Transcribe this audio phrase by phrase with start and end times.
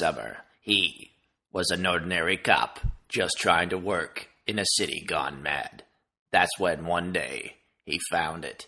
[0.00, 0.38] summer.
[0.62, 1.10] He
[1.52, 5.84] was an ordinary cop, just trying to work in a city gone mad.
[6.32, 8.66] That's when one day he found it.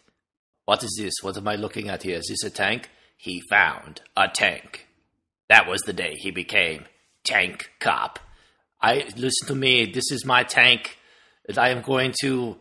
[0.67, 1.15] What is this?
[1.23, 2.19] What am I looking at here?
[2.19, 2.91] Is this a tank?
[3.17, 4.87] He found a tank.
[5.49, 6.85] That was the day he became
[7.25, 8.19] Tank Cop.
[8.81, 9.87] I listen to me.
[9.87, 10.99] This is my tank.
[11.57, 12.59] I am going to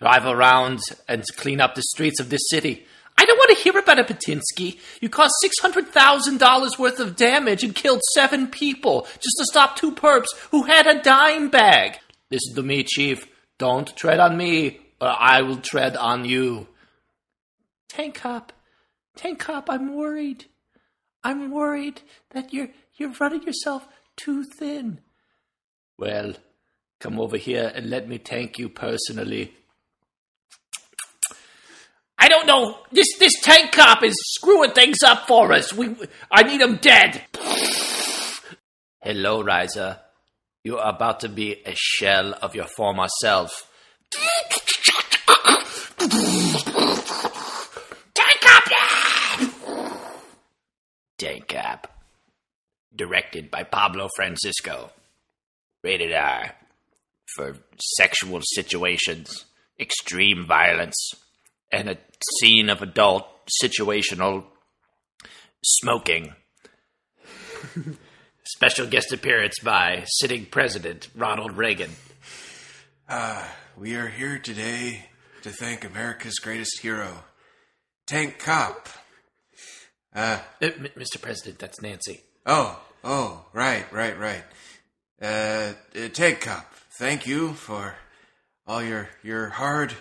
[0.00, 2.86] drive around and clean up the streets of this city.
[3.20, 4.78] I don't want to hear about it, Patinsky.
[5.00, 10.28] You caused $600,000 worth of damage and killed seven people just to stop two perps
[10.52, 11.98] who had a dime bag.
[12.30, 13.26] Listen to me, Chief.
[13.58, 16.68] Don't tread on me, or I will tread on you.
[17.88, 18.52] Tank Cop,
[19.16, 20.44] Tank Cop, I'm worried.
[21.24, 25.00] I'm worried that you're you're running yourself too thin.
[25.98, 26.34] Well,
[27.00, 29.54] come over here and let me thank you personally.
[32.18, 32.78] I don't know.
[32.90, 35.72] This this tank cop is screwing things up for us.
[35.72, 35.94] We
[36.30, 37.22] I need him dead.
[39.00, 40.02] Hello, Riza.
[40.64, 43.70] You are about to be a shell of your former self.
[44.10, 44.50] Tank
[48.42, 49.52] cop.
[51.18, 51.92] Tank cop.
[52.94, 54.90] Directed by Pablo Francisco.
[55.84, 56.52] Rated R.
[57.36, 57.56] For
[57.96, 59.44] sexual situations,
[59.78, 61.12] extreme violence,
[61.70, 61.98] and a
[62.40, 63.26] scene of adult
[63.62, 64.44] situational
[65.64, 66.34] smoking.
[68.44, 71.90] Special guest appearance by sitting president Ronald Reagan.
[73.76, 75.04] We are here today
[75.42, 77.24] to thank America's greatest hero,
[78.06, 78.88] Tank Cop.
[80.14, 81.20] Uh, Uh, M- Mr.
[81.20, 82.22] President, that's Nancy.
[82.46, 84.42] oh, oh, right, right, right.
[85.20, 87.94] Uh, uh, Tank Cop, thank you for
[88.66, 89.94] all your your hard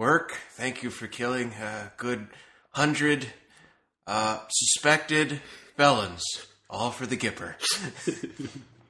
[0.00, 0.38] work.
[0.52, 2.28] Thank you for killing a good
[2.70, 3.26] hundred
[4.06, 5.42] uh, suspected
[5.76, 6.24] felons,
[6.70, 7.56] all for the Gipper.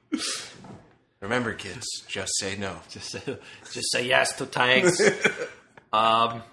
[1.19, 2.77] Remember, kids, just say no.
[2.89, 3.37] Just say,
[3.73, 5.01] just say yes to tanks.
[5.93, 6.43] um,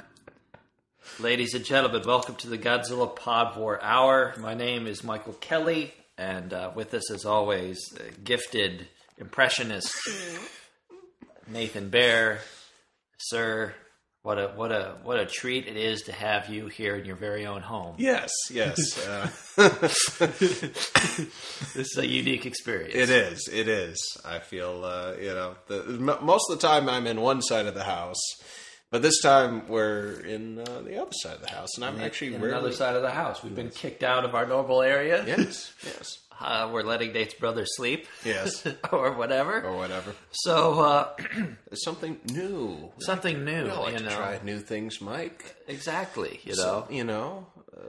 [1.21, 4.35] ladies and gentlemen, welcome to the Godzilla Pod War Hour.
[4.41, 8.89] My name is Michael Kelly, and uh, with us, as always, uh, gifted
[9.19, 9.95] impressionist
[11.47, 12.41] Nathan Bear.
[13.19, 13.73] Sir,
[14.29, 17.17] what a what a what a treat it is to have you here in your
[17.17, 17.95] very own home.
[17.97, 18.77] Yes, yes.
[19.59, 19.69] Uh,
[21.75, 22.95] This is a unique experience.
[22.95, 23.49] it is.
[23.53, 23.97] It is.
[24.25, 27.67] I feel, uh, you know, the, m- most of the time I'm in one side
[27.67, 28.21] of the house,
[28.91, 32.35] but this time we're in uh, the other side of the house, and I'm actually
[32.35, 32.57] in rarely.
[32.59, 33.43] another side of the house.
[33.43, 35.25] We've been kicked out of our normal area.
[35.27, 38.07] Yes, yes, Uh, we're letting Nate's brother sleep.
[38.25, 39.61] yes, or whatever.
[39.63, 40.15] or whatever.
[40.33, 41.09] So uh,
[41.75, 42.91] something new.
[43.01, 44.17] something new, I like you to know.
[44.17, 45.55] try new things, Mike.
[45.67, 46.95] Exactly, you So, know.
[46.97, 47.47] you know,
[47.77, 47.81] uh,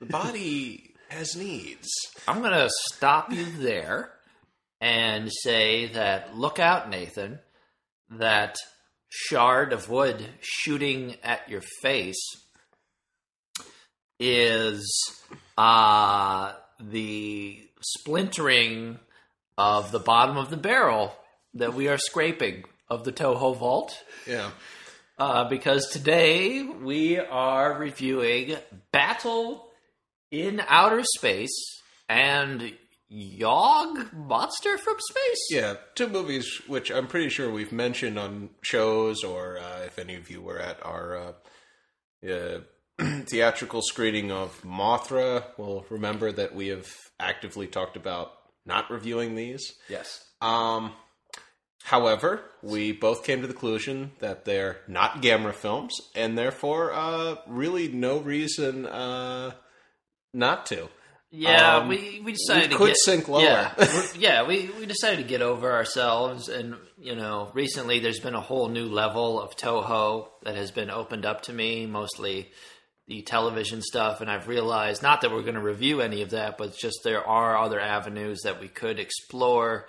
[0.00, 1.88] the body has needs.
[2.28, 4.10] I'm gonna stop you there
[4.80, 7.40] and say that look out, Nathan.
[8.10, 8.56] That
[9.08, 12.20] shard of wood shooting at your face
[14.20, 14.86] is
[15.56, 18.98] uh, the splintering
[19.56, 21.14] of the bottom of the barrel
[21.54, 23.96] that we are scraping of the Toho Vault.
[24.26, 24.50] Yeah.
[25.18, 28.56] uh, because today we are reviewing
[28.92, 29.68] Battle
[30.30, 32.72] in Outer Space and
[33.08, 35.46] Yog Monster from Space.
[35.50, 40.14] Yeah, two movies which I'm pretty sure we've mentioned on shows, or uh, if any
[40.14, 42.60] of you were at our uh, uh,
[43.24, 46.88] theatrical screening of Mothra, will remember that we have
[47.18, 48.32] actively talked about
[48.66, 49.72] not reviewing these.
[49.88, 50.24] Yes.
[50.42, 50.92] Um,
[51.84, 57.36] however, we both came to the conclusion that they're not Gamera films, and therefore, uh,
[57.46, 59.52] really no reason uh,
[60.34, 60.88] not to.
[61.30, 63.42] Yeah, Um, we, we decided we to could get, sink lower.
[63.42, 63.74] Yeah,
[64.18, 68.40] yeah, we, we decided to get over ourselves, and you know, recently there's been a
[68.40, 72.50] whole new level of Toho that has been opened up to me, mostly
[73.08, 76.56] the television stuff, and I've realized not that we're going to review any of that,
[76.58, 79.86] but just there are other avenues that we could explore.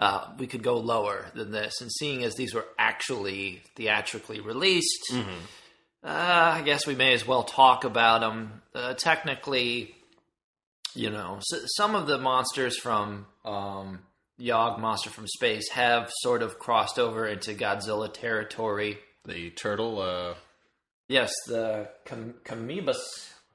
[0.00, 5.12] Uh, we could go lower than this, and seeing as these were actually theatrically released,
[5.14, 5.18] uh,
[6.04, 8.62] I guess we may as well talk about them.
[8.74, 9.94] Uh, technically,
[10.94, 14.00] you know, s some of the monsters from um,
[14.38, 18.98] Yog Monster from Space have sort of crossed over into Godzilla territory.
[19.24, 20.34] The turtle uh,
[21.08, 22.98] Yes, the Kam- Kamoebas.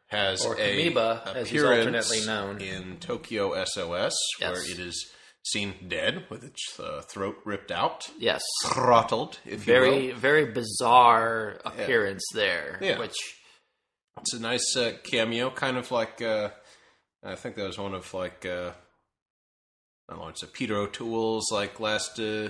[0.07, 0.93] has Or a
[1.35, 2.61] as he's alternately known.
[2.61, 5.11] in Tokyo SOS, where it is
[5.43, 10.15] seen dead with its uh, throat ripped out, Yes, throttled, if you very will.
[10.15, 12.77] very bizarre appearance there.
[12.81, 12.99] Yeah.
[12.99, 13.15] Which
[14.19, 16.49] It's a nice uh, cameo, kind of like uh,
[17.23, 18.71] I think that was one of like uh,
[20.09, 20.27] I don't know.
[20.29, 22.49] It's a Peter O'Toole's like last uh,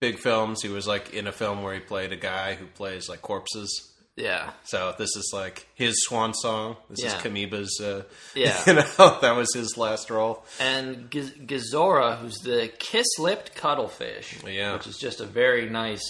[0.00, 0.62] big films.
[0.62, 3.86] He was like in a film where he played a guy who plays like corpses.
[4.16, 4.50] Yeah.
[4.64, 6.76] So this is like his swan song.
[6.90, 7.80] This is Kamiba's.
[7.80, 8.02] Uh,
[8.34, 8.60] Yeah.
[8.66, 10.44] you know that was his last role.
[10.58, 14.74] And Giz- Gezora, who's the kiss-lipped cuttlefish, Yeah.
[14.74, 16.02] which is just a very nice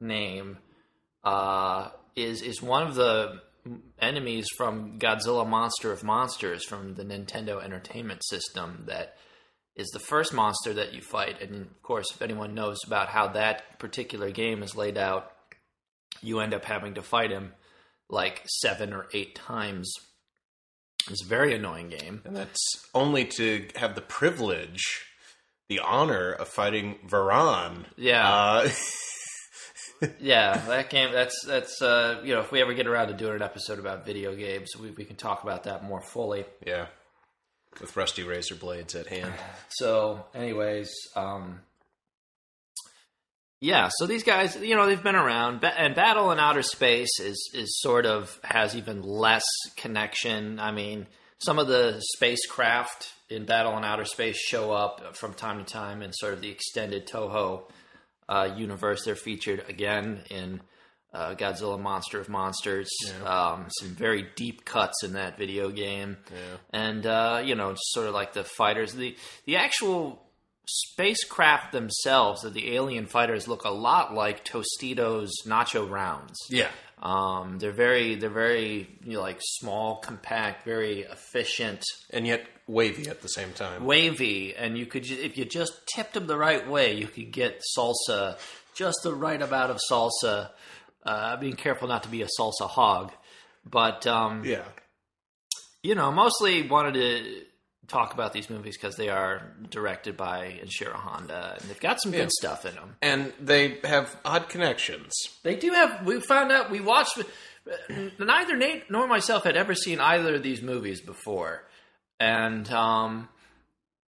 [0.00, 0.58] name,
[1.24, 3.40] uh, is is one of the
[3.98, 8.84] enemies from Godzilla Monster of Monsters from the Nintendo Entertainment System.
[8.86, 9.16] That
[9.76, 13.28] is the first monster that you fight, and of course, if anyone knows about how
[13.28, 15.30] that particular game is laid out,
[16.22, 17.52] you end up having to fight him
[18.08, 19.92] like seven or eight times.
[21.10, 22.22] It's a very annoying game.
[22.24, 22.58] And that's
[22.94, 24.82] only to have the privilege,
[25.68, 27.84] the honor of fighting Varan.
[27.96, 28.28] Yeah.
[28.28, 28.68] Uh,
[30.20, 31.12] Yeah, that game.
[31.12, 34.04] That's that's uh, you know, if we ever get around to doing an episode about
[34.04, 36.44] video games, we, we can talk about that more fully.
[36.66, 36.86] yeah.
[37.80, 39.34] With rusty razor blades at hand.
[39.68, 41.60] So, anyways, um,
[43.60, 43.90] yeah.
[43.98, 47.78] So these guys, you know, they've been around, and Battle in Outer Space is is
[47.80, 49.44] sort of has even less
[49.76, 50.58] connection.
[50.58, 51.06] I mean,
[51.38, 56.00] some of the spacecraft in Battle in Outer Space show up from time to time
[56.00, 57.62] in sort of the extended Toho
[58.28, 59.04] uh, universe.
[59.04, 60.60] They're featured again in
[61.12, 62.90] uh, Godzilla Monster of Monsters.
[63.24, 66.18] Um, some very deep cuts in that video game,
[66.70, 68.92] and uh, you know, just sort of like the fighters.
[68.92, 70.22] The the actual
[70.68, 76.36] spacecraft themselves, that the alien fighters, look a lot like Tostitos nacho rounds.
[76.50, 76.68] Yeah.
[77.00, 83.08] Um, they're very they're very you know, like small, compact, very efficient And yet wavy
[83.08, 83.84] at the same time.
[83.84, 87.30] wavy, and you could ju- if you just tipped them the right way, you could
[87.32, 88.38] get salsa,
[88.74, 90.50] just the right amount of salsa.
[91.04, 93.12] Uh, being careful not to be a salsa hog,
[93.64, 94.64] but um, Yeah.
[95.82, 97.42] you know, mostly wanted to
[97.86, 102.10] talk about these movies because they are directed by Ishiro Honda, and they've got some
[102.10, 102.96] good stuff in them.
[103.00, 105.12] And they have odd connections.
[105.44, 106.04] They do have.
[106.04, 106.72] We found out.
[106.72, 107.16] We watched.
[108.18, 111.62] Neither Nate nor myself had ever seen either of these movies before,
[112.20, 113.28] and um,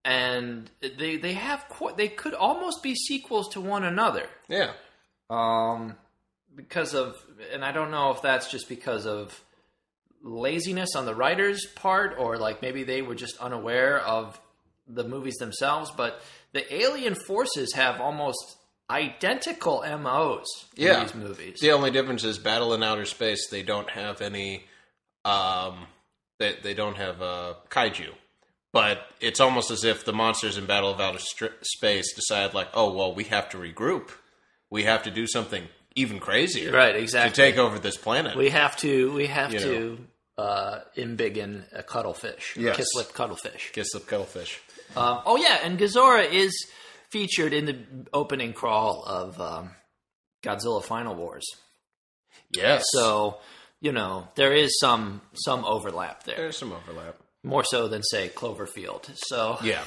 [0.05, 4.29] and they they have qu- they could almost be sequels to one another.
[4.49, 4.73] Yeah.
[5.31, 5.95] Um,
[6.57, 7.15] because of,
[7.53, 9.39] and I don't know if that's just because of
[10.23, 14.41] laziness on the writer's part, or like maybe they were just unaware of
[14.87, 15.91] the movies themselves.
[15.97, 16.21] But
[16.53, 18.57] the alien forces have almost
[18.91, 20.47] identical MOs
[20.77, 21.05] in Yeah.
[21.05, 21.59] these movies.
[21.61, 23.49] The only difference is Battle in Outer Space.
[23.51, 24.65] They don't have any.
[25.25, 25.87] Um,
[26.39, 28.11] they they don't have uh, kaiju,
[28.73, 32.69] but it's almost as if the monsters in Battle of Outer Stri- Space decide, like,
[32.75, 34.11] oh well, we have to regroup.
[34.71, 35.65] We have to do something
[35.95, 37.31] even crazier, Right, exactly.
[37.31, 38.37] To take over this planet.
[38.37, 39.13] We have to.
[39.13, 39.99] We have You to.
[40.37, 42.77] Uh, embiggen a cuttlefish, Yes.
[42.77, 43.73] kiss lip cuttlefish.
[43.73, 44.61] Kiss the cuttlefish.
[44.97, 46.53] Um, oh yeah, and Gezora is
[47.11, 47.79] featured in the
[48.13, 49.71] opening crawl of um,
[50.45, 51.45] Godzilla Final Wars.
[52.55, 52.85] Yes.
[52.93, 53.39] So
[53.81, 57.17] you know there is some some overlap there, there's some overlap.
[57.45, 59.09] more so than say Cloverfield.
[59.15, 59.83] So Yeah.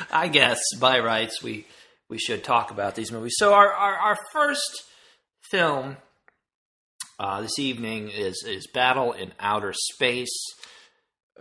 [0.12, 1.66] I guess by rights we
[2.10, 3.34] we should talk about these movies.
[3.36, 4.82] So our our, our first
[5.50, 5.96] film
[7.20, 10.36] uh, this evening is is Battle in Outer Space.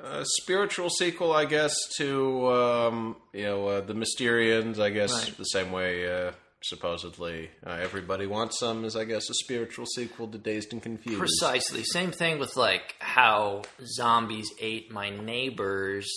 [0.03, 4.79] a spiritual sequel, I guess, to um, you know uh, the Mysterians.
[4.79, 5.37] I guess Right.
[5.37, 6.31] the same way uh,
[6.63, 11.19] supposedly uh, everybody wants some is, I guess, a spiritual sequel to Dazed and Confused.
[11.19, 11.83] Precisely.
[11.83, 16.09] Same thing with like how zombies ate my neighbors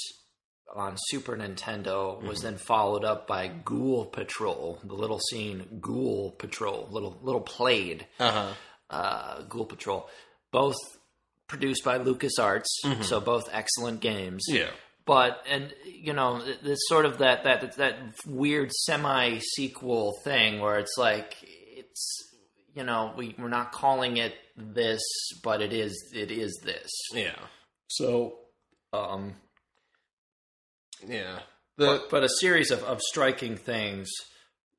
[0.75, 6.87] on Super Nintendo was then followed up by Ghoul Patrol, the little scene Ghoul Patrol,
[6.91, 8.53] little little played Uh huh.
[8.97, 10.09] uh, Ghoul Patrol,
[10.53, 10.77] both
[11.49, 12.67] produced by LucasArts,
[13.03, 14.45] so both excellent games.
[14.49, 14.71] Yeah.
[15.11, 17.97] But and you know, this sort of that that that
[18.29, 22.31] weird semi sequel thing where it's like it's
[22.77, 25.03] you know we we're not calling it this,
[25.43, 26.89] but it is it is this.
[27.13, 27.35] Yeah.
[27.89, 28.35] So,
[28.93, 29.35] um,
[31.05, 31.41] Yeah.
[31.77, 34.09] The but a series of, of striking things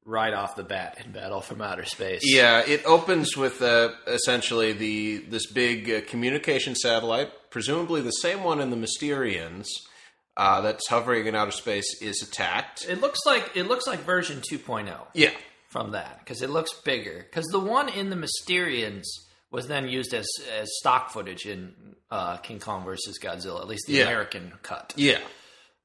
[0.06, 2.22] right off the bat in Battle from Outer Space.
[2.24, 8.46] Yeah, it opens with uh, essentially the this big uh, communication satellite, presumably the same
[8.46, 9.68] one in the Mysterians,
[10.38, 12.86] uh, that's hovering in outer space, is attacked.
[12.88, 15.32] It looks like it looks like version 2.0 Yeah,
[15.70, 17.26] from that because it looks bigger.
[17.30, 19.04] Because the one in the Mysterians
[19.52, 20.28] was then used as
[20.60, 21.74] as stock footage in
[22.10, 24.04] uh, King Kong versus Godzilla, at least the Yeah.
[24.04, 24.94] American cut.
[24.96, 25.20] yeah,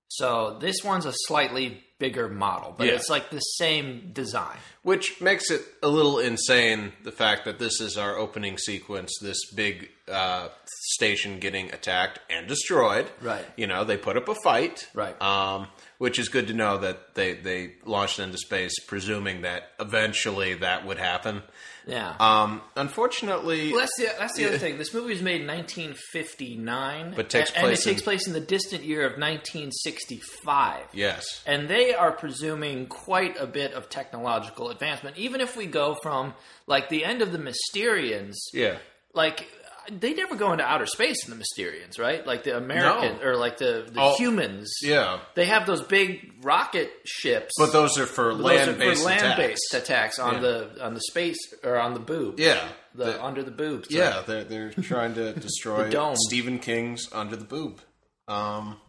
[0.09, 2.95] So this one's a slightly bigger model, but Yeah.
[2.95, 4.59] it's like the same design.
[4.83, 9.39] Which makes it a little insane the fact that this is our opening sequence, this
[9.55, 10.49] big uh,
[10.93, 13.11] station getting attacked and destroyed.
[13.21, 13.45] Right.
[13.57, 14.87] You know, they put up a fight.
[14.95, 15.21] Right.
[15.21, 20.53] Um, which is good to know that they, they launched into space, presuming that eventually
[20.55, 21.43] that would happen.
[21.87, 22.15] Yeah.
[22.19, 24.77] Um, unfortunately, Well, that's the that's the other thing.
[24.77, 28.33] This movie was made in 1959, But takes and, and place it takes place in
[28.33, 30.89] the distant year of 1965.
[30.93, 31.43] yes.
[31.47, 35.17] And they are presuming quite a bit of technological advancement.
[35.17, 36.35] Even if we go from
[36.67, 38.79] like the end of the Mysterians, Yeah.
[39.15, 39.49] like
[39.91, 42.27] they never go into outer space in the Mysterians, right?
[42.27, 43.23] Like the American No.
[43.25, 44.73] or like the, the Oh, humans.
[44.83, 45.21] Yeah.
[45.35, 47.53] They have those big rocket ships.
[47.59, 49.23] But those are for are land-based for attacks.
[49.25, 50.41] land-based attacks on Yeah.
[50.41, 52.39] the on the space or on the boob.
[52.41, 52.67] Yeah.
[52.95, 53.89] the, The- under the boobs.
[53.91, 56.17] Yeah, they're they're trying to destroy dome.
[56.17, 57.81] Stephen King's Under the Boob.
[58.29, 58.81] Um,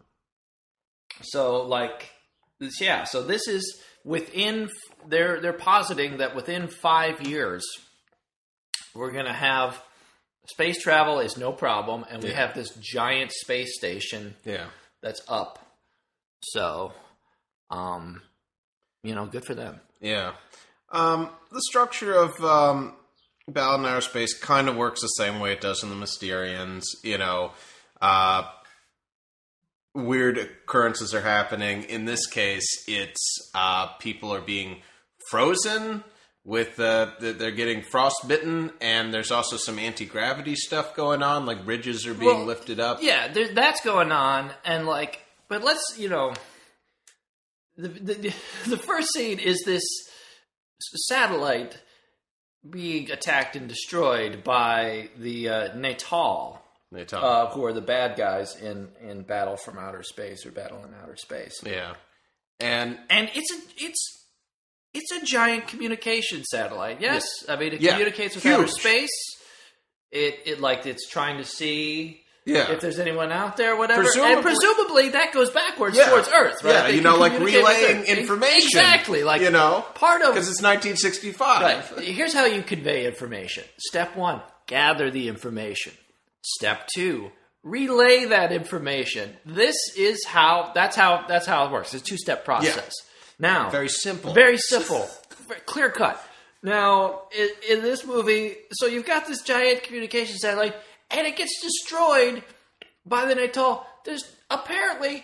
[1.22, 2.10] So like,
[2.80, 3.04] yeah.
[3.06, 4.70] So this is within.
[5.08, 7.66] They're they're positing that within five years,
[8.96, 9.82] we're gonna have
[10.50, 12.36] space travel is no problem, and we Yeah.
[12.48, 14.68] have this giant space station yeah,
[15.02, 15.60] that's up.
[16.42, 16.94] So,
[17.70, 18.22] um,
[19.04, 19.82] you know, good for them.
[20.00, 20.34] yeah.
[20.90, 22.96] Um, the structure of um,
[23.50, 26.84] Battle in Outer Space kind of works the same way it does in the Mysterians.
[27.04, 27.52] You know,
[28.02, 28.50] uh,
[29.94, 31.84] weird occurrences are happening.
[31.84, 34.82] In this case, it's uh, people are being
[35.30, 36.04] frozen.
[36.48, 41.46] With uh, they're getting frostbitten, and there's also some anti gravity stuff going on.
[41.46, 43.00] Like bridges are being Well, lifted up.
[43.02, 46.34] Yeah, there, that's going on, and like, but let's you know,
[47.76, 48.34] the the,
[48.66, 49.84] the first scene is this
[51.10, 51.78] satellite
[52.70, 56.64] being attacked and destroyed by the uh, Natal,
[57.08, 57.24] talk.
[57.24, 60.94] uh, who are the bad guys in in Battle from Outer Space or Battle in
[61.04, 61.96] Outer Space, Yeah,
[62.62, 64.14] and and it's a it's.
[64.98, 67.02] It's a giant communication satellite.
[67.02, 68.54] Yes, I mean it Yeah, communicates with huge.
[68.56, 69.12] outer space.
[70.12, 74.04] It it like it's trying to see yeah, if there's anyone out there, whatever.
[74.04, 76.06] Presumably- and presumably that goes backwards Yeah.
[76.10, 76.72] towards Earth, right?
[76.74, 78.68] Yeah, They you know, like relaying information.
[78.80, 81.62] Exactly, like you know, part of because it's 1965.
[81.62, 82.04] right.
[82.06, 83.66] Here's how you convey information.
[83.80, 85.92] Step one: gather the information.
[86.42, 87.32] Step two:
[87.64, 89.36] relay that information.
[89.46, 90.72] This is how.
[90.74, 91.26] That's how.
[91.28, 91.94] That's how it works.
[91.94, 92.94] It's a two-step process.
[93.40, 94.34] Now, Very simple.
[94.34, 95.08] very simple,
[95.66, 96.22] clear cut.
[96.64, 100.76] Now, in, in this movie, so you've got this giant communication satellite,
[101.12, 102.44] and it gets destroyed
[103.06, 103.86] by the Natal.
[104.06, 105.24] There's apparently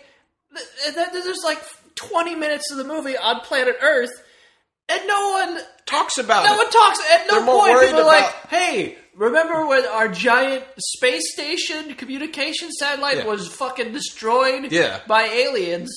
[0.55, 1.59] th- th- there's like
[1.95, 4.11] 20 minutes of the movie on planet Earth,
[4.89, 6.57] and no one Talks about no it.
[6.57, 6.99] one talks.
[7.11, 12.71] At no They're point, people are like, "Hey, remember when our giant space station communication
[12.71, 13.25] satellite Yeah.
[13.25, 14.99] was fucking destroyed Yeah.
[15.07, 15.91] by aliens?"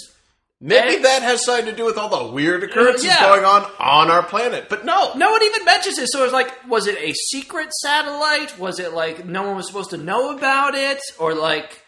[0.60, 3.20] Maybe and- that has something to do with all the weird occurrences Yeah.
[3.20, 4.68] going on on our planet.
[4.70, 6.08] But no, No one even mentions it.
[6.10, 8.58] So it's like, was it a secret satellite?
[8.58, 11.00] Was it like no one was supposed to know about it?
[11.18, 11.82] Or like,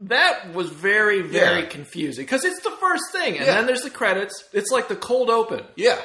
[0.00, 1.66] that was very, very Yeah.
[1.68, 2.24] confusing.
[2.24, 3.36] Because it's the first thing.
[3.38, 3.54] And Yeah.
[3.54, 4.44] then there's the credits.
[4.52, 5.64] It's like the cold open.
[5.76, 5.98] yeah,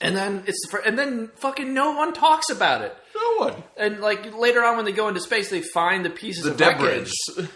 [0.00, 2.94] And then it's the fir- and then fucking no one talks about it.
[3.14, 3.62] no one.
[3.76, 6.56] And like later on when they go into space, they find the pieces The of
[6.56, 6.86] debris.
[6.88, 7.48] wreckage.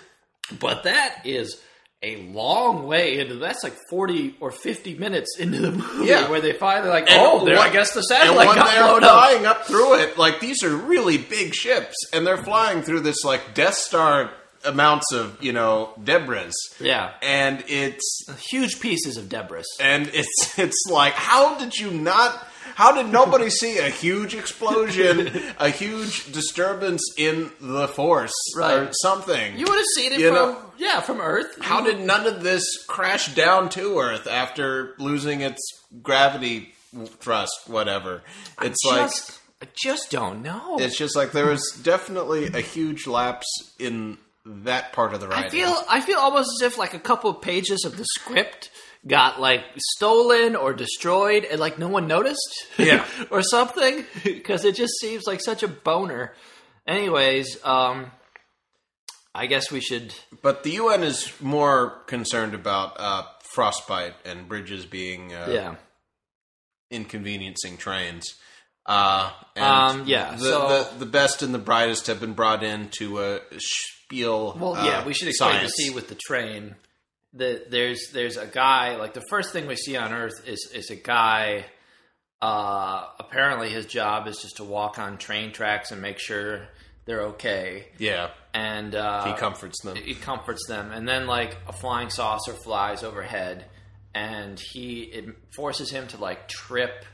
[0.59, 1.61] But that is
[2.02, 6.30] a long way into that's like 40 or 50 minutes into the movie Yeah.
[6.30, 8.83] where they finally like And oh there, I guess the And satellite when got they're
[8.85, 9.04] blown
[9.45, 13.23] up up through it, like these are really big ships, and they're flying through this
[13.25, 14.30] like Death Star
[14.64, 16.50] amounts of you know debris.
[16.80, 17.12] Yeah.
[17.23, 19.64] and it's huge pieces of debris.
[19.80, 22.47] and it's it's like how did you not
[22.80, 29.58] how did nobody see a huge explosion a huge disturbance in the force or something?
[29.58, 31.58] You would have seen it You from know- yeah from Earth.
[31.60, 35.60] how did none of this crash down to earth after losing its
[36.02, 36.72] gravity
[37.18, 38.22] thrust whatever?
[38.62, 40.78] It's like just, I just don't know.
[40.80, 43.46] it's just like there was definitely a huge lapse
[43.78, 45.44] in that part of the writing.
[45.44, 48.70] I feel I feel almost as if like a couple of pages of the script
[49.07, 53.07] got like stolen or destroyed and like no one noticed Yeah.
[53.30, 56.35] or something because it just seems like such a boner
[56.87, 58.11] anyways um
[59.35, 63.23] i guess we should But the UN is more concerned about uh,
[63.54, 65.75] frostbite and bridges being uh, yeah
[66.90, 68.35] inconveniencing trains.
[68.87, 69.64] Uh, and
[70.00, 73.19] Um, yeah, the, so- the the best and the brightest have been brought in to
[73.19, 74.57] uh, spiel.
[74.59, 75.73] well uh, yeah we should explain science.
[75.76, 76.75] the scene with the train
[77.34, 80.90] that there's there's a guy like the first thing we see on earth is is
[80.90, 81.64] a guy
[82.42, 86.66] uh apparently his job is just to walk on train tracks and make sure
[87.04, 89.96] they're okay Yeah, and uh he comforts them.
[89.96, 93.66] it comforts them and then like a flying saucer flies overhead
[94.14, 97.04] and he it forces him to like trip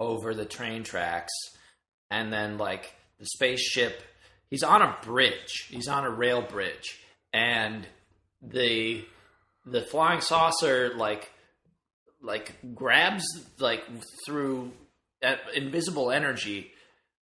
[0.00, 1.32] over the train tracks,
[2.10, 4.02] and then like the spaceship.
[4.48, 5.66] He's on a bridge.
[5.68, 6.98] He's on a rail bridge,
[7.34, 7.86] and
[8.42, 9.04] the
[9.70, 11.30] the flying saucer like
[12.22, 13.24] like grabs
[13.58, 13.82] like
[14.26, 14.72] through
[15.54, 16.70] invisible energy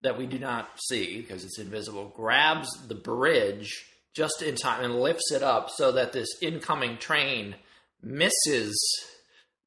[0.03, 3.85] that we do not see because it's invisible grabs the bridge
[4.15, 7.55] just in time and lifts it up so that this incoming train
[8.01, 8.75] misses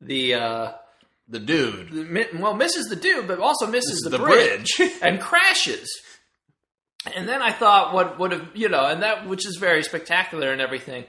[0.00, 0.72] the uh
[1.28, 1.90] The dude.
[1.92, 4.92] the well misses the dude but also misses the, the bridge, bridge.
[5.02, 5.88] and crashes
[7.14, 10.52] and then i thought what would have you know and that which is very spectacular
[10.52, 11.04] and everything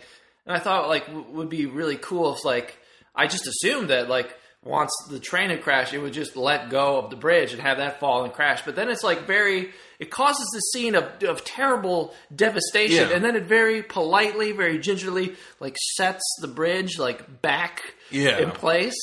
[0.45, 2.77] and i thought like w- would be really cool if like
[3.15, 6.98] i just assumed that like once the train had crashed it would just let go
[7.00, 9.69] of the bridge and have that fall and crash but then it's like very
[10.00, 13.15] it causes this scene of, of terrible devastation Yeah.
[13.15, 18.38] and then it very politely very gingerly like sets the bridge like back Yeah.
[18.39, 18.95] in place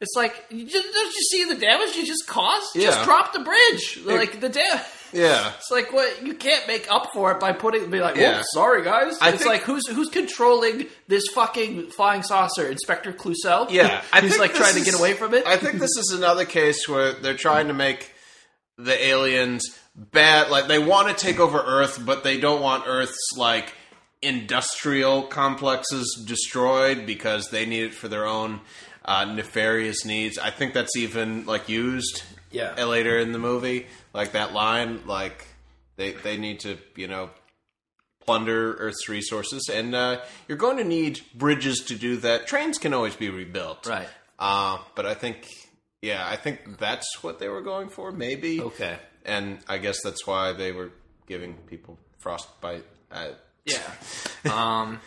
[0.00, 2.86] it's like you just, don't you see the damage you just caused Yeah.
[2.86, 5.52] just drop the bridge like the damage Yeah.
[5.56, 8.36] it's like what you can't make up for it by putting be like, Yeah.
[8.38, 12.68] "Whoops, sorry guys." I it's think- like who's who's controlling this fucking flying saucer?
[12.68, 13.70] Inspector Clouseau.
[13.70, 15.46] Yeah, I he's like trying to get away from it.
[15.46, 18.12] I think this is another case where they're trying to make
[18.78, 19.64] the aliens
[19.94, 20.50] bad.
[20.50, 23.72] Like they want to take over Earth, but they don't want Earth's like
[24.22, 28.60] industrial complexes destroyed because they need it for their own
[29.04, 30.38] uh, nefarious needs.
[30.38, 32.84] I think that's even like used Yeah.
[32.84, 35.46] later in the movie, like that line, like
[35.96, 37.30] they they need to you know
[38.24, 42.46] plunder Earth's resources, and uh, you're going to need bridges to do that.
[42.46, 44.08] Trains can always be rebuilt, Right.
[44.38, 45.46] Uh, but I think,
[46.02, 48.60] yeah, I think that's what they were going for, maybe.
[48.60, 48.98] okay.
[49.24, 50.90] And I guess that's why they were
[51.26, 52.84] giving people frostbite.
[53.12, 53.28] Uh,
[53.66, 53.82] Yeah.
[54.50, 55.00] um,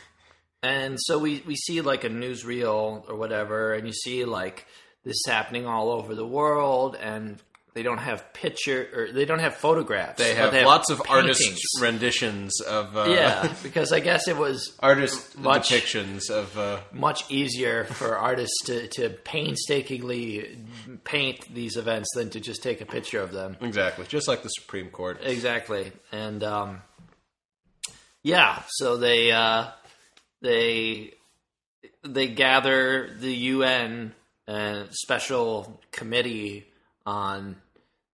[0.62, 4.66] and so we we see like a newsreel or whatever, and you see like
[5.04, 7.38] this is happening all over the world, and
[7.74, 10.20] they don't have picture or they don't have photographs.
[10.20, 15.38] they have lots of artist renditions of uh, Yeah, because I guess it was artist
[15.40, 16.56] Much- depictions of.
[16.58, 20.60] Uh, much easier for artists to, to painstakingly
[21.04, 23.58] paint these events than to just take a picture of them.
[23.62, 25.20] exactly, just like the Supreme Court.
[25.24, 26.82] Exactly, and um,
[28.22, 29.68] yeah, so they uh,
[30.42, 31.14] they
[32.04, 34.14] they gather the UN
[34.48, 36.68] uh, special committee
[37.06, 37.58] on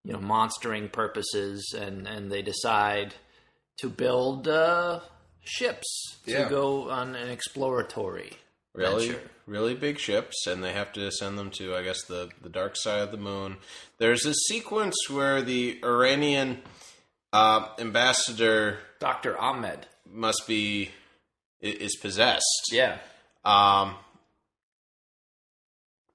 [0.04, 3.13] you know monstering purposes, and and they decide
[3.78, 5.00] to build uh,
[5.44, 6.50] ships to Yeah.
[6.50, 8.34] go on an exploratory
[8.74, 9.30] really venture.
[9.48, 12.76] really big ships and they have to send them to i guess the, the dark
[12.76, 13.58] side of the moon
[13.98, 16.60] there's a sequence where the iranian
[17.34, 19.36] uh, ambassador Dr.
[19.39, 19.88] Ahmed.
[20.06, 20.92] must be
[21.62, 23.00] is possessed Yeah.
[23.44, 23.96] um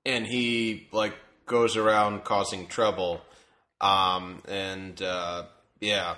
[0.06, 1.14] and he like
[1.46, 3.20] goes around causing trouble
[3.80, 5.44] um and uh
[5.80, 6.14] yeah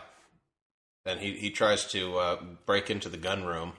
[1.05, 3.73] and he he tries to uh break into the gun room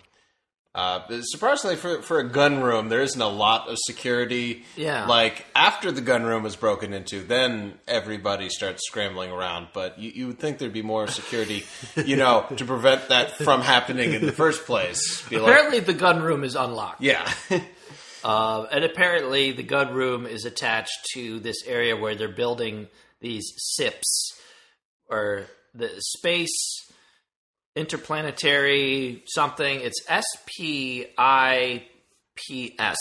[0.77, 4.63] uh, but surprisingly, for for a gun room, there isn't a lot of security.
[4.75, 5.07] Yeah.
[5.07, 9.69] Like after the gun room is broken into, then everybody starts scrambling around.
[9.73, 11.65] But you, you would think there'd be more security,
[11.95, 15.27] you know, to prevent that from happening in the first place.
[15.27, 17.01] Be like, Apparently, the gun room is unlocked.
[17.01, 17.27] yeah,
[18.23, 22.88] Uh, and apparently, the gun room is attached to this area where they're building
[23.21, 24.34] these SIPs,
[25.10, 26.84] or the Space
[27.75, 29.82] Interplanetary something.
[29.82, 31.86] It's S P I
[32.36, 32.97] P S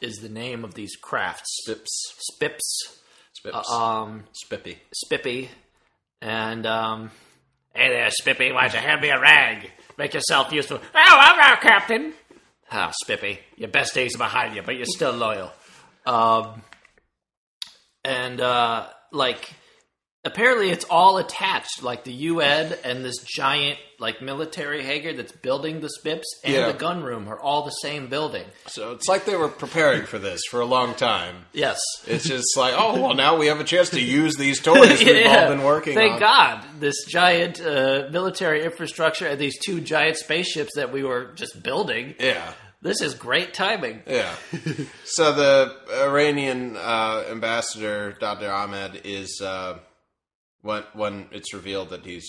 [0.00, 1.48] is the name of these crafts.
[1.62, 2.98] Spips, SPIPs.
[3.32, 4.78] spips, Um, spippy.
[4.94, 5.50] Spippy.
[6.22, 7.10] And, um,
[7.74, 9.70] hey there, Spippy, why don't you hand me a rag?
[9.98, 10.78] Make yourself useful.
[10.78, 12.12] Oh, I'm our captain.
[12.70, 15.52] Ah, Spippy, your best days are behind you, but you're still loyal.
[16.06, 16.62] Um,
[18.04, 19.52] and, uh, like,
[20.24, 21.82] apparently it's all attached.
[21.82, 26.66] Like, the UN and this giant, like, military hager that's building the Spips and Yeah.
[26.72, 28.44] the gun room are all the same building.
[28.66, 31.46] So it's like they were preparing for this for a long time.
[31.52, 31.78] Yes.
[32.06, 35.26] It's just like, oh well, now we have a chance to use these toys we've
[35.26, 36.20] all been working Thank on.
[36.20, 41.62] God, this giant uh, military infrastructure and these two giant spaceships that we were just
[41.62, 42.14] building.
[42.18, 42.52] Yeah.
[42.82, 44.02] This is great timing.
[44.06, 44.34] Yeah.
[45.04, 48.50] so the Iranian uh, ambassador, Dr.
[48.50, 49.78] Ahmed, is uh,
[50.62, 52.28] when when it's revealed that he's.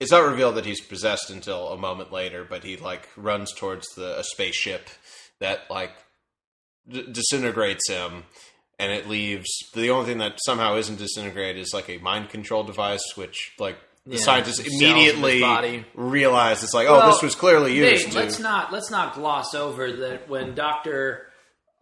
[0.00, 3.86] It's not revealed that he's possessed until a moment later, but he like runs towards
[3.94, 4.88] the a spaceship
[5.40, 5.92] that like
[6.88, 8.24] d- disintegrates him,
[8.78, 9.48] and it leaves.
[9.72, 13.78] The only thing that somehow isn't disintegrated is like a mind control device, which like
[14.04, 14.82] the Yeah, scientists cells in his
[15.14, 18.04] immediately realize it's like, oh, this was clearly used.
[18.06, 21.28] Nate, to, let's not let's not gloss over that when Doctor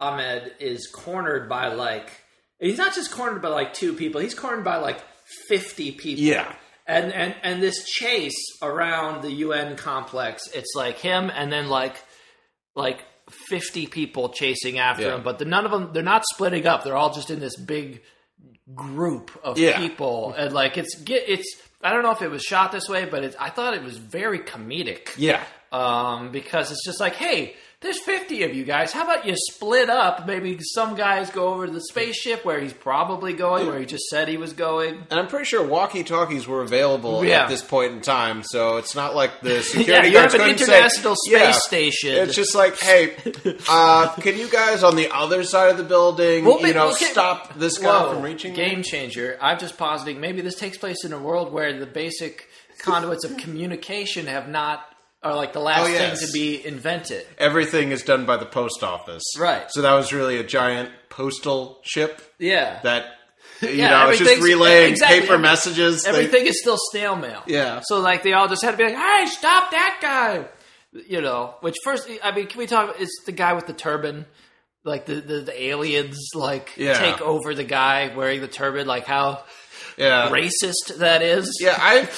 [0.00, 2.11] Ahmed is cornered by like
[2.61, 5.02] he's not just cornered by like two people, he's cornered by like
[5.49, 6.25] fifty people.
[6.25, 6.53] Yeah.
[6.87, 11.97] And and and this chase around the UN complex, it's like him and then like
[12.75, 13.05] like
[13.49, 15.14] 50 people chasing after Yeah.
[15.16, 16.83] him, but the, none of them they're not splitting up.
[16.85, 18.03] They're all just in this big
[18.75, 19.79] group of Yeah.
[19.79, 23.05] people and like it's get it's I don't know if it was shot this way,
[23.07, 25.42] but it's, I thought it was very comedic Yeah.
[25.73, 28.92] um, because it's just like, hey, there's 50 of you guys.
[28.92, 30.27] How about you split up?
[30.27, 34.05] Maybe some guys go over to the spaceship where he's probably going, where he just
[34.09, 34.95] said he was going.
[35.11, 37.42] And I'm pretty sure walkie talkies were available Yeah.
[37.42, 40.49] at this point in time, so it's not like the security you guards have an
[40.49, 41.51] couldn't say- international space Yeah.
[41.53, 42.11] station.
[42.14, 43.16] It's just like, hey,
[43.68, 46.90] uh, can you guys on the other side of the building, Well, you but- know,
[46.92, 47.07] okay.
[47.07, 48.53] stop this guy Whoa, from reaching?
[48.53, 48.57] me?
[48.57, 49.37] Game changer.
[49.40, 53.37] I'm just positing maybe this takes place in a world where the basic conduits of
[53.37, 54.85] communication have not
[55.22, 56.18] are like the last Oh, yes.
[56.18, 57.26] thing to be invented.
[57.38, 59.70] Everything is done by the post office, Right.
[59.70, 62.80] So that was really a giant postal ship Yeah.
[62.82, 63.06] that
[63.61, 65.20] you Yeah, know it's just everything's- relaying exactly.
[65.20, 66.02] paper Every- messages.
[66.02, 67.42] They- Everything is still snail mail.
[67.46, 67.80] Yeah.
[67.85, 70.44] So like they all just had to be like, "Hey, stop that guy!"
[71.08, 71.54] You know.
[71.61, 72.96] Which first, I mean, can we talk?
[72.98, 74.26] It's the guy with the turban.
[74.85, 76.94] Like the, the, the aliens like Yeah.
[76.94, 78.88] take over the guy wearing the turban.
[78.88, 79.44] Like how
[79.96, 81.59] yeah, racist that is.
[81.61, 82.09] Yeah, I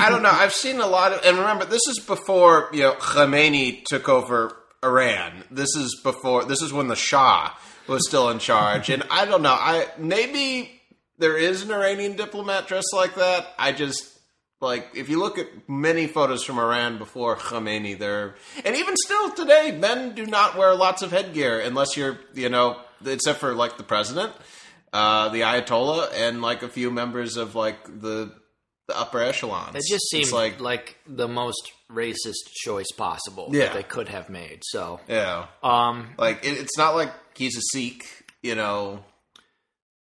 [0.00, 0.30] I don't know.
[0.30, 4.56] I've seen a lot of, and remember, this is before you know Khomeini took over
[4.82, 5.44] Iran.
[5.50, 6.44] This is before.
[6.44, 7.52] This is when the Shah
[7.86, 9.56] was still in charge, and I don't know.
[9.58, 10.80] I maybe
[11.18, 13.46] there is an Iranian diplomat dressed like that.
[13.58, 14.16] I just
[14.60, 19.30] like if you look at many photos from Iran before Khomeini, there and even still
[19.30, 23.76] today, men do not wear lots of headgear unless you're you know except for like
[23.76, 24.32] the president
[24.96, 28.32] uh, the Ayatollah, and like a few members of like the
[28.88, 29.74] the upper echelons.
[29.74, 33.64] It just seems like like the most racist choice possible Yeah.
[33.66, 34.60] that they could have made.
[34.62, 38.04] So, yeah, um, like it, it's not like he's a Sikh,
[38.42, 39.04] you know.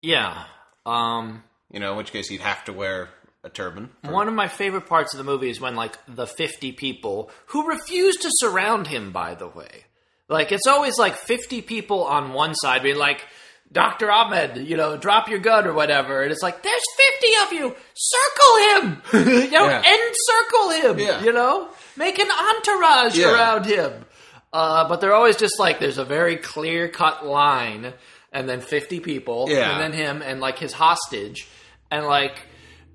[0.03, 0.44] yeah.
[0.87, 3.11] Um, You know, in which case he'd have to wear
[3.44, 3.90] a turban.
[4.03, 7.68] one of my favorite parts of the movie is when like the 50 people who
[7.68, 9.85] refuse to surround him by the way.
[10.29, 13.27] Like it's always like 50 people on one side being like
[13.71, 14.11] Dr.
[14.11, 16.23] Ahmed, you know, drop your gun or whatever.
[16.23, 16.83] And it's like, there's
[17.21, 17.77] 50 of you.
[17.95, 19.03] Circle him.
[19.45, 19.83] you know, Yeah.
[19.83, 20.99] encircle him.
[20.99, 21.23] Yeah.
[21.23, 23.33] You know, make an entourage Yeah.
[23.35, 24.05] around him.
[24.53, 27.93] Uh, but they're always just like, there's a very clear cut line,
[28.33, 29.73] and then 50 people, Yeah.
[29.73, 31.47] and then him, and like his hostage.
[31.91, 32.39] And like,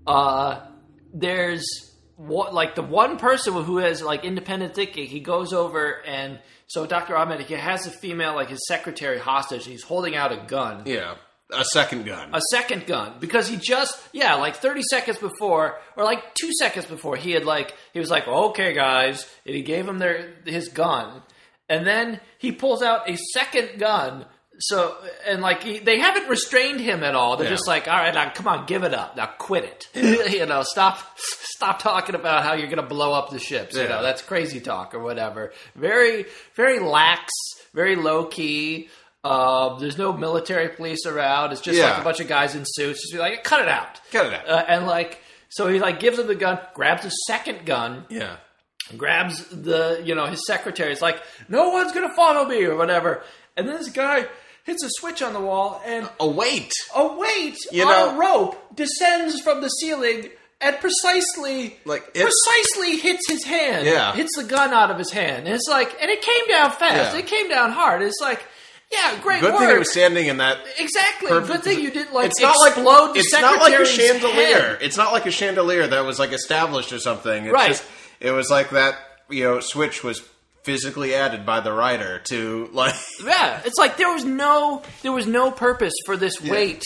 [0.07, 0.61] uh,
[1.13, 1.92] there's
[2.27, 6.85] what, like the one person who has like independent thinking, he goes over and so
[6.87, 7.15] Dr.
[7.15, 9.65] Ahmed, he has a female, like his secretary hostage.
[9.65, 11.15] He's holding out a gun Yeah,
[11.53, 12.29] a second gun.
[12.33, 16.85] a second gun because he just yeah like 30 seconds before or like two seconds
[16.85, 20.69] before he had like he was like okay guys and he gave him their his
[20.69, 21.21] gun
[21.69, 24.25] and then he pulls out a second gun
[24.67, 24.95] so
[25.27, 27.53] and like he, they haven't restrained him at all they're Yeah.
[27.53, 30.63] just like all right now come on give it up now quit it you know
[30.63, 34.59] stop stop talking about how you're gonna blow up the ships you know that's crazy
[34.59, 37.31] talk or whatever very very lax
[37.73, 38.89] very low key
[39.25, 41.53] uh, there's no military police around.
[41.53, 42.99] It's just like a bunch of guys in suits.
[43.03, 44.01] Just be like, cut it out.
[44.11, 44.49] Cut it out.
[44.49, 48.35] Uh, and like, so he like gives him the gun, grabs a second gun, yeah,
[48.97, 50.91] grabs the you know his secretary.
[50.91, 53.23] It's like, no one's gonna follow me or whatever.
[53.55, 54.25] And then this guy
[54.63, 56.71] hits a switch on the wall, and a weight.
[56.95, 60.29] a weight You on know- a rope descends from the ceiling.
[60.61, 63.85] And precisely, Like, it's- precisely hits his hand.
[63.85, 64.13] Yeah.
[64.13, 65.45] hits the gun out of his hand.
[65.45, 67.13] And it's like, and it came down fast.
[67.13, 67.19] Yeah.
[67.19, 68.01] It came down hard.
[68.01, 68.45] It's like,
[68.89, 69.59] yeah, great Good work.
[69.61, 70.59] thing it was standing in that.
[70.77, 71.27] Exactly.
[71.27, 74.57] perfect Good thing you didn't like it's not like the it's not like a chandelier.
[74.59, 74.77] head.
[74.81, 77.43] It's not like a chandelier that was like established or something.
[77.45, 77.67] It's Right.
[77.71, 77.83] Just,
[78.21, 78.95] it was like that.
[79.29, 80.21] You know, switch was
[80.65, 82.95] physically added by the writer to like.
[83.25, 86.83] Yeah, it's like there was no there was no purpose for this weight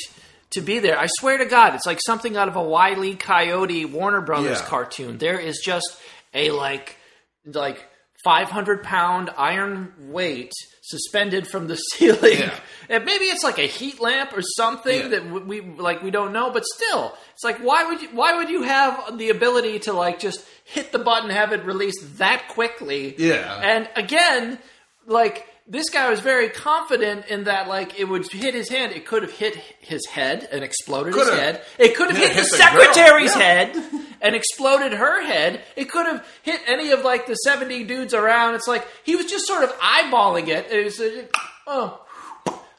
[0.52, 0.98] to be there.
[1.00, 3.16] I swear to God, it's like something out of a Wile E.
[3.16, 4.66] Coyote Warner Brothers Yeah.
[4.68, 5.18] cartoon.
[5.18, 5.98] There is just
[6.34, 6.98] a like
[7.46, 7.86] like
[8.24, 10.52] five hundred pound iron weight
[10.90, 12.40] suspended from the ceiling.
[12.40, 12.54] Yeah.
[12.90, 15.08] And maybe it's like a heat lamp or something Yeah.
[15.20, 18.50] that we like we don't know, but still, it's like why would you why would
[18.50, 23.16] you have the ability to like just hit the button, have it released that quickly?
[23.18, 23.60] Yeah.
[23.64, 24.60] And again,
[25.06, 28.94] like this guy was very confident in that like it would hit his hand.
[28.94, 31.40] It could have hit his head and exploded his Could've.
[31.40, 31.62] head.
[31.78, 33.42] It could have Yeah, hit, hit the the secretary's Yeah.
[33.42, 33.84] head
[34.22, 35.62] and exploded her head.
[35.76, 38.56] It could have hit any of like the seventy dudes around.
[38.56, 40.72] It's like he was just sort of eyeballing it.
[40.72, 41.24] It was uh,
[41.68, 42.06] oh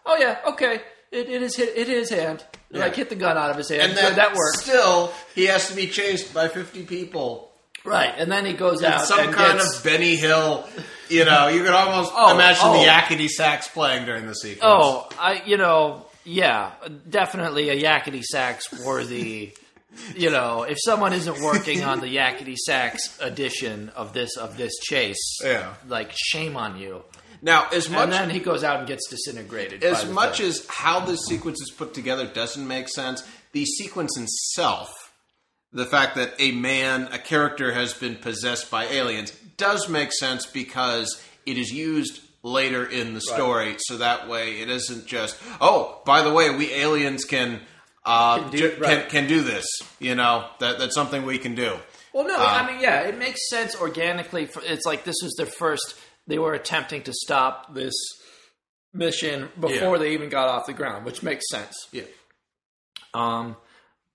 [0.06, 0.80] oh yeah okay.
[1.10, 2.44] It, it is hit it his hand.
[2.70, 3.80] Like hit the gun out of his hand.
[3.82, 4.58] And then that worked.
[4.58, 7.47] Still, he has to be chased by fifty people.
[7.88, 8.14] Right.
[8.16, 10.68] And then he goes out Some kind gets- of Benny Hill
[11.08, 12.72] You know, you could almost Oh, imagine oh.
[12.82, 14.60] the yakety sax playing during the sequence.
[14.62, 16.72] Oh, I you know, yeah,
[17.08, 19.54] definitely a yakety sax worthy.
[20.14, 24.72] You know, if someone isn't working on the yakety sax edition of this of this
[24.82, 25.72] chase, Yeah.
[25.88, 27.02] like shame on you.
[27.40, 29.82] Now, as much and then he goes out and gets disintegrated.
[29.84, 30.48] as much thing.
[30.48, 33.22] as how this sequence is put together doesn't make sense,
[33.52, 34.90] the sequence itself,
[35.72, 40.46] the fact that a man, a character has been possessed by aliens, does make sense
[40.46, 43.76] because it is used later in the story.
[43.80, 47.60] So that way it isn't just, oh, by the way, we aliens can.
[48.04, 49.08] Uh, Can do- ju- can, right.
[49.10, 49.66] can do this,
[49.98, 51.76] you know that that's something we can do.
[52.14, 54.46] Well, no, Uh, I mean, yeah, it makes sense organically.
[54.46, 55.94] For, it's like this was their first.
[56.26, 57.92] They were attempting to stop this
[58.94, 59.98] mission before Yeah.
[59.98, 61.74] they even got off the ground, which makes sense.
[61.92, 62.04] Yeah,
[63.12, 63.56] Um,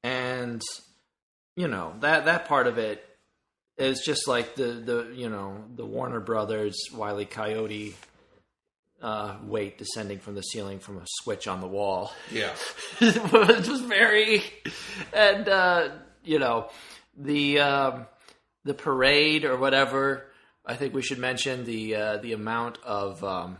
[0.03, 0.61] and
[1.55, 3.03] you know that that part of it
[3.77, 7.95] is just like the the you know the Warner Brothers Wiley Coyote
[9.01, 12.11] uh, weight descending from the ceiling from a switch on the wall.
[12.31, 12.53] yeah,
[13.01, 14.41] it was very
[15.11, 15.89] and uh
[16.23, 16.69] you know
[17.17, 18.05] the um
[18.63, 20.25] the parade or whatever
[20.65, 23.57] i think we should mention the uh the amount of um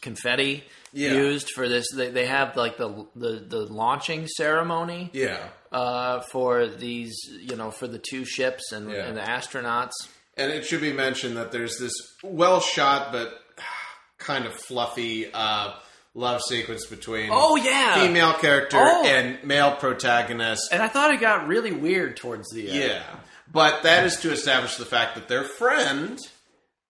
[0.00, 1.14] confetti Yeah.
[1.14, 5.48] used for this they, they have like the, the the launching ceremony yeah.
[5.72, 9.06] Uh for these you know for the two ships and, Yeah.
[9.06, 9.92] and the astronauts
[10.36, 13.32] And it should be mentioned that there's this well shot but
[14.18, 15.72] kind of fluffy uh,
[16.14, 19.04] love sequence between oh yeah female character Oh.
[19.06, 20.72] and male protagonist.
[20.72, 23.02] and i thought it got really weird towards the end Yeah.
[23.50, 26.18] But that is to establish the fact that their friend,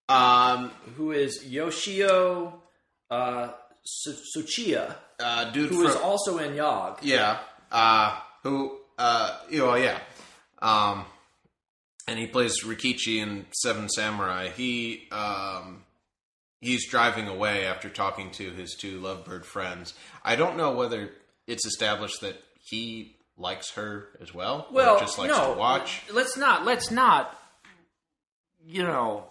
[0.08, 2.60] um, who is yoshio
[3.10, 3.48] uh
[3.84, 6.98] Su- Tsuchiya, uh, dude who is from, also in Yog.
[7.02, 7.38] yeah,
[7.72, 9.98] uh, who, uh, you know, yeah,
[10.61, 11.05] um,
[12.07, 14.48] and he plays Rikichi in Seven Samurai.
[14.48, 15.85] He, um,
[16.61, 19.94] he's driving away after talking to his two lovebird friends.
[20.24, 21.11] I don't know whether
[21.46, 26.03] it's established that he likes her as well, Well, or just likes no, to watch.
[26.12, 26.64] Let's not.
[26.64, 27.35] Let's not.
[28.66, 29.24] You know,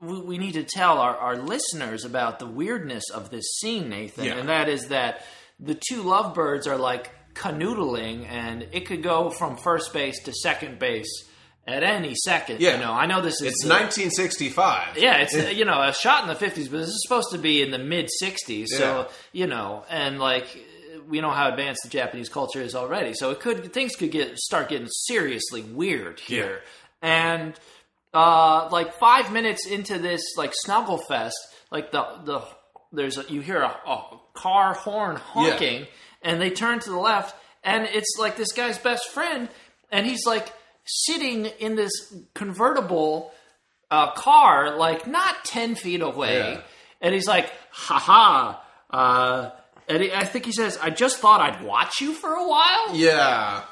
[0.00, 4.26] we, we need to tell our, our listeners about the weirdness of this scene, Nathan,
[4.26, 4.34] Yeah.
[4.36, 5.24] and that is that
[5.58, 10.78] the two lovebirds are like canoodling, and it could go from first base to second
[10.78, 11.24] base
[11.66, 12.60] at any second.
[12.60, 12.74] Yeah.
[12.74, 14.98] You know, I know this is It's the- 1965.
[14.98, 17.62] Yeah, it's you know a shot in the fifties, but this is supposed to be
[17.62, 18.76] in the mid sixties.
[18.76, 20.46] So you know, and like
[21.08, 23.14] we know how advanced the Japanese culture is already.
[23.14, 26.62] So it could things could get start getting seriously weird here.
[27.02, 27.54] And
[28.14, 31.36] uh, like five minutes into this like snuggle fest,
[31.70, 32.40] like the the
[32.92, 35.86] there's a, you hear a, a car horn honking,
[36.22, 39.48] and they turn to the left, and it's like this guy's best friend,
[39.90, 40.52] and he's like
[40.84, 41.92] sitting in this
[42.34, 43.32] convertible
[43.90, 46.60] uh, car, like not ten feet away, Yeah.
[47.00, 49.50] and he's like, "Ha ha." Uh,
[49.88, 52.94] and he, I think he says, "I just thought I'd watch you for a while."
[52.96, 53.62] Yeah,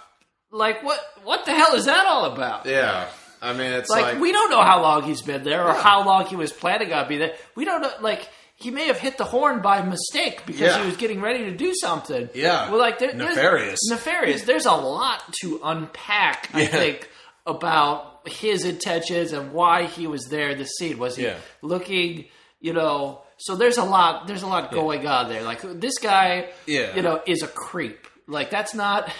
[0.51, 1.01] Like what?
[1.25, 2.67] What the hell is that all about?
[2.67, 3.09] yeah.
[3.43, 5.83] I mean, it's like, like, we don't know how long he's been there or Yeah.
[5.83, 7.35] how long he was planning on being there.
[7.55, 7.93] We don't know.
[8.01, 8.27] Like
[8.65, 10.81] he may have hit the horn by mistake because Yeah.
[10.81, 12.29] he was getting ready to do something.
[12.35, 12.71] Yeah.
[12.71, 13.81] well, like there, there's- Nefarious.
[13.91, 14.43] Nefarious.
[14.43, 16.49] There's a lot to unpack.
[16.55, 17.09] I think
[17.47, 20.99] about his intentions and why he was there in the scene.
[20.99, 21.37] Was he Yeah.
[21.63, 22.27] looking?
[22.61, 23.21] You know.
[23.37, 24.27] So there's a lot.
[24.27, 25.43] There's a lot going on there.
[25.43, 26.49] Like this guy.
[26.67, 26.97] Yeah.
[26.97, 28.07] You know, is a creep.
[28.27, 29.11] Like that's not.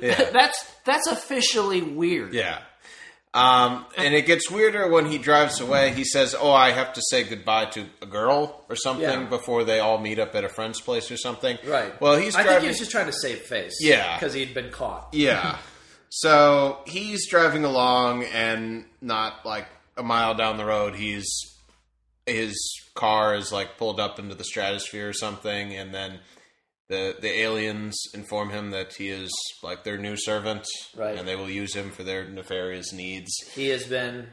[0.00, 0.30] Yeah.
[0.32, 2.34] that's that's officially weird.
[2.34, 2.58] yeah.
[3.34, 5.92] Um, and it gets weirder when he drives away.
[5.92, 9.24] He says, "Oh, I have to say goodbye to a girl or something Yeah.
[9.24, 12.00] before they all meet up at a friend's place or something." Right.
[12.00, 13.76] Well, he's I think he was just trying to save face.
[13.80, 14.16] Yeah.
[14.16, 15.08] Because he'd been caught.
[15.12, 15.58] Yeah.
[16.10, 19.66] So he's driving along, and not like
[19.96, 21.26] a mile down the road, he's
[22.26, 22.56] his
[22.94, 26.20] car is like pulled up into the stratosphere or something, and then
[26.88, 29.30] the the aliens inform him that he is
[29.62, 30.66] like their new servant,
[30.96, 31.16] Right.
[31.18, 33.32] And they will use him for their nefarious needs.
[33.54, 34.28] He has been.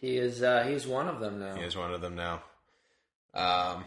[0.00, 0.42] He is.
[0.42, 1.54] Uh, he's one of them now.
[1.54, 2.42] He is one of them now.
[3.34, 3.84] Um.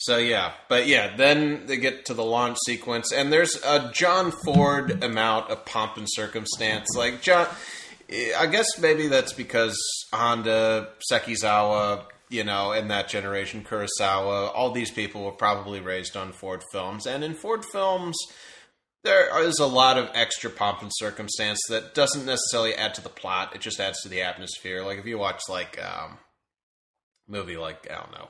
[0.00, 4.30] So yeah, but yeah, then they get to the launch sequence, and there's a John
[4.30, 6.94] Ford amount of pomp and circumstance.
[6.96, 7.48] Like John,
[8.38, 9.76] I guess maybe that's because
[10.12, 16.32] Honda, Sekizawa, you know, in that generation, Kurosawa, all these people were probably raised on
[16.32, 18.16] Ford films, and in Ford films,
[19.04, 23.08] there is a lot of extra pomp and circumstance that doesn't necessarily add to the
[23.08, 23.54] plot.
[23.54, 24.84] It just adds to the atmosphere.
[24.84, 26.18] Like if you watch like um,
[27.26, 28.28] movie like I don't know,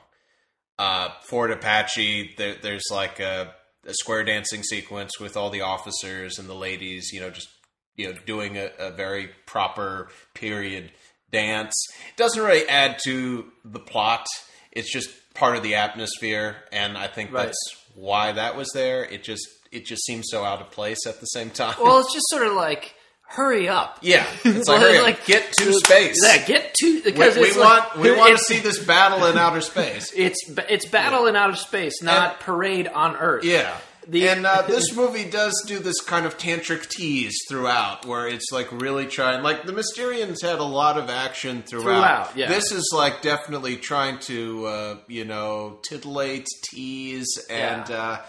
[0.79, 2.35] uh, Fort Apache.
[2.37, 3.55] There, there's like a,
[3.87, 7.11] a square dancing sequence with all the officers and the ladies.
[7.13, 7.49] You know, just
[7.97, 10.93] you know doing a, a very proper period
[11.33, 11.75] dance.
[12.11, 14.27] It doesn't really add to the plot.
[14.73, 17.47] It's just part of the atmosphere, and I think Right.
[17.47, 19.05] that's why that was there.
[19.05, 21.75] It just it just seems so out of place at the same time.
[21.81, 22.95] Well, it's just sort of like
[23.31, 23.99] hurry up.
[24.01, 26.19] yeah, it's like, Well, hurry up, like- get to space.
[26.23, 29.27] Yeah, get to we, because we it's want like, we want to see this battle
[29.27, 30.11] in outer space.
[30.17, 30.39] It's
[30.71, 33.45] it's battle in outer space, not parade on Earth.
[33.45, 33.77] Yeah.
[34.09, 38.51] The- and uh, this movie does do this kind of tantric tease throughout, where it's
[38.51, 39.43] like really trying.
[39.43, 41.85] Like the Mysterians had a lot of action throughout.
[42.33, 42.49] Throughout, yeah.
[42.49, 47.97] This is like definitely trying to, uh, you know, titillate, tease, and Yeah.
[48.03, 48.21] uh,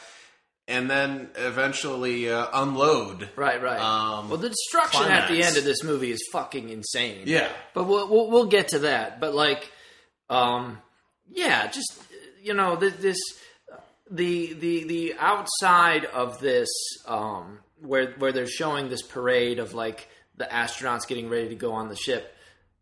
[0.68, 3.30] and then eventually uh, unload.
[3.36, 3.80] Right, right.
[3.80, 7.24] Um, well, the destruction at the end of this movie is fucking insane.
[7.26, 7.48] Yeah.
[7.74, 9.20] but we'll we'll, we'll get to that.
[9.20, 9.72] But like,
[10.30, 10.78] um,
[11.32, 12.00] yeah, just
[12.44, 13.18] you know, this
[14.10, 16.69] the the the outside of this,
[17.06, 21.74] um, where where they're showing this parade of like the astronauts getting ready to go
[21.74, 22.36] on the ship.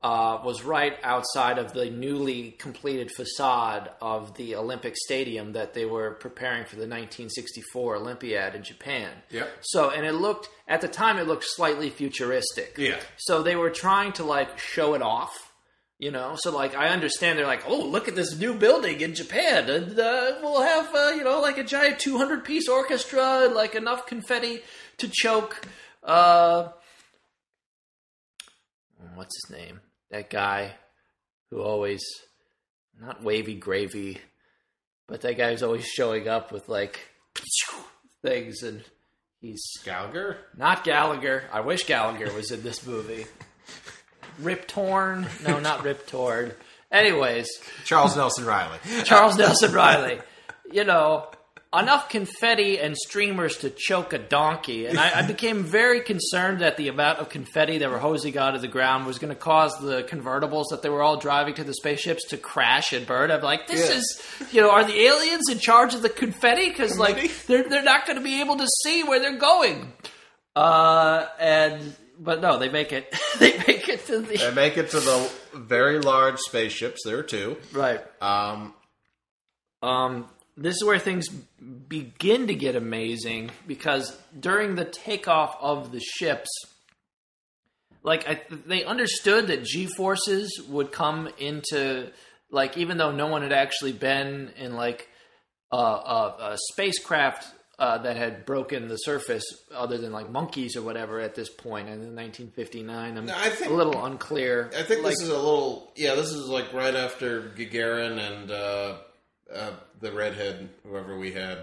[0.03, 5.85] Uh, was right outside of the newly completed facade of the Olympic Stadium that they
[5.85, 9.09] were preparing for the 1964 Olympiad in Japan.
[9.31, 9.49] Yep.
[9.61, 12.75] So, and it looked at the time it looked slightly futuristic.
[12.77, 12.99] Yeah.
[13.17, 15.46] So they were trying to like show it off,
[15.99, 16.35] you know.
[16.37, 19.99] So like I understand they're like, oh, look at this new building in Japan, and
[19.99, 24.05] uh, we'll have uh, you know like a giant 200 piece orchestra and like enough
[24.05, 24.61] confetti
[24.97, 25.65] to choke.
[26.03, 26.69] Uh,
[29.15, 29.81] what's his name?
[30.11, 30.73] That guy
[31.49, 32.03] who always
[32.99, 34.19] not wavy gravy,
[35.07, 36.99] but that guy who's always showing up with like
[38.21, 38.83] things and.
[39.39, 40.37] He's Gallagher.
[40.57, 41.43] not Gallagher.
[41.53, 43.27] I wish Gallagher was in this movie.
[44.39, 45.27] Rip Torn?
[45.45, 46.51] No, not Rip Torn.
[46.91, 47.49] Anyways,
[47.85, 48.77] Charles Nelson Reilly.
[49.03, 50.19] Charles Nelson Reilly.
[50.71, 51.27] You know,
[51.77, 54.85] enough confetti and streamers to choke a donkey.
[54.85, 58.55] And I, I became very concerned that the amount of confetti that were hosing out
[58.55, 61.65] of the ground was going to cause the convertibles that they were all driving to
[61.65, 63.31] the spaceships to crash and burn.
[63.31, 63.97] I'm like, this Yeah.
[63.97, 66.69] is, you know, are the aliens in charge of the confetti?
[66.69, 69.91] Because, like, they're, they're not going to be able to see where they're going.
[70.55, 74.37] Uh, and, but no, they make it, they make it to the.
[74.37, 77.01] They make it to the very large spaceships.
[77.05, 77.57] There are two.
[77.73, 78.01] right.
[78.21, 78.73] Um,
[79.81, 85.99] Um, this is where things begin to get amazing because during the takeoff of the
[85.99, 86.49] ships,
[88.01, 92.09] like I, they understood that G forces would come into
[92.49, 95.07] like even though no one had actually been in like
[95.71, 97.45] a, a, a spacecraft
[97.79, 101.87] uh, that had broken the surface other than like monkeys or whatever at this point
[101.87, 103.17] in 1959.
[103.17, 104.71] I'm I think- a little unclear.
[104.75, 105.91] I think like, this is a little.
[105.95, 108.97] Yeah, this is like right after Gagarin and uh,
[109.53, 111.59] uh, the redhead, whoever we had,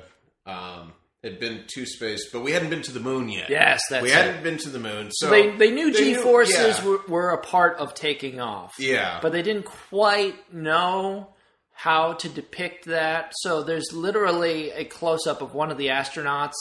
[0.47, 0.93] um,
[1.25, 3.51] had been to space, but we hadn't been to the moon yet.
[3.51, 4.15] Yes, that's we it.
[4.15, 6.85] hadn't been to the moon, so they they knew G forces yeah.
[6.85, 8.75] were, were a part of taking off.
[8.79, 9.19] Yeah.
[9.21, 11.34] but they didn't quite know
[11.75, 13.33] how to depict that.
[13.41, 16.55] So there's literally a close up of one of the astronauts.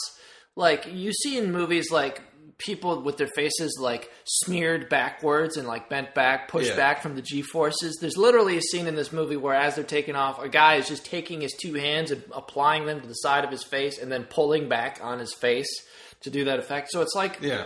[0.56, 2.20] Like you see in movies, like
[2.58, 6.76] people with their faces like smeared backwards and like bent back, pushed Yeah.
[6.76, 7.98] back from the G forces.
[8.00, 10.86] There's literally a scene in this movie where, as they're taking off, a guy is
[10.88, 14.10] just taking his two hands and applying them to the side of his face and
[14.12, 15.66] then pulling back on his face
[16.20, 16.90] to do that effect.
[16.92, 17.64] So it's like Yeah,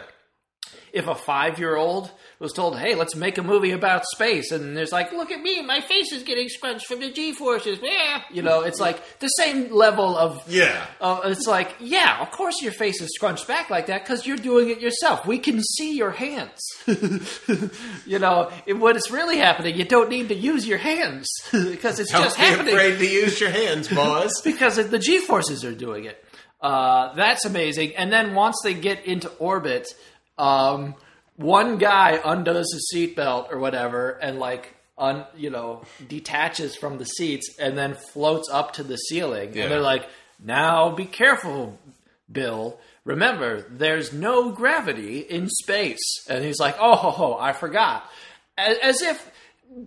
[0.93, 4.77] if a five year old was told, "Hey, let's make a movie about space," and
[4.77, 8.23] there's like, "Look at me, my face is getting scrunched from the G forces," yeah,
[8.31, 10.43] you know, it's like the same level of.
[10.49, 10.87] yeah.
[11.01, 14.37] Uh, it's like, yeah, of course your face is scrunched back like that because you're
[14.37, 15.27] doing it yourself.
[15.27, 16.61] We can see your hands.
[18.07, 21.99] you know, it, when it's really happening, you don't need to use your hands because
[22.01, 24.33] it's Don't just be happening afraid to use your hands, boys.
[24.43, 26.25] because the G forces are doing it.
[26.61, 27.95] Uh, that's amazing.
[27.97, 29.87] And then once they get into orbit,
[30.37, 30.95] um,
[31.39, 37.07] one guy undoes his seatbelt or whatever, and like un, you know detaches from the
[37.07, 39.55] seats and then floats up to the ceiling.
[39.55, 39.63] Yeah.
[39.63, 40.07] And they're like,
[40.39, 41.79] "Now be careful,
[42.31, 42.79] Bill."
[43.09, 46.27] Remember, there's no gravity in space.
[46.29, 48.05] And he's like, oh, ho, ho, I forgot.
[48.59, 49.31] As, as if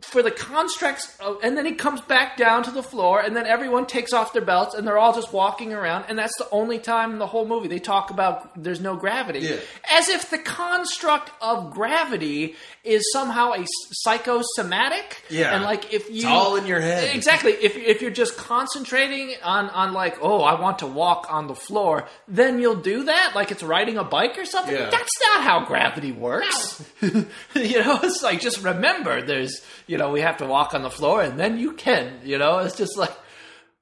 [0.02, 3.46] for the constructs, of, and then he comes back down to the floor, and then
[3.46, 6.80] everyone takes off their belts, and they're all just walking around, and that's the only
[6.80, 9.40] time in the whole movie they talk about there's no gravity.
[9.40, 9.58] Yeah.
[9.92, 15.24] As if the construct of gravity is somehow a psychosomatic.
[15.30, 15.54] Yeah.
[15.54, 16.16] And like if you.
[16.16, 17.16] It's all in your head.
[17.16, 17.52] Exactly.
[17.52, 21.56] If, if you're just concentrating on, on like, oh, I want to walk on the
[21.56, 24.74] floor, then you'll do that, like it's riding a bike or something.
[24.74, 24.90] Yeah.
[24.90, 26.84] That's not how gravity works.
[27.02, 27.24] you
[27.54, 29.62] know, it's like just remember there's,
[29.92, 32.60] you know, we have to walk on the floor and then you can, you know,
[32.60, 33.12] it's just like,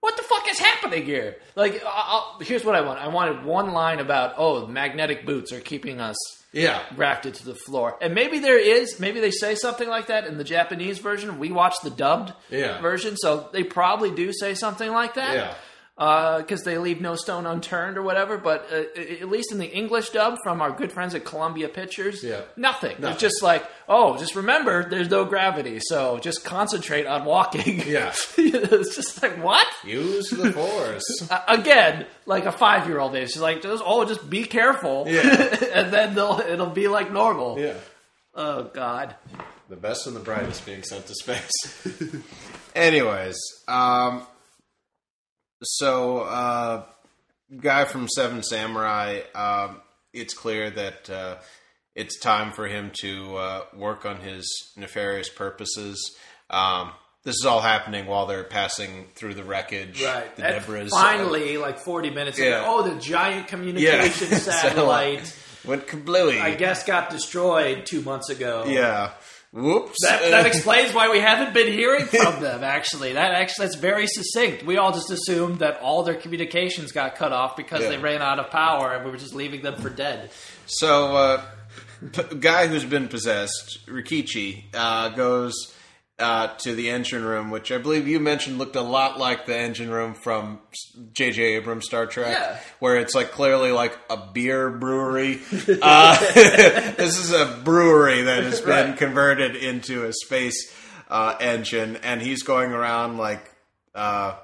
[0.01, 1.35] what the fuck is happening here?
[1.55, 2.99] Like, I'll, here's what I want.
[2.99, 6.15] I wanted one line about, oh, magnetic boots are keeping us
[6.51, 6.81] Yeah.
[6.95, 7.95] grafted to the floor.
[8.01, 11.37] And maybe there is, maybe they say something like that in the Japanese version.
[11.37, 12.81] We watched the dubbed Yeah.
[12.81, 15.35] version, so they probably do say something like that.
[15.35, 15.53] Yeah.
[15.99, 18.37] Because they leave no stone unturned or whatever.
[18.37, 22.23] But uh, at least in the English dub from our good friends at Columbia Pictures,
[22.23, 22.41] Yeah.
[22.55, 22.95] nothing.
[22.99, 23.11] Nothing.
[23.11, 27.83] It's just like, oh, just remember there's no gravity, so just concentrate on walking.
[27.85, 28.13] Yeah.
[28.37, 29.67] it's just like, what?
[29.85, 31.03] Use the force.
[31.29, 33.31] Uh, again, like a five year old is.
[33.31, 35.03] She's like, just, oh, just be careful.
[35.07, 35.21] Yeah.
[35.73, 37.59] and then they'll, it'll be like normal.
[37.59, 37.73] yeah.
[38.33, 39.15] Oh, God.
[39.67, 41.51] The best and the brightest being sent to space.
[42.75, 43.35] Anyways,
[43.67, 44.23] um,
[45.63, 46.83] so uh,
[47.59, 49.77] guy from Seven Samurai, um,
[50.13, 51.35] it's clear that uh,
[51.95, 54.47] it's time for him to uh, work on his
[54.77, 56.15] nefarious purposes.
[56.49, 56.91] Um,
[57.23, 60.01] this is all happening while they're passing through the wreckage.
[60.03, 60.33] Right.
[60.35, 62.63] The Deborah's finally, like 40 minutes ago, Yeah.
[62.65, 66.39] oh, the giant yeah, communication satellite, went kablooey.
[66.39, 68.63] I guess, got destroyed two months ago.
[68.67, 69.11] Yeah.
[69.51, 69.95] Whoops.
[70.03, 72.63] That, that explains why we haven't been hearing from them.
[72.63, 74.63] Actually, that actually that's very succinct.
[74.63, 77.89] We all just assumed that all their communications got cut off because Yeah.
[77.89, 80.29] they ran out of power, and we were just leaving them for dead.
[80.67, 81.41] So, uh,
[82.13, 85.73] p- guy who's been possessed, Rikichi, uh, goes
[86.19, 89.55] uh, to the engine room, which I believe you mentioned looked a lot like the
[89.57, 90.59] engine room from
[91.13, 91.41] J.J.
[91.55, 92.57] Abrams' Star Trek, Yeah.
[92.79, 95.39] where it's like clearly like a beer brewery.
[95.81, 98.97] uh, this is a brewery that has been Right.
[98.97, 100.73] converted into a space
[101.09, 103.51] uh, engine, and he's going around like
[103.95, 104.35] uh,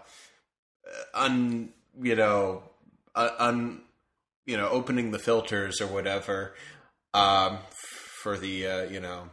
[1.14, 1.70] un,
[2.02, 2.64] you know,
[3.16, 3.82] uh, un,
[4.46, 6.54] you know, opening the filters or whatever
[7.14, 7.58] um,
[8.22, 9.30] for the uh, you know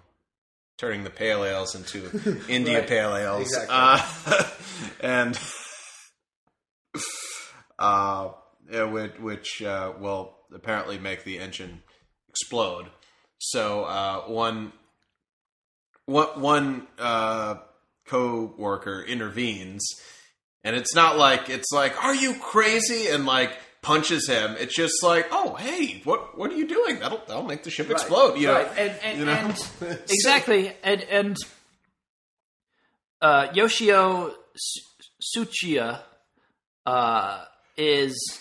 [0.82, 2.10] turning the pale ales into
[2.48, 2.88] India Right.
[2.88, 3.68] pale ales, Exactly.
[3.70, 4.44] uh,
[5.00, 5.38] and
[7.78, 8.30] uh,
[9.20, 11.84] which, uh, will apparently make the engine
[12.28, 12.86] explode.
[13.38, 14.72] So uh, one
[16.06, 17.56] one one uh,
[18.06, 19.84] co-worker intervenes,
[20.64, 24.56] and it's not like it's like, "Are you crazy?" and like punches him.
[24.58, 27.00] It's just like, "Oh, hey, what what are you doing?
[27.00, 29.32] That'll that'll make the ship explode." You know, and, and, you know?
[29.32, 29.68] and
[30.08, 31.36] exactly, and and
[33.20, 36.00] uh, Yoshio Su- Tsuchiya
[36.86, 37.44] uh,
[37.76, 38.40] is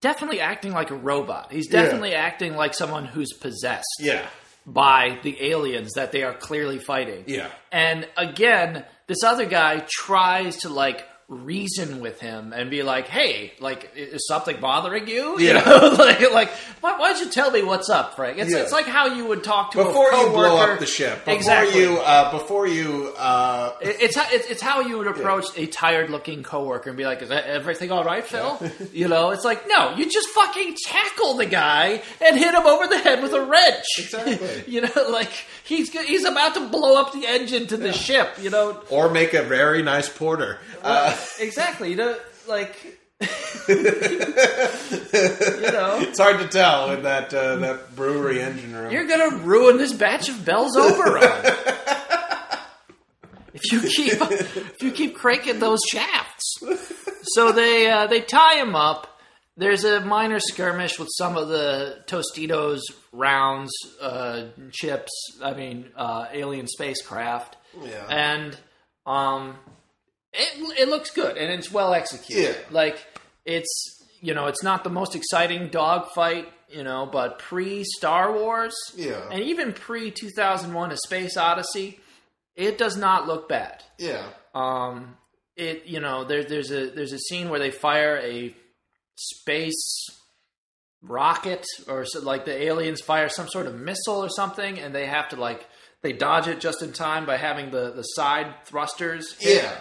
[0.00, 1.52] definitely acting like a robot.
[1.52, 4.26] He's definitely acting like someone who's possessed yeah,
[4.66, 7.24] by the aliens that they are clearly fighting.
[7.26, 13.08] yeah, And again, this other guy tries to like reason with him and be like,
[13.08, 15.38] "Hey, like, is something bothering you?
[15.46, 15.60] You Yeah.
[15.64, 16.50] know, like, like,
[16.80, 18.38] why, why don't you tell me what's up, Frank?
[18.38, 18.58] It's, Yeah.
[18.58, 21.34] it's like how you would talk to Before a you blow up the ship, before
[21.34, 21.80] Exactly.
[21.80, 25.66] you, uh, before you, uh, It- It's how, it's, it's how you would approach a
[25.66, 28.60] tired looking coworker and be like, "Is everything all right, Phil?"
[28.92, 32.86] you know, it's like, no, you just fucking tackle the guy and hit him over
[32.86, 33.84] the head with a wrench.
[33.98, 34.64] Exactly.
[34.68, 35.32] you know, like
[35.66, 38.36] he's he's about to blow up the engine to the ship.
[38.40, 40.58] You know, or make a very nice porter.
[40.82, 41.90] Uh, exactly.
[41.90, 42.16] You know,
[42.48, 42.76] like
[43.68, 43.74] you
[45.68, 48.92] know, it's hard to tell in that uh, that brewery engine room.
[48.92, 51.22] you're gonna ruin this batch of Bell's Oberon.
[53.54, 56.60] if you keep if you keep cranking those shafts.
[57.22, 59.15] So they uh, they tie him up.
[59.56, 62.82] There's a minor skirmish with some of the Tostitos
[63.12, 65.10] rounds, uh, chips.
[65.42, 68.06] I mean, uh, alien spacecraft, Yeah.
[68.08, 68.56] and
[69.06, 69.56] um,
[70.32, 72.42] it it looks good and it's well executed.
[72.58, 72.64] Yeah.
[72.70, 72.98] Like
[73.46, 73.68] it's
[74.20, 79.26] you know it's not the most exciting dogfight, you know, but pre Star Wars, Yeah.
[79.32, 81.98] and even pre 2001: A Space Odyssey,
[82.56, 83.82] it does not look bad.
[83.98, 84.26] yeah.
[84.54, 85.16] Um,
[85.56, 88.54] it you know there, there's a there's a scene where they fire a
[89.16, 90.06] space
[91.02, 95.06] rocket or so, like the aliens fire some sort of missile or something, and they
[95.06, 95.66] have to like
[96.02, 99.34] they dodge it just in time by having the the side thrusters.
[99.38, 99.62] hit.
[99.62, 99.76] Yeah.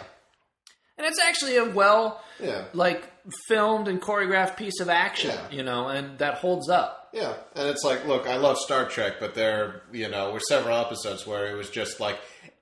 [0.97, 2.65] and it's actually a well Yeah.
[2.73, 3.11] like
[3.47, 5.57] filmed and choreographed piece of action, Yeah.
[5.57, 7.09] you know, and that holds up.
[7.13, 10.77] Yeah, and it's like, look, I love Star Trek, but there, you know, were several
[10.77, 12.17] episodes where it was just like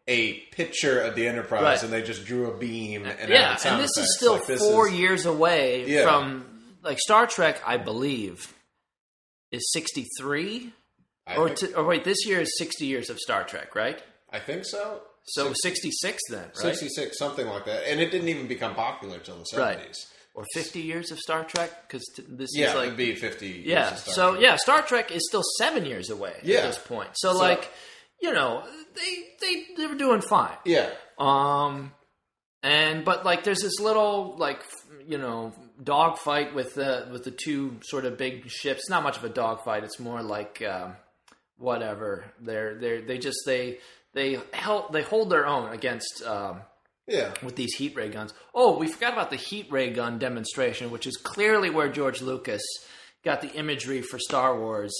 [0.07, 1.83] a picture of the Enterprise, Right.
[1.83, 3.97] and they just drew a beam and yeah, and this effects.
[3.97, 6.03] is still Like, four is- years away Yeah.
[6.03, 6.52] from
[6.83, 8.53] like Star Trek, I believe,
[9.51, 10.73] is sixty three.
[11.37, 13.97] Or, think, to, or wait, this year is 60 years of Star Trek, right?
[14.29, 14.99] I think so.
[15.23, 16.53] So 66 then, right?
[16.57, 19.75] Sixty-six, something like that, and it didn't even become popular until the Right.
[19.77, 20.05] seventies.
[20.35, 21.87] Or 50 years of Star Trek?
[21.87, 22.87] Because this Yeah, is like.
[22.89, 23.47] would be fifty.
[23.47, 24.41] years yeah, so Trek.
[24.43, 26.57] yeah, Star Trek is still seven years away Yeah.
[26.57, 27.11] at this point.
[27.13, 27.71] So, So- like,
[28.19, 30.57] you know, they, they, they were doing fine.
[30.65, 31.93] yeah, Um,
[32.63, 34.61] and but like, there's this little like
[35.07, 35.53] you know
[35.83, 38.89] dogfight with the with the two sort of big ships.
[38.89, 39.83] Not much of a dogfight.
[39.83, 40.95] It's more like um,
[41.57, 42.25] whatever.
[42.39, 43.79] They're they they just they
[44.13, 46.23] they help they hold their own against.
[46.25, 46.61] Um,
[47.05, 47.33] Yeah.
[47.43, 48.33] with these heat ray guns.
[48.55, 52.63] Oh, we forgot about the heat ray gun demonstration, which is clearly where George Lucas
[53.25, 54.93] got the imagery for Star Wars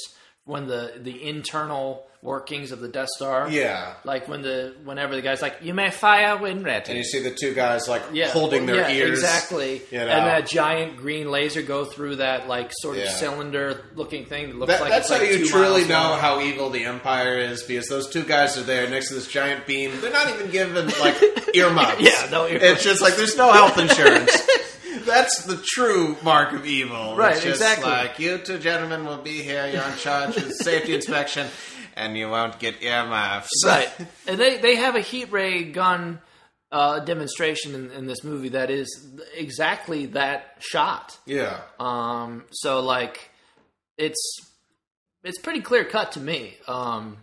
[0.46, 3.50] when the the internal workings of the Death Star.
[3.50, 3.96] Yeah.
[4.06, 7.20] Like when the whenever the guy's like, "You may fire when ready." And you see
[7.22, 9.20] the two guys like yeah, holding their yeah, ears.
[9.20, 10.08] exactly, you know.
[10.08, 13.10] and that giant green laser go through that like sort of Yeah.
[13.12, 16.20] cylinder-looking thing that looks That, like that's it's how like you truly know long.
[16.20, 19.66] how evil the Empire is because those two guys are there next to this giant
[19.68, 19.92] beam.
[20.00, 21.22] They're not even given like
[21.56, 22.00] earmuffs.
[22.02, 22.64] Yeah, no earmuffs.
[22.72, 24.32] It's just like there's no health insurance.
[25.06, 27.16] That's the true mark of evil.
[27.16, 27.90] Right, It's just exactly.
[27.90, 29.68] Like you two gentlemen will be here.
[29.68, 31.48] You're in charge of safety inspection,
[31.96, 33.64] and you won't get earmuffs.
[33.66, 33.90] right
[34.28, 36.20] and they they have a heat ray gun
[36.72, 41.60] uh, demonstration in, in this movie that is exactly that shot Yeah.
[41.80, 43.30] um so like
[43.98, 44.38] it's
[45.24, 47.18] it's pretty clear cut to me um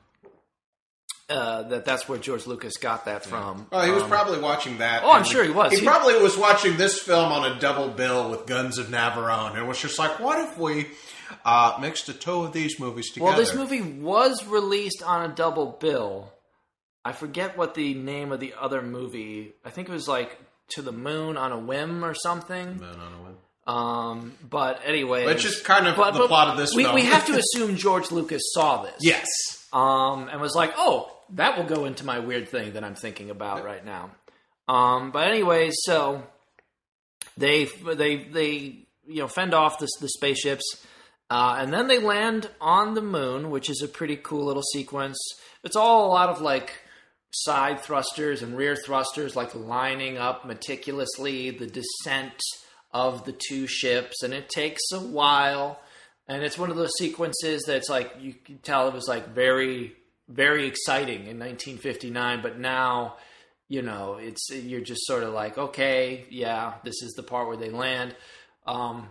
[1.31, 3.67] uh, that that's where George Lucas got that from.
[3.73, 5.03] Oh, he was Um, probably watching that.
[5.05, 5.73] Oh, I'm sure he was.
[5.73, 9.57] He, He- probably was watching this film on a double bill with Guns of Navarone,
[9.57, 10.89] and was just like, "What if we
[11.45, 15.35] uh, mixed the two of these movies together?" Well, this movie was released on a
[15.35, 16.33] double bill.
[17.05, 19.55] I forget what the name of the other movie.
[19.65, 20.37] I think it was like
[20.71, 22.79] To the Moon on a Whim or something.
[22.81, 23.17] No, no, no.
[23.73, 26.95] Um, but anyway, But it's just kind of the plot of this we, film.
[26.97, 28.97] We have to assume George Lucas saw this.
[29.01, 29.27] Yes.
[29.73, 33.31] um, and was like, "Oh, that will go into my weird thing that I'm thinking
[33.31, 34.11] about right now."
[34.69, 36.23] Um, but anyway, so
[37.37, 40.85] they they they you know fend off the, the spaceships,
[41.29, 45.19] uh, and then they land on the moon, which is a pretty cool little sequence.
[45.65, 46.73] It's all a lot of like
[47.33, 52.41] side thrusters and rear thrusters, like lining up meticulously the descent
[52.93, 55.81] of the two ships, and it takes a while.
[56.29, 59.95] And it's one of those sequences that's like you can tell it was like very,
[60.31, 63.17] very exciting in 1959, but now,
[63.69, 67.57] you know, it's you're just sort of like, okay, yeah, this is the part where
[67.57, 68.15] they land.
[68.67, 69.09] Um,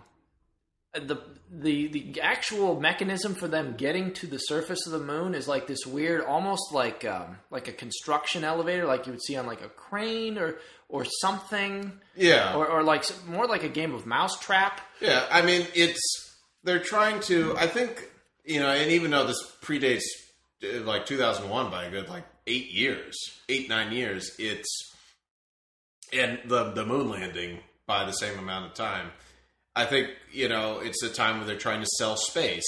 [0.92, 1.18] the
[1.52, 5.68] the the actual mechanism for them getting to the surface of the moon is like
[5.68, 9.62] this weird, almost like um, like a construction elevator, like you would see on like
[9.62, 10.56] a crane or
[10.88, 12.56] or something, Yeah.
[12.56, 14.80] or, or like more like a game of mousetrap.
[15.00, 16.00] Yeah, I mean, it's
[16.64, 17.54] they're trying to.
[17.56, 18.10] I think
[18.44, 20.02] you know, and even though this predates
[20.62, 23.16] like 2001 by a good like eight years,
[23.48, 24.68] eight nine years, it's
[26.12, 29.10] and the the moon landing by the same amount of time.
[29.74, 32.66] I think you know it's a time where they're trying to sell space.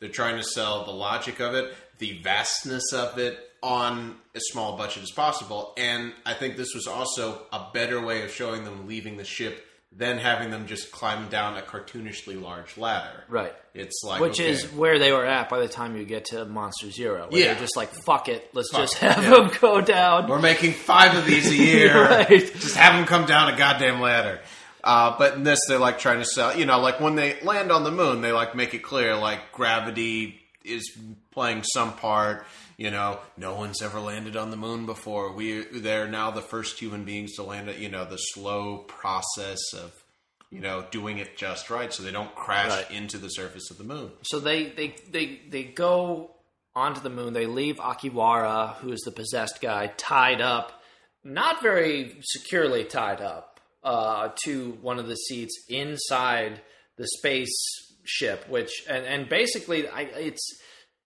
[0.00, 4.74] They're trying to sell the logic of it, the vastness of it on as small
[4.74, 5.72] a budget as possible.
[5.78, 9.64] And I think this was also a better way of showing them leaving the ship
[9.96, 13.24] than having them just climb down a cartoonishly large ladder.
[13.28, 13.54] Right.
[13.74, 16.44] It's like Which okay, is where they were at by the time you get to
[16.44, 17.28] Monster Zero.
[17.28, 17.52] Where Yeah.
[17.52, 19.30] They're just like, fuck it, let's Fuck just it, have yeah.
[19.30, 20.28] them go down.
[20.28, 21.94] we're making five of these a year.
[22.04, 22.28] Right.
[22.28, 24.40] Just have them come down a goddamn ladder.
[24.82, 26.56] Uh, but in this, they're like trying to sell.
[26.58, 29.52] You know, like when they land on the moon, they like make it clear like
[29.52, 30.90] gravity is
[31.30, 32.44] playing some part.
[32.76, 35.32] You know, no one's ever landed on the moon before.
[35.32, 37.78] We they're now the first human beings to land it.
[37.78, 39.92] You know, the slow process of
[40.50, 42.90] you know doing it just right, so they don't crash Right.
[42.90, 44.10] into the surface of the moon.
[44.22, 46.30] So they, they, they, they go
[46.76, 47.32] onto the moon.
[47.32, 50.82] They leave Akiwara, who is the possessed guy, tied up,
[51.22, 56.60] not very securely tied up, uh, to one of the seats inside
[56.96, 58.48] the spaceship.
[58.48, 60.44] Which and, and basically, I, it's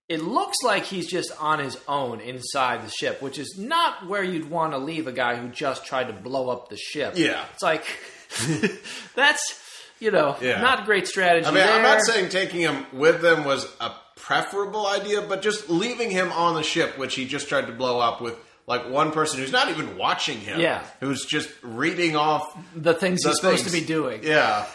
[0.09, 4.23] it looks like he's just on his own inside the ship, which is not where
[4.23, 7.15] you'd want to leave a guy who just tried to blow up the ship.
[7.17, 7.45] Yeah.
[7.53, 7.85] it's like
[9.15, 9.61] that's
[10.01, 10.61] you know Yeah.
[10.61, 11.47] not great strategy.
[11.47, 15.69] I mean, I'm not saying taking him with them was a preferable idea, but just
[15.71, 18.37] leaving him on the ship, which he just tried to blow up with
[18.67, 20.85] like one person who's not even watching him, Yeah.
[21.01, 22.43] who's just reading off
[22.77, 24.21] the things the he's supposed to be doing.
[24.23, 24.67] Yeah,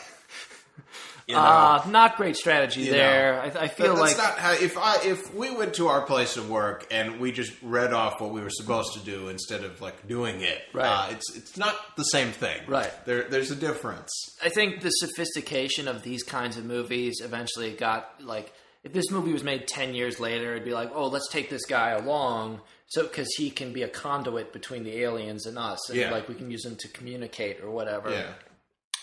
[1.28, 1.41] you know.
[1.41, 3.41] Uh, not great strategy You there.
[3.41, 4.53] I, I feel like not how.
[4.53, 8.19] If I if we went to our place of work and we just read off
[8.21, 10.88] what we were supposed to do instead of like doing it, Right.
[10.88, 12.91] Uh, it's it's not the same thing, Right.
[13.05, 14.09] There there's a difference.
[14.43, 18.53] I think the sophistication of these kinds of movies eventually got like
[18.84, 21.65] if this movie was made 10 years later it'd be like oh let's take this
[21.65, 25.97] guy along so because he can be a conduit between the aliens and us and
[25.97, 26.11] Yeah.
[26.11, 28.28] like we can use him to communicate or whatever Yeah.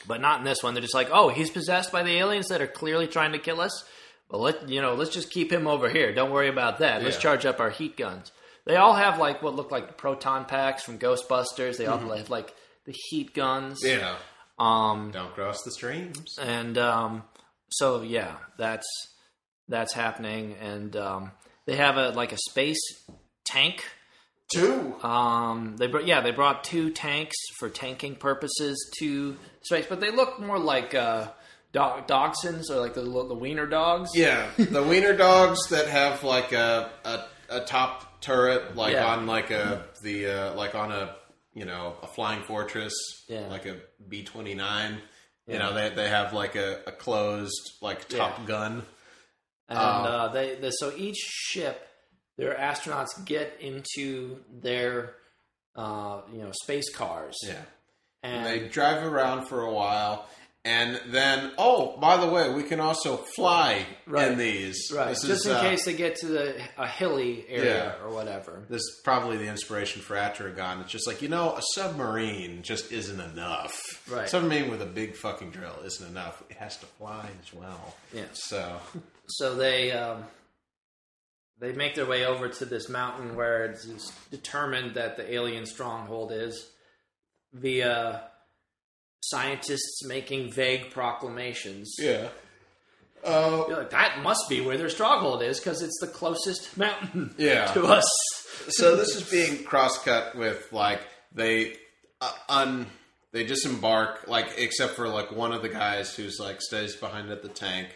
[0.07, 0.74] But not in this one.
[0.74, 3.61] They're just like oh he's possessed by the aliens that are clearly trying to kill
[3.61, 3.84] us.
[4.28, 6.12] Well let you know let's just keep him over here.
[6.14, 7.03] Don't worry about that.
[7.03, 8.32] Let's charge up our heat guns.
[8.66, 11.76] They all have like what look like proton packs from ghostbusters.
[11.76, 12.55] They all have like
[12.86, 13.80] the heat guns.
[13.82, 14.16] Yeah.
[14.59, 16.36] Um, Don't cross the streams.
[16.38, 17.22] and um,
[17.70, 18.86] so yeah, that's
[19.68, 21.30] that's happening, and um,
[21.66, 22.80] they have a like a space
[23.44, 23.84] tank.
[24.53, 24.94] Two.
[25.03, 30.11] Um, they brought yeah they brought two tanks for tanking purposes to space, but they
[30.11, 31.28] look more like uh,
[31.72, 34.11] dog dachshunds or like the the wiener dogs.
[34.14, 39.07] Yeah, the wiener dogs that have like a a, a top turret, like Yeah.
[39.14, 41.14] on like a the uh, like on a
[41.55, 42.92] you know a flying fortress,
[43.28, 43.46] Yeah.
[43.48, 43.76] like a
[44.09, 44.98] B twenty nine.
[45.46, 48.46] You know, they they have like a, a closed like Top Yeah.
[48.46, 48.72] Gun.
[49.68, 49.82] and Oh.
[49.82, 51.86] uh, they, they so each ship
[52.41, 55.14] their astronauts get into their
[55.76, 57.55] uh, you know space cars Yeah,
[58.22, 60.26] and they drive around for a while.
[60.62, 64.30] And then, oh, by the way, we can also fly Right.
[64.30, 64.93] in these.
[64.95, 68.05] right This just is, in uh, case they get to the a hilly area Yeah.
[68.05, 70.82] or whatever This is probably the inspiration for Atragon.
[70.82, 73.80] It's just like, you know, a submarine just isn't enough.
[74.07, 74.28] Right.
[74.28, 76.43] Submarine with a big fucking drill isn't enough.
[76.51, 77.95] It has to fly as well.
[78.12, 78.24] Yeah.
[78.34, 78.76] So,
[79.28, 80.24] so they um,
[81.61, 83.86] they make their way over to this mountain where it's
[84.30, 86.70] determined that the alien stronghold is
[87.52, 88.22] via
[89.22, 92.28] scientists making vague proclamations yeah.
[93.22, 97.66] Uh, like, that must be where their stronghold is because it's the closest mountain Yeah.
[97.74, 98.08] to us.
[98.68, 101.02] so this is being cross-cut with, like,
[101.32, 101.76] they
[102.22, 102.86] uh, un...
[103.32, 107.42] They disembark, like, except for, like, one of the guys who's, like, stays behind at
[107.42, 107.88] the tank.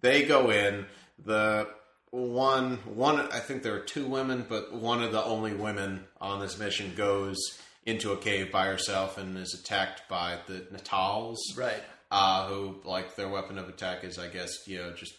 [0.00, 0.86] They go in.
[1.26, 1.68] The
[2.12, 6.40] one, one, I think there are two women, but one of the only women on
[6.40, 7.38] this mission goes
[7.86, 11.82] into a cave by herself and is attacked by the Natals, Right.
[12.10, 15.14] uh, who, like, their weapon of attack is, I guess, you know, just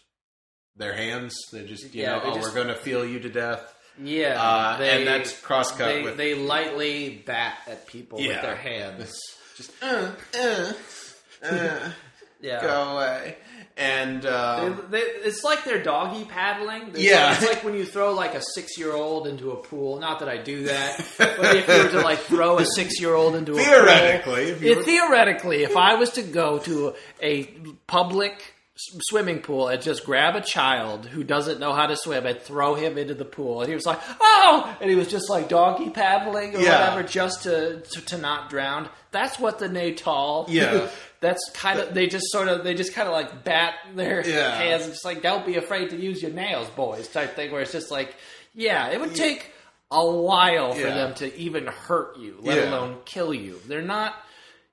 [0.76, 1.34] their hands.
[1.52, 3.74] They just, you Yeah, know, oh, just- we're going to feel you to death.
[4.00, 4.40] Yeah.
[4.40, 9.12] Uh, and that's cross-cut they, with- They lightly bat at people with their hands.
[9.56, 10.72] Just, uh, uh,
[11.44, 11.90] uh,
[12.40, 12.60] Yeah.
[12.60, 13.36] go away.
[13.76, 16.92] And, um, they, it's like they're doggy paddling.
[16.94, 17.30] Yeah.
[17.30, 19.98] like, it's like when you throw like a six-year-old into a pool.
[19.98, 23.54] Not that I do that, but if you were to like throw a six-year-old into
[23.54, 27.44] a Theoretically, pool, if you were- theoretically, if I was to go to a
[27.88, 32.40] public swimming pool and just grab a child who doesn't know how to swim and
[32.40, 35.48] throw him into the pool, and he was like, "Oh!" and he was just like
[35.48, 36.80] doggy paddling or Yeah.
[36.90, 38.88] whatever, just to, to to not drown.
[39.12, 40.46] That's what the Natal.
[40.48, 40.88] Yeah.
[41.24, 44.54] That's kind of they just sort of they just kind of like bat their Yeah.
[44.54, 47.50] hands and just like don't be afraid to use your nails, boys, type thing.
[47.50, 48.14] Where it's just like,
[48.54, 49.50] yeah, it would take
[49.90, 50.94] a while for Yeah.
[50.94, 52.68] them to even hurt you, let Yeah.
[52.68, 53.58] alone kill you.
[53.66, 54.14] They're not.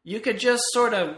[0.03, 1.15] You could just sort of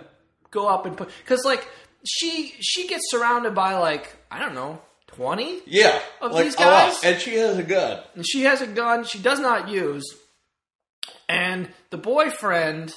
[0.52, 1.68] go up and put because like
[2.06, 5.62] she she gets surrounded by like I don't know twenty.
[5.66, 6.00] yeah.
[6.22, 7.04] Of like, these guys?
[7.04, 8.04] And she has a gun.
[8.16, 10.04] And she has a gun she does not use.
[11.30, 12.96] And the boyfriend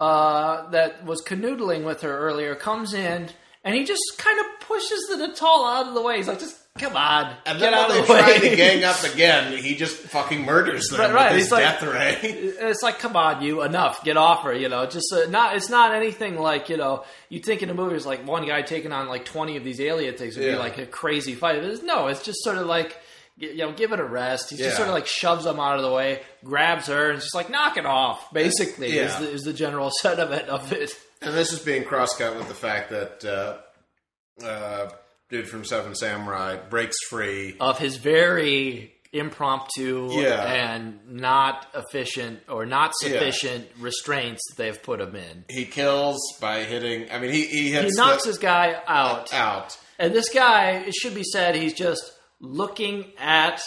[0.00, 3.28] uh, that was canoodling with her earlier comes in
[3.64, 6.16] and he just kind of pushes the Natal out of the way.
[6.18, 8.18] He's like, just come on, And get out of they the way.
[8.20, 11.32] try to gang up again, he just fucking murders them Right, right.
[11.32, 12.18] with his like- death ray.
[12.60, 14.54] It's like, come on, you enough, get off her.
[14.54, 15.56] You know, just uh, not.
[15.56, 17.04] It's not anything like you know.
[17.28, 19.80] You think in a movie, it's like one guy taking on like twenty of these
[19.80, 20.52] alien things would Yeah.
[20.52, 21.56] be like a crazy fight.
[21.56, 22.96] It's, no, it's just sort of like
[23.38, 24.50] you know, give it a rest.
[24.50, 27.34] He just sort of like shoves them out of the way, grabs her, and just
[27.34, 28.32] like knock it off.
[28.32, 30.90] Basically, is, the, is the general sentiment of it.
[31.22, 34.90] And this is being cross-cut with the fact that uh, uh,
[35.30, 37.56] dude from Seven Samurai breaks free.
[37.60, 40.42] Of his very impromptu Yeah.
[40.44, 45.44] and not efficient or not sufficient restraints that they've put him in.
[45.48, 47.10] He kills by hitting.
[47.10, 49.32] I mean, he he He knocks the, this guy out.
[49.32, 49.78] out.
[49.98, 53.60] And this guy, it should be said, he's just looking at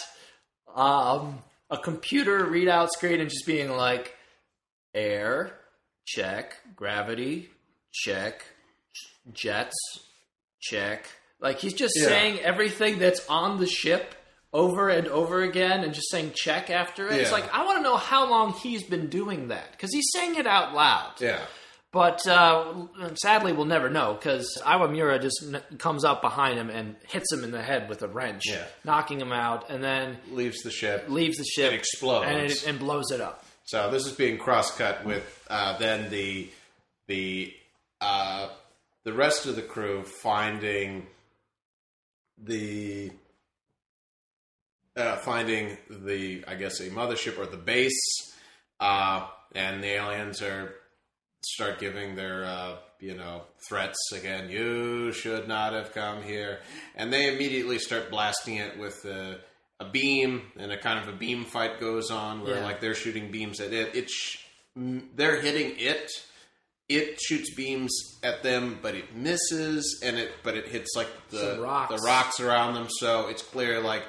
[0.74, 1.38] um,
[1.70, 4.14] a computer readout screen and just being like,
[4.94, 5.52] air,
[6.06, 7.50] check, gravity,
[7.92, 8.44] check,
[9.32, 9.74] jets,
[10.60, 11.06] check.
[11.40, 12.06] Like he's just Yeah.
[12.06, 14.14] saying everything that's on the ship
[14.52, 17.20] over and over again and just saying check after it.
[17.20, 20.36] It's like, I want to know how long he's been doing that because he's saying
[20.36, 21.12] it out loud.
[21.20, 21.40] Yeah.
[21.92, 22.86] But uh,
[23.16, 27.44] sadly, we'll never know because Iwamura just n- comes up behind him and hits him
[27.44, 28.64] in the head with a wrench, Yeah.
[28.82, 31.04] knocking him out, and then Leaves the ship.
[31.08, 32.26] leaves the ship, It explodes.
[32.30, 33.44] and, it, and blows it up.
[33.64, 36.50] So this is being cross-cut with uh, then the
[37.08, 37.52] the
[38.00, 38.48] uh,
[39.04, 41.06] the rest of the crew finding
[42.42, 43.12] the
[44.96, 48.00] uh, finding the I guess a mothership or the base,
[48.80, 50.74] uh, and the aliens are
[51.44, 54.48] start giving their uh, you know threats again.
[54.50, 56.60] You should not have come here,
[56.96, 59.38] and they immediately start blasting it with a,
[59.80, 62.64] a beam, and a kind of a beam fight goes on where Yeah.
[62.64, 63.94] like they're shooting beams at it.
[63.94, 64.38] It's sh-
[64.74, 66.10] they're hitting it
[66.88, 71.58] it shoots beams at them, but it misses, and it but it hits like the
[71.60, 71.94] rocks.
[71.94, 72.88] the rocks around them.
[72.90, 74.02] So it's clear like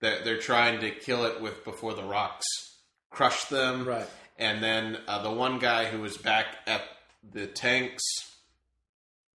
[0.00, 2.44] they're, they're trying to kill it with before the rocks
[3.10, 3.86] crush them.
[3.86, 4.06] Right.
[4.38, 6.82] And then uh, the one guy who was back at
[7.32, 8.02] the tanks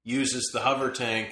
[0.04, 1.30] uses the hover tank,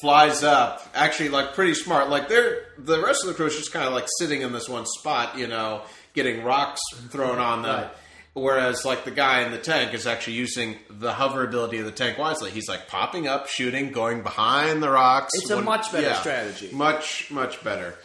[0.00, 0.86] flies up.
[0.94, 2.08] Actually, like pretty smart.
[2.08, 4.68] Like they're the rest of the crew is just kind of like sitting in this
[4.68, 5.82] one spot, you know,
[6.14, 6.80] getting rocks
[7.10, 7.82] thrown on them.
[7.82, 7.90] Right.
[8.32, 11.92] Whereas, like the guy in the tank is actually using the hover ability of the
[11.92, 12.52] tank wisely.
[12.52, 15.34] He's like popping up, shooting, going behind the rocks.
[15.34, 16.70] It's a much better strategy.
[16.72, 17.96] Much, much better.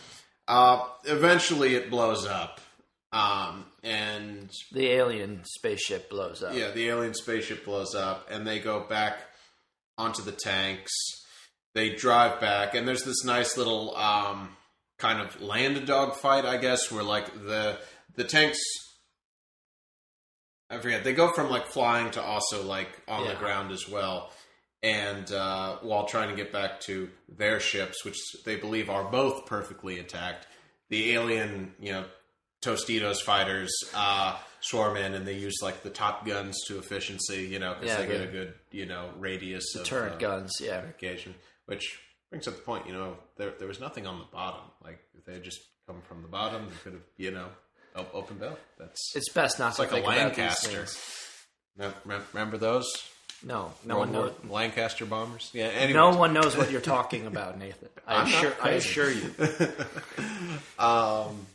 [0.48, 2.60] Uh, eventually, it blows up,
[3.12, 6.54] um, and The alien spaceship blows up.
[6.56, 9.20] yeah, the alien spaceship blows up, and they go back
[9.98, 10.92] onto the tanks.
[11.76, 14.50] They drive back, and there's this nice little um,
[14.98, 17.78] kind of land dog fight, I guess, where like the
[18.16, 18.60] the tanks.
[20.70, 21.04] I forget.
[21.04, 24.32] They go from like flying to also like on the ground as well,
[24.82, 29.46] and uh, while trying to get back to their ships, which they believe are both
[29.46, 30.48] perfectly intact,
[30.90, 32.06] the alien, you know,
[32.66, 37.60] Tostitos fighters uh, swarm in, and they use like the top guns to efficiency, you
[37.60, 40.82] know, because Yeah, they get a good, you know, radius of Turret uh, guns, yeah.
[41.68, 42.00] which
[42.30, 44.62] brings up the point, you know, there there was nothing on the bottom.
[44.84, 47.48] Like if they had just come from the bottom, they could have, you know,
[47.96, 48.60] op- opened up.
[48.80, 50.70] That's It's best not it's to like a think these Lancaster.
[50.86, 51.46] things.
[51.78, 52.86] Mem- mem- Remember those?
[53.44, 54.32] No, no World one knows.
[54.46, 55.52] War- Lancaster bombers.
[55.54, 55.66] Yeah.
[55.66, 57.90] Anyway, No one knows what you're talking about, Nathan.
[58.08, 59.36] I I'm assure, I assure you.
[60.80, 61.46] Um,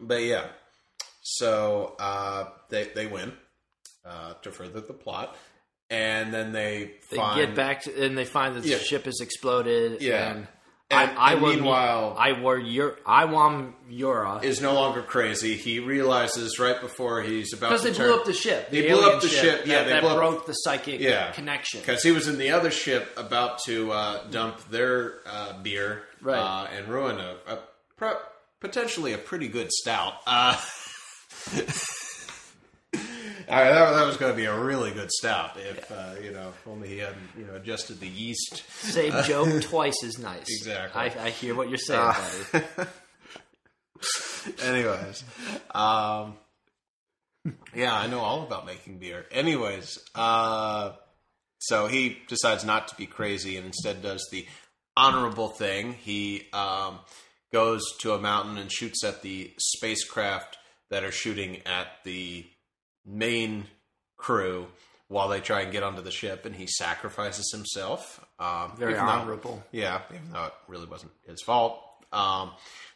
[0.00, 0.46] but yeah,
[1.22, 3.32] so uh, they they win
[4.04, 5.36] uh, to further the plot,
[5.90, 8.78] and then they They find get back to, and they find that the Yeah.
[8.78, 10.00] ship has exploded.
[10.00, 10.30] Yeah.
[10.30, 10.48] and, And-
[10.92, 15.54] I, I and were, meanwhile- I were your, I want Yura is no longer crazy.
[15.56, 18.70] He realizes right before he's about because to they turn, blew up the ship.
[18.70, 19.66] They the blew alien up the ship.
[19.66, 21.78] Yeah, that, they that blew up- broke the psychic yeah connection.
[21.80, 26.36] because he was in the other ship about to uh, dump their uh, beer Right.
[26.40, 27.58] uh, and ruin a, a
[27.96, 28.18] pro-
[28.60, 30.14] potentially a pretty good stout.
[30.26, 30.56] Uh,
[33.48, 36.32] all right, that, that was going to be a really good stout if uh, you
[36.32, 38.62] know if only he hadn't you know adjusted the yeast.
[38.68, 40.46] Say joke twice as nice.
[40.48, 41.00] Exactly.
[41.00, 42.12] I, I hear what you're saying,
[42.52, 42.64] buddy.
[44.62, 45.22] Anyways,
[45.72, 46.34] um,
[47.74, 49.26] yeah, I know all about making beer.
[49.30, 50.92] Anyways, uh,
[51.58, 54.46] so he decides not to be crazy and instead does the
[54.96, 55.92] honorable thing.
[55.92, 57.00] He um,
[57.52, 60.58] goes to a mountain and shoots at the spacecraft
[60.90, 62.46] that are shooting at the
[63.04, 63.66] main
[64.16, 64.66] crew
[65.08, 68.24] while they try and get onto the ship, and he sacrifices himself.
[68.38, 69.64] Um, Very even though- honorable.
[69.72, 71.82] yeah, even though it really wasn't his fault.
[72.12, 72.52] Um,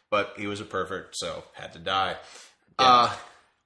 [0.09, 2.15] but he was a pervert, so had to die.
[2.79, 3.13] Uh,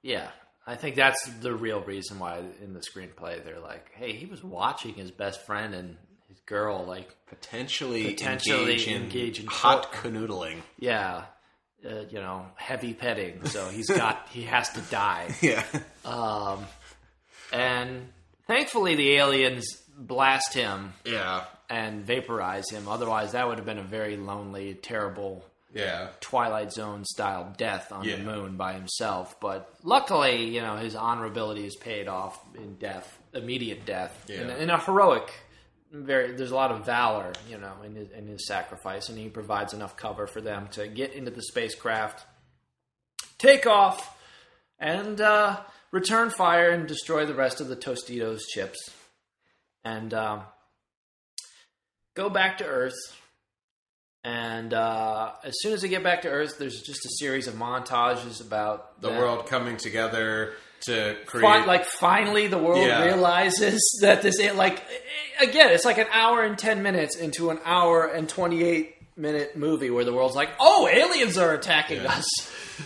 [0.02, 0.30] Yeah,
[0.66, 4.42] I think that's the real reason why in the screenplay they're like, "Hey, he was
[4.42, 5.96] watching his best friend and
[6.46, 10.56] girl, like, potentially, Potentially engage in, engage in hot canoodling.
[10.78, 11.24] yeah,
[11.84, 15.64] uh, you know, heavy petting." So he's got he has to die, Yeah,
[16.04, 16.64] um,
[17.52, 18.08] and
[18.46, 19.66] thankfully the aliens
[19.96, 22.88] blast him yeah, and vaporize him.
[22.88, 26.08] Otherwise, that would have been a very lonely, terrible yeah.
[26.20, 28.16] Twilight Zone style death on Yeah.
[28.16, 29.38] the moon by himself.
[29.40, 34.68] But luckily, you know, his honorability is paid off in death, immediate death, in, in
[34.70, 35.30] a heroic.
[35.92, 39.28] Very, there's a lot of valor, you know, in his, in his sacrifice, and he
[39.28, 42.24] provides enough cover for them to get into the spacecraft,
[43.38, 44.16] take off,
[44.78, 45.58] and uh,
[45.90, 48.78] return fire and destroy the rest of the Tostitos chips,
[49.84, 50.42] and um,
[52.14, 52.94] go back to Earth.
[54.22, 57.54] And uh, as soon as they get back to Earth, there's just a series of
[57.54, 59.18] montages about The them.
[59.18, 60.52] world coming together
[60.82, 61.66] to create.
[61.66, 63.04] Like finally, the world Yeah.
[63.04, 64.82] realizes that this like
[65.40, 69.56] again, it's like an hour and ten minutes into an hour and twenty eight minute
[69.56, 72.12] movie where the world's like, oh, aliens are attacking Yeah.
[72.12, 72.26] us.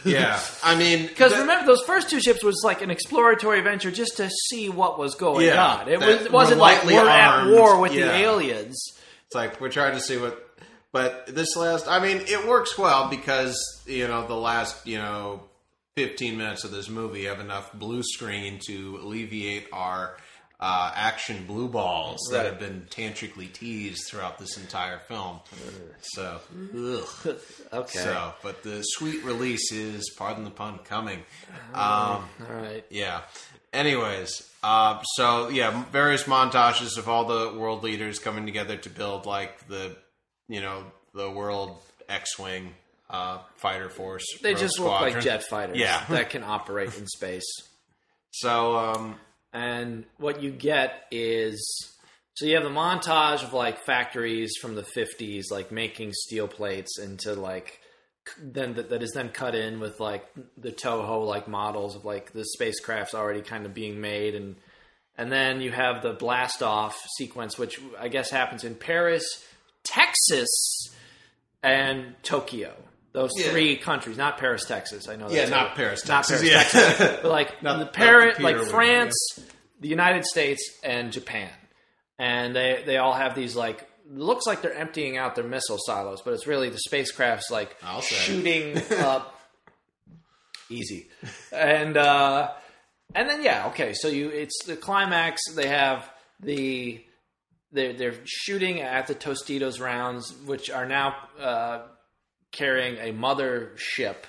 [0.05, 3.92] yeah, I mean, Because that- remember, those first two ships was like an exploratory venture
[3.92, 5.88] just to see what was going Yeah, on.
[5.88, 8.07] It, was, it wasn't like we're armed, at war with yeah.
[8.07, 8.76] the aliens.
[9.26, 10.40] It's like we're trying to see what,
[10.90, 15.45] but this last, I mean, it works well because you know the last you know
[15.97, 20.16] fifteen minutes of this movie have enough blue screen to alleviate our
[20.61, 25.40] uh, action blue balls that have been tantrically teased throughout this entire film.
[26.01, 26.40] So,
[26.76, 27.36] ugh.
[27.72, 27.99] Okay.
[27.99, 31.18] so, but the sweet release is, pardon the pun, coming.
[31.74, 32.84] Um, All right.
[32.88, 33.22] yeah.
[33.72, 39.26] Anyways, uh, so yeah, various montages of all the world leaders coming together to build
[39.26, 39.97] like the,
[40.49, 40.84] you know,
[41.14, 41.76] the world
[42.09, 42.72] X-wing
[43.15, 44.25] uh, fighter force.
[44.43, 46.05] They rogue just look like jet fighters Yeah.
[46.09, 47.47] that can operate in space.
[48.31, 49.17] So um,
[49.53, 51.61] and what you get is
[52.35, 56.99] so you have the montage of like factories from the 50s like making steel plates
[56.99, 57.81] into like
[58.43, 60.25] then that, that is then cut in with like
[60.57, 64.57] the toho like models of like the spacecrafts already kind of being made and
[65.17, 69.25] and then you have the blast off sequence which i guess happens in paris
[69.85, 70.49] texas
[71.62, 72.75] and tokyo
[73.15, 73.51] those Yeah.
[73.51, 76.81] three countries not paris texas i know Yeah, not Paris, not Texas, paris yeah.
[76.83, 79.15] texas but like Not- the not Paris, like France,
[79.81, 81.51] the United States, and Japan,
[82.19, 86.21] and they they all have these like looks like they're emptying out their missile silos,
[86.23, 89.39] but it's really the spacecraft's like shooting up.
[90.71, 91.09] Easy,
[91.53, 92.51] and uh,
[93.15, 93.93] and then yeah, okay.
[93.95, 95.41] So you it's the climax.
[95.55, 96.09] They have
[96.41, 97.05] the
[97.71, 101.83] they're they're shooting at the Tostitos rounds, which are now uh,
[102.55, 104.26] carrying a mother ship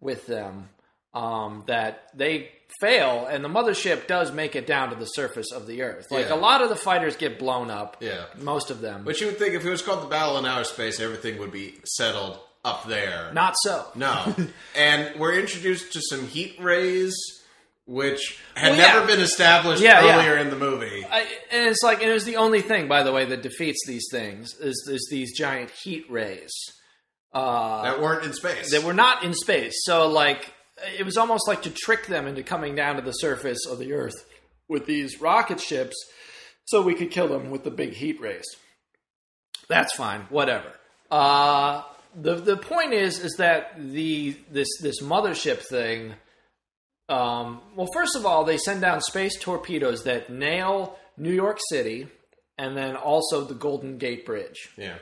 [0.00, 0.68] with them
[1.14, 2.50] um, that they
[2.80, 6.06] fail, and the mothership does make it down to the surface of the Earth.
[6.10, 6.34] Like Yeah.
[6.34, 7.96] a lot of the fighters get blown up.
[8.00, 8.24] Yeah.
[8.40, 9.04] most of them.
[9.04, 11.50] But you would think if it was called the Battle in Outer Space, everything would
[11.52, 13.30] be settled up there.
[13.32, 13.86] Not so.
[13.94, 14.34] No.
[14.76, 17.14] and we're introduced to some heat rays,
[17.86, 18.86] which had Well, yeah.
[18.94, 21.06] never been established Yeah, earlier in the movie.
[21.10, 24.04] I, and it's like, it was the only thing, by the way, that defeats these
[24.10, 26.52] things is, is these giant heat rays.
[27.32, 28.70] Uh, that weren't in space.
[28.70, 29.74] that were not in space.
[29.84, 30.52] So like
[30.98, 33.92] it was almost like to trick them into coming down to the surface of the
[33.92, 34.26] Earth
[34.68, 35.96] with these rocket ships,
[36.64, 38.46] so we could kill them with the big heat rays.
[39.68, 40.72] That's fine, whatever.
[41.10, 41.82] Uh,
[42.14, 46.14] the the point is is that the this this mothership thing.
[47.08, 52.08] Um, well, first of all, they send down space torpedoes that nail New York City,
[52.58, 54.96] and then also the Golden Gate Bridge yeah.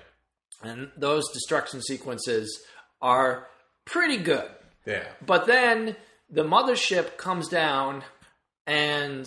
[0.63, 2.63] And those destruction sequences
[3.01, 3.47] are
[3.85, 4.49] pretty good.
[4.87, 5.05] Yeah.
[5.25, 5.97] But then
[6.31, 8.03] the mothership comes down
[8.67, 9.27] and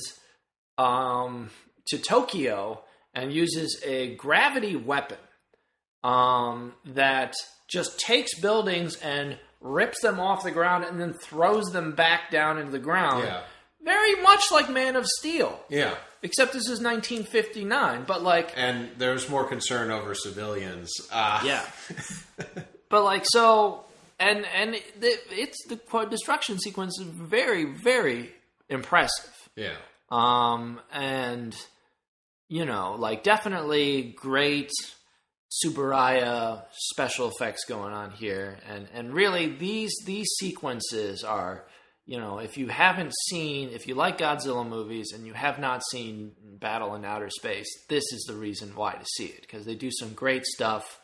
[0.78, 1.50] um,
[1.88, 5.18] to Tokyo and uses a gravity weapon
[6.04, 7.36] um, that
[7.70, 12.58] just takes buildings and rips them off the ground and then throws them back down
[12.58, 13.26] into the ground.
[13.26, 13.42] Yeah.
[13.84, 15.96] Very much like Man of Steel, Yeah.
[16.22, 18.04] Except this is 1959.
[18.06, 20.92] But like, And there's more concern over civilians.
[21.12, 21.66] Uh, Yeah.
[22.90, 23.86] but like so,
[24.20, 28.32] and and it, it's the destruction sequence is very very
[28.68, 29.32] impressive.
[29.56, 29.76] Yeah.
[30.10, 31.56] Um, and
[32.48, 34.72] you know, like definitely great
[35.52, 41.66] Tsuburaya special effects going on here, and and really these these sequences are.
[42.10, 45.84] You know, if you haven't seen, if you like Godzilla movies and you have not
[45.92, 49.76] seen Battle in Outer Space, this is the reason why to see it because they
[49.76, 51.00] do some great stuff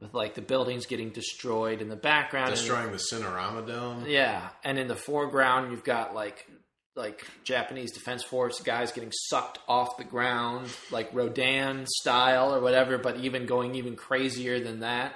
[0.00, 2.52] with like the buildings getting destroyed in the background.
[2.52, 4.06] Destroying the Cinerama Dome.
[4.08, 6.46] yeah, and in the foreground you've got like
[6.94, 12.96] like Japanese Defense Force guys getting sucked off the ground, like Rodan style or whatever,
[12.96, 15.12] but even going even crazier than that.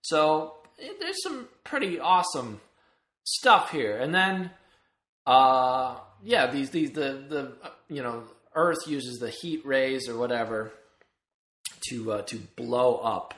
[0.00, 2.60] So eh, there's some pretty awesome
[3.22, 4.50] stuff here, and then
[5.26, 7.52] uh yeah these these the the
[7.88, 10.72] you know Earth uses the heat rays or whatever
[11.88, 13.34] to uh, to blow up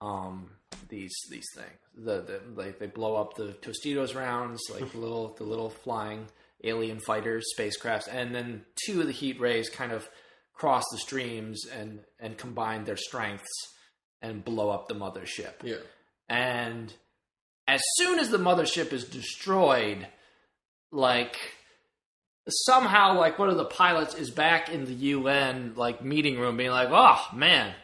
[0.00, 0.50] um,
[0.88, 1.78] these these things.
[1.96, 6.26] The, the like they blow up the Tostitos rounds, like the little the little flying
[6.64, 10.08] alien fighters, spacecrafts, and then two of the heat rays kind of
[10.54, 13.48] cross the streams and and combine their strengths
[14.20, 15.54] and blow up the mothership.
[15.62, 15.76] Yeah.
[16.28, 16.92] And
[17.66, 20.06] as soon as the mothership is destroyed,
[20.92, 21.36] like
[22.48, 26.70] somehow like one of the pilots is back in the UN like meeting room being
[26.70, 27.74] like, "Oh, man,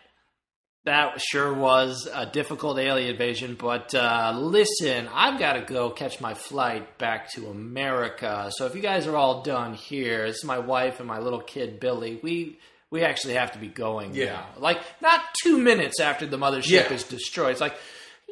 [0.84, 6.20] that sure was a difficult alien invasion, but uh, listen, I've got to go catch
[6.20, 8.50] my flight back to America.
[8.56, 11.80] So if you guys are all done here, it's my wife and my little kid
[11.80, 12.18] Billy.
[12.22, 12.58] We
[12.90, 14.26] we actually have to be going Yeah.
[14.34, 14.46] now.
[14.58, 16.92] Like not two minutes after the mothership Yeah.
[16.92, 17.52] is destroyed.
[17.52, 17.76] It's like.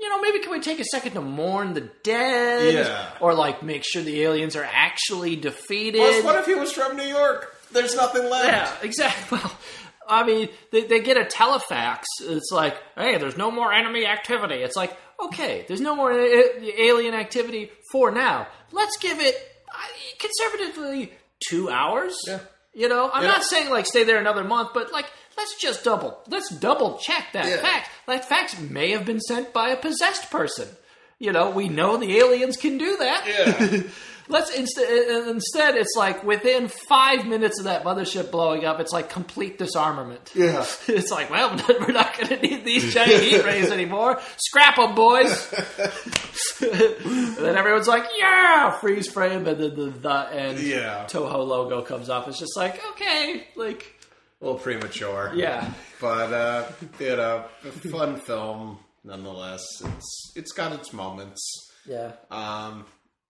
[0.02, 3.08] You know, maybe can we take a second to mourn the dead, Yeah.
[3.20, 5.98] or like make sure the aliens are actually defeated?
[6.00, 7.54] Plus, what if he was from New York?
[7.70, 8.46] There's nothing left.
[8.46, 9.38] Yeah, exactly.
[10.08, 12.02] Well, I mean, they, they get a telefax.
[12.22, 14.56] It's like, hey, there's no more enemy activity.
[14.56, 14.94] It's like,
[15.26, 18.48] okay, there's no more alien activity for now.
[18.72, 19.36] Let's give it
[20.18, 21.12] conservatively
[21.48, 22.16] two hours.
[22.26, 22.40] Yeah.
[22.74, 23.28] You know, I'm Yeah.
[23.30, 25.06] not saying like stay there another month, but like
[25.36, 27.56] let's just double let's double check that Yeah.
[27.58, 27.90] fact.
[28.06, 30.68] That fax may have been sent by a possessed person.
[31.18, 33.26] You know, we know the aliens can do that.
[33.26, 33.82] Yeah.
[34.28, 38.80] let's instead uh, uh, instead it's like within five minutes of that mothership blowing up,
[38.80, 40.30] it's like complete disarmament.
[40.34, 40.64] Yeah.
[40.88, 44.20] It's like, well, we're not going to need these giant heat rays anymore.
[44.36, 45.30] Scrap them, boys.
[46.60, 51.06] and then everyone's like, yeah, freeze frame, and then the the and Yeah.
[51.08, 52.28] Toho logo comes up.
[52.28, 53.91] It's just like, okay, like,
[54.42, 55.32] A little premature.
[55.36, 56.64] yeah, But uh,
[56.98, 59.62] you know, a fun film nonetheless.
[59.84, 61.40] It's it's got its moments.
[61.86, 62.12] yeah.
[62.30, 62.84] Um,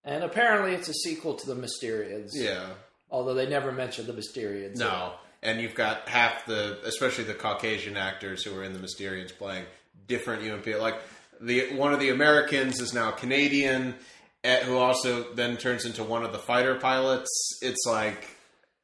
[0.04, 2.30] And apparently, it's a sequel to the Mysterians.
[2.34, 2.66] yeah.
[3.10, 4.76] Although they never mentioned the Mysterians.
[4.76, 5.12] No.
[5.42, 9.66] And you've got half the, especially the Caucasian actors who are in the Mysterians playing
[10.06, 10.66] different UMP.
[10.80, 10.94] Like
[11.42, 13.94] the one of the Americans is now Canadian,
[14.44, 17.28] eh, who also then turns into one of the fighter pilots.
[17.60, 18.24] It's like,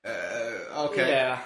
[0.04, 1.40] uh, okay, Yeah.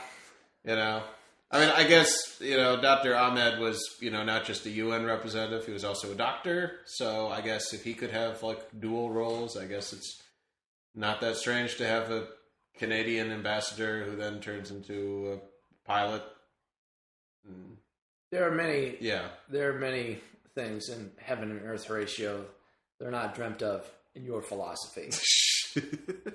[0.64, 1.02] You know.
[1.50, 3.14] I mean, I guess you know Dr.
[3.14, 6.80] Ahmed was you know not just a UN representative; he was also a doctor.
[6.86, 10.22] So I guess if he could have like dual roles, I guess it's
[10.94, 12.26] not that strange to have a
[12.78, 16.22] Canadian ambassador who then turns into a pilot.
[18.30, 20.20] There are many Yeah, there are many
[20.54, 22.44] things in heaven and earth Horatio
[23.02, 25.10] they're not dreamt of in your philosophy.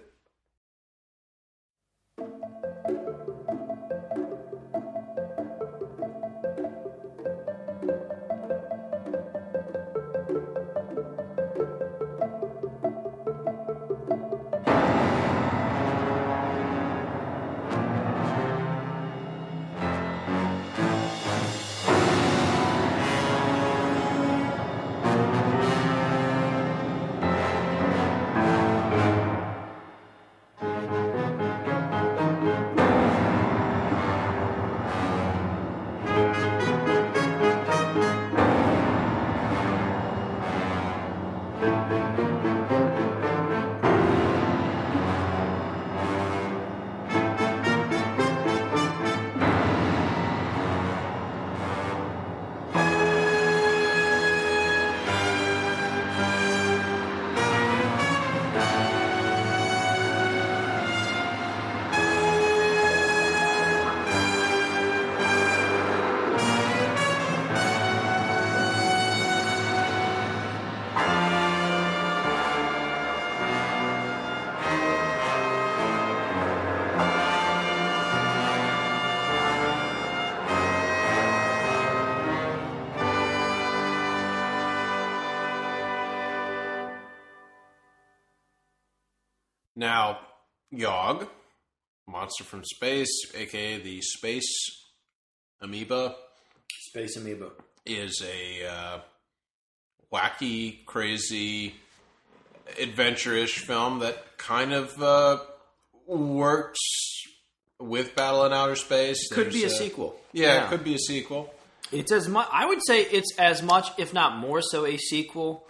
[90.78, 91.28] Yog,
[92.07, 94.47] monster from space, aka the space
[95.59, 96.15] amoeba,
[96.89, 97.49] Space amoeba.
[97.86, 98.99] is a uh,
[100.13, 101.73] wacky, crazy,
[102.80, 105.39] adventure-ish film that kind of uh,
[106.05, 106.80] works
[107.80, 109.30] with Battle in Outer Space.
[109.32, 110.15] Could be a There's, uh, sequel.
[110.32, 111.51] Yeah, it could be a sequel.
[111.91, 112.47] It's as much.
[112.51, 115.67] I would say it's as much, if not more so, a sequel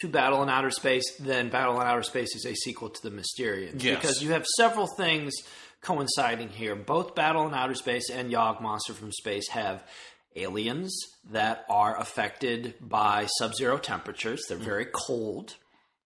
[0.00, 3.10] to Battle in Outer Space than Battle in Outer Space is a sequel to the
[3.10, 3.82] Mysterians.
[3.82, 4.00] Yes.
[4.00, 5.32] Because you have several things
[5.82, 6.74] coinciding here.
[6.74, 9.84] Both Battle in Outer Space and Yog Monster from Space have
[10.36, 10.96] aliens
[11.30, 14.42] that are affected by sub-zero temperatures.
[14.48, 14.94] They're very mm-hmm.
[14.94, 15.56] cold,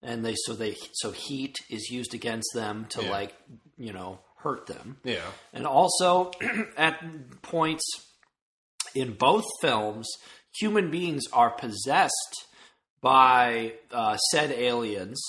[0.03, 3.11] and they so they so heat is used against them to Yeah.
[3.11, 3.35] like
[3.77, 4.99] you know hurt them.
[5.05, 5.25] Yeah.
[5.53, 6.31] And also,
[6.77, 7.85] at points
[8.95, 10.09] in both films,
[10.55, 12.47] human beings are possessed
[13.05, 15.21] by uh, said aliens,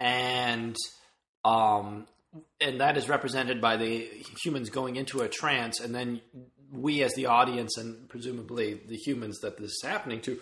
[0.00, 0.74] and
[1.44, 2.06] um,
[2.60, 4.08] and that is represented by the
[4.42, 6.20] humans going into a trance, and then
[6.72, 10.38] we, as the audience, and presumably the humans that this is happening to,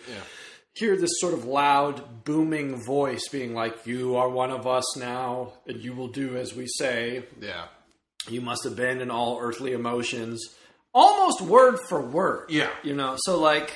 [0.73, 5.53] hear this sort of loud, booming voice being like, "You are one of us now,
[5.67, 7.65] and you will do as we say." Yeah.
[8.29, 10.37] you must abandon all earthly emotions
[10.93, 12.69] almost word for word Yeah.
[12.83, 13.71] you know so like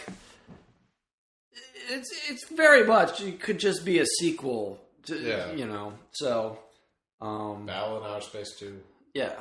[1.89, 5.51] it's it's very much it could just be a sequel to, Yeah.
[5.53, 6.59] you know so
[7.21, 8.79] um Battle in Outer Space 2.
[9.13, 9.33] yeah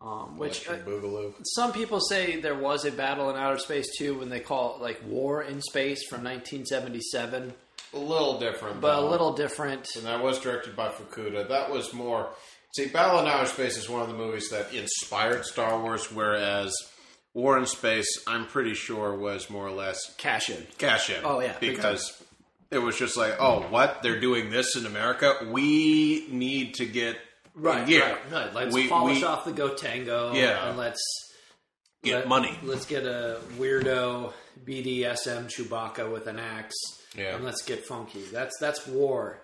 [0.00, 1.34] um which uh, Boogaloo.
[1.56, 4.80] some people say there was a battle in outer space too when they call it
[4.82, 7.52] like war in space from 1977
[7.94, 8.80] A little different.
[8.80, 11.48] but a little different And that was directed by Fukuda.
[11.48, 12.28] That was more.
[12.76, 16.70] See, Battle in Outer Space is one of the movies that inspired Star Wars, whereas
[17.34, 21.24] War in Space, I'm pretty sure, was more or less cash in cash in.
[21.24, 22.20] Oh, yeah, Because
[22.70, 24.02] it was just like, oh, what?
[24.02, 25.34] They're doing this in America?
[25.50, 27.16] We need to get.
[27.54, 28.12] right yeah.
[28.12, 28.54] right, right.
[28.54, 30.68] let's We- polish we- off the go tango Yeah.
[30.68, 31.00] and let's
[32.04, 32.56] Get Let- money.
[32.62, 34.32] Let's get a weirdo
[34.64, 36.76] BDSM Chewbacca with an axe.
[37.16, 37.34] Yeah.
[37.34, 38.22] And let's get funky.
[38.32, 39.42] That's that's war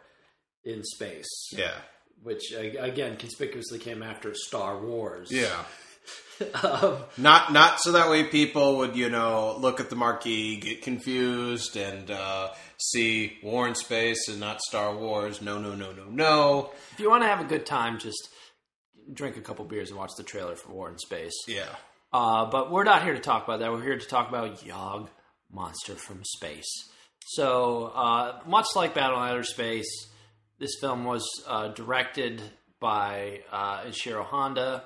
[0.65, 1.27] in space.
[1.53, 1.75] Yeah.
[2.23, 5.31] which again conspicuously came after Star Wars.
[5.33, 5.65] Yeah.
[6.65, 10.83] Um, Not not so that way people would you know look at the marquee, get
[10.83, 15.41] confused, and uh, see War in Space and not Star Wars.
[15.41, 16.73] No, no, no, no, no.
[16.93, 18.31] if you want to have a good time, just
[19.13, 21.35] drink a couple beers and watch the trailer for War in Space.
[21.47, 21.69] Yeah.
[22.13, 23.73] Uh, but we're not here to talk about that.
[23.73, 25.11] We're here to talk about Yog,
[25.53, 26.89] Monster from Space.
[27.27, 30.09] So, uh, much like Battle in Outer Space,
[30.59, 32.43] this film was uh, directed
[32.81, 34.85] by uh, Ishiro Honda.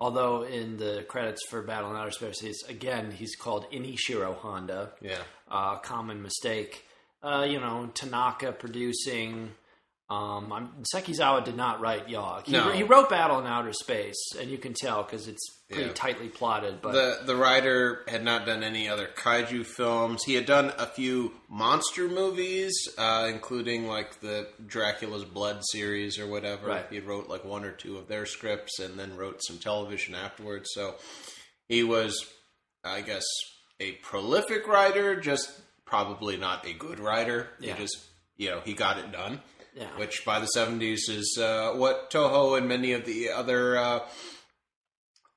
[0.00, 4.92] Although in the credits for Battle in Outer Space, he's, again he's called Inoshiro Honda.
[5.00, 5.18] Yeah.
[5.50, 6.84] Uh, common mistake.
[7.22, 9.50] Uh, you know, Tanaka producing.
[10.10, 12.46] Um, I'm, Sekizawa did not write Yog.
[12.46, 12.70] He, No.
[12.72, 15.92] he wrote Battle in Outer Space, and you can tell because it's pretty Yeah.
[15.92, 16.80] tightly plotted.
[16.80, 20.22] But The the writer had not done any other kaiju films.
[20.24, 26.26] He had done a few monster movies, uh, including like the Dracula's Blood series or
[26.26, 26.68] whatever.
[26.68, 26.86] Right.
[26.90, 30.70] He wrote like one or two of their scripts, and then wrote some television afterwards.
[30.72, 30.94] So
[31.68, 32.24] he was,
[32.82, 33.24] I guess,
[33.78, 35.50] a prolific writer, just
[35.84, 37.50] probably not a good writer.
[37.60, 37.74] Yeah.
[37.74, 37.98] He just
[38.38, 39.42] you know he got it done.
[39.78, 39.86] Yeah.
[39.96, 44.00] Which by the seventies is uh, what Toho and many of the other uh,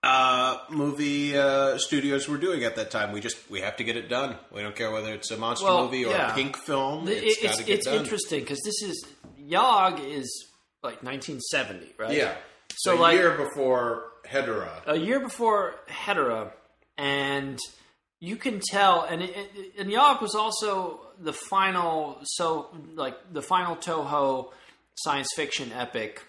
[0.04, 3.12] uh, movie uh, studios were doing at that time.
[3.12, 4.36] We just we have to get it done.
[4.52, 6.32] We don't care whether it's a monster Well, movie or yeah.
[6.32, 7.08] a pink film.
[7.08, 9.06] It's it's got to get it's interesting because this is
[9.38, 10.48] Yog is
[10.82, 12.18] like 1970, right?
[12.18, 12.34] Yeah.
[12.78, 14.82] So, a like- year before Hedora.
[14.88, 16.52] a year before Hedora,
[16.98, 17.60] and
[18.22, 19.01] you can tell.
[19.03, 24.51] And it, it- and Yog was also the final, so like the final Toho
[24.95, 26.22] science fiction epic,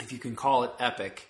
[0.00, 1.28] if you can call it epic.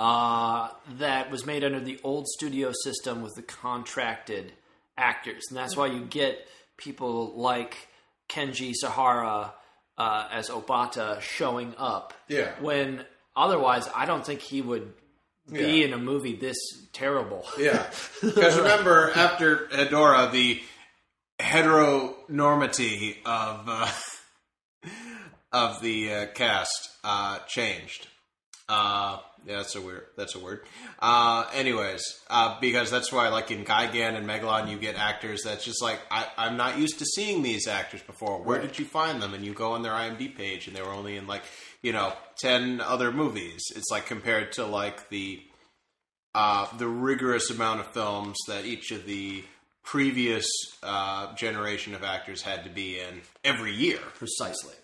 [0.00, 0.68] Uh,
[0.98, 4.52] that was made under the old studio system with the contracted
[4.96, 7.88] actors, and that's why you get people like
[8.28, 9.52] Kenji Sahara
[9.98, 12.14] uh, as Obata showing up.
[12.28, 12.52] Yeah.
[12.60, 14.92] When otherwise, I don't think he would
[15.52, 15.86] be Yeah.
[15.86, 16.56] in a movie this
[16.92, 17.44] terrible.
[17.58, 17.86] Yeah,
[18.22, 20.60] because remember after Hedora, the
[21.40, 23.90] heteronormity of uh,
[25.52, 28.06] of the uh, cast uh, changed.
[28.68, 30.04] Uh, yeah, that's a weird.
[30.16, 30.60] That's a word.
[30.98, 35.64] Uh, anyways, uh, because that's why, like in Gigan and Megalon, you get actors that's
[35.64, 38.42] just like I, I'm not used to seeing these actors before.
[38.42, 39.32] Where did you find them?
[39.32, 41.42] And you go on their IMDb page, and they were only in like
[41.82, 43.62] you know ten other movies.
[43.76, 45.42] It's like compared to like the
[46.34, 49.44] uh, the rigorous amount of films that each of the
[49.82, 50.46] previous
[50.82, 53.98] uh, generation of actors had to be in every year.
[54.14, 54.74] Precisely.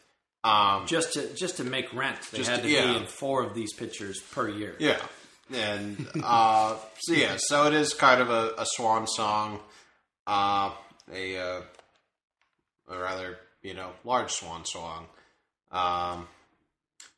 [0.43, 2.87] Um, Just to just to make rent, they had to- to yeah.
[2.93, 4.77] be in four of these pictures per year.
[4.79, 5.01] yeah,
[5.53, 9.61] and uh, so yeah, so it is kind of a, a swan song,
[10.27, 10.71] uh,
[11.13, 11.61] a, uh,
[12.91, 15.07] a rather you know large swan song.
[15.73, 16.29] Um,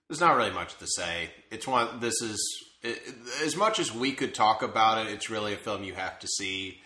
[0.09, 1.31] there's not really much to say.
[1.51, 2.01] It's one.
[2.01, 2.39] This is
[2.83, 3.03] it,
[3.45, 5.13] as much as we could talk about it.
[5.13, 6.81] It's really a film you have to see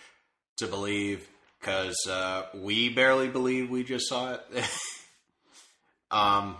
[0.59, 1.29] to believe
[1.61, 4.41] because uh, we barely believe we just saw it.
[6.11, 6.57] um,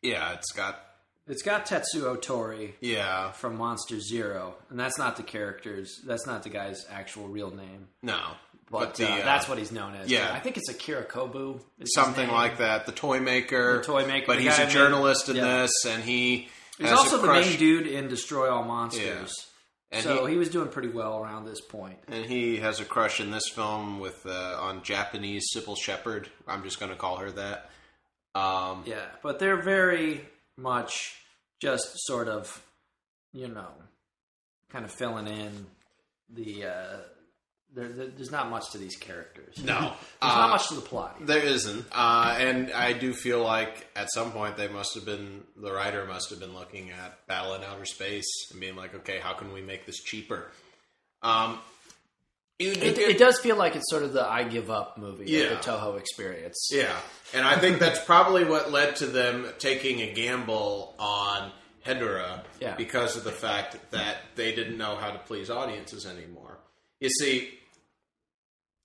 [0.00, 0.80] yeah, it's got
[1.28, 6.00] It's got Tetsuo Tori yeah from Monster Zero, and that's not the character's.
[6.06, 8.20] That's not the guy's actual real name, no,
[8.80, 10.10] but, the, uh, uh, that's what he's known as.
[10.10, 10.32] yeah.
[10.32, 11.60] I think it's Akira Kubo.
[11.84, 12.86] something like that.
[12.86, 15.62] The toy maker, The toy maker, but he's a made- journalist in yeah.
[15.62, 19.02] this, and he He's also the main dude in Destroy All Monsters.
[19.92, 19.98] Yeah.
[19.98, 21.98] And so he- he, was doing pretty well around this point.
[22.08, 26.30] and he has a crush in this film with uh, on Japanese Cybill Shepherd.
[26.48, 27.70] I'm just going to call her that.
[28.34, 30.26] Um, Yeah, but they're very
[30.56, 31.14] much
[31.60, 32.64] just sort of,
[33.34, 33.68] you know,
[34.70, 35.66] kind of filling in
[36.30, 36.64] the.
[37.74, 39.56] There, there- there's not much to these characters.
[39.64, 39.80] No.
[39.80, 41.16] there's Uh, not much to the plot.
[41.26, 45.44] There isn't, uh, and I do feel like at some point they must have been
[45.56, 49.18] the writer must have been looking at Battle in Outer Space and being like, okay,
[49.20, 50.50] how can we make this cheaper?
[51.22, 51.60] Um,
[52.58, 55.48] do It, it does feel like it's sort of the I give up movie, Yeah.
[55.50, 56.68] the Toho experience.
[56.70, 56.94] yeah,
[57.32, 61.50] and I think that's probably what led to them taking a gamble on
[61.86, 62.76] Hedora Yeah.
[62.76, 66.58] because of the fact that they didn't know how to please audiences anymore.
[67.00, 67.58] You see,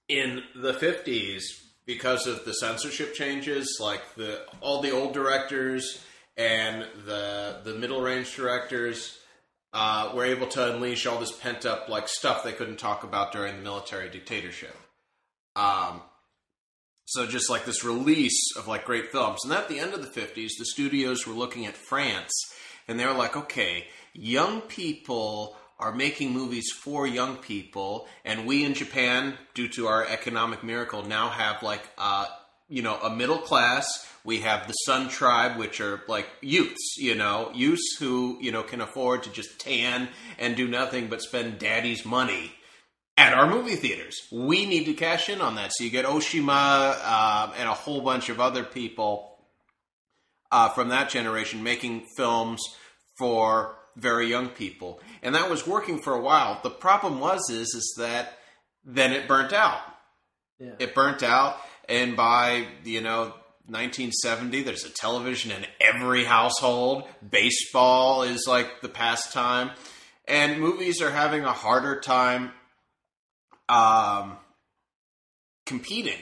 [0.09, 1.43] in the 50s
[1.85, 6.03] because of the censorship changes like the all the old directors
[6.38, 9.17] and the the middle range directors
[9.73, 13.31] uh, were able to unleash all this pent up like stuff they couldn't talk about
[13.31, 14.75] during the military dictatorship.
[15.55, 16.01] Um,
[17.05, 19.43] so just like this release of like great films.
[19.43, 22.34] And at the end of the 50s the studios were looking at france
[22.88, 28.63] and they were like okay young people are making movies for young people and we
[28.63, 32.25] in japan due to our economic miracle now have like uh,
[32.69, 34.05] you know a middle class.
[34.23, 38.63] We have the Sun Tribe, which are like youths, you know, youths who you know
[38.63, 42.51] can afford to just tan and do nothing but spend daddy's money
[43.15, 44.27] at our movie theaters.
[44.31, 45.71] We need to cash in on that.
[45.73, 49.37] So you get Oshima uh, and a whole bunch of other people
[50.51, 52.61] uh, from that generation making films
[53.17, 56.60] for very young people, and that was working for a while.
[56.64, 58.38] The problem was is is that
[58.86, 59.82] then it burnt out.
[60.60, 60.74] Yeah.
[60.80, 61.57] It burnt out,
[61.90, 63.34] and by you know
[63.65, 67.03] 1970, there's a television in every household.
[67.28, 69.72] Baseball is like the pastime,
[70.28, 72.52] and movies are having a harder time
[73.68, 74.38] um,
[75.65, 76.19] competing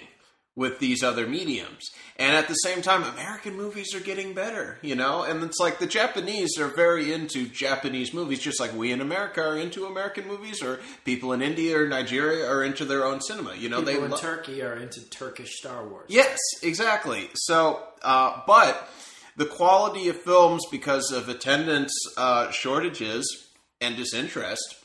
[0.55, 1.83] with these other mediums.
[2.15, 5.23] And at the same time, American movies are getting better, you know?
[5.23, 9.41] And it's like the Japanese are very into Japanese movies, just like we in America
[9.41, 13.53] are into American movies, or people in India or Nigeria are into their own cinema.
[13.55, 16.05] You know, People they in lo- Turkey are into Turkish Star Wars.
[16.07, 17.29] Yes, exactly.
[17.33, 18.89] So, uh, but
[19.35, 23.49] the quality of films, because of attendance uh, shortages
[23.81, 24.84] and disinterest,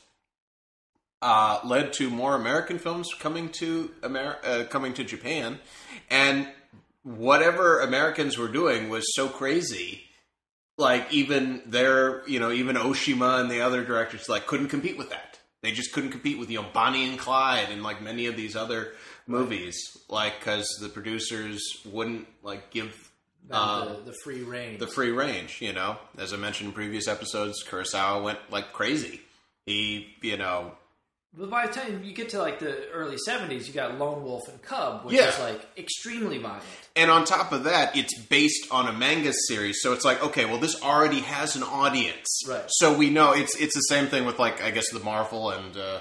[1.21, 5.59] uh, led to more American films coming to Amer- uh, coming to Japan,
[6.09, 6.47] and
[7.03, 10.03] whatever Americans were doing was so crazy.
[10.77, 15.09] Like even their, you know, even Oshima and the other directors like couldn't compete with
[15.11, 15.39] that.
[15.61, 18.55] They just couldn't compete with you know Bonnie and Clyde and like many of these
[18.55, 18.93] other
[19.27, 23.11] movies, like because the producers wouldn't like give
[23.47, 24.79] Them um, the, the free reign.
[24.79, 25.61] the free range.
[25.61, 29.21] You know, as I mentioned in previous episodes, Kurosawa went like crazy.
[29.67, 30.71] He, you know,
[31.33, 34.47] But by the time you get to like the early '70s, you got Lone Wolf
[34.49, 35.29] and Cub, which Yeah.
[35.29, 36.63] is like extremely violent.
[36.95, 40.43] and on top of that, it's based on a manga series, so it's like, okay,
[40.43, 42.65] well, this already has an audience, Right.
[42.67, 45.77] So we know it's it's the same thing with like I guess the Marvel and
[45.77, 45.99] uh,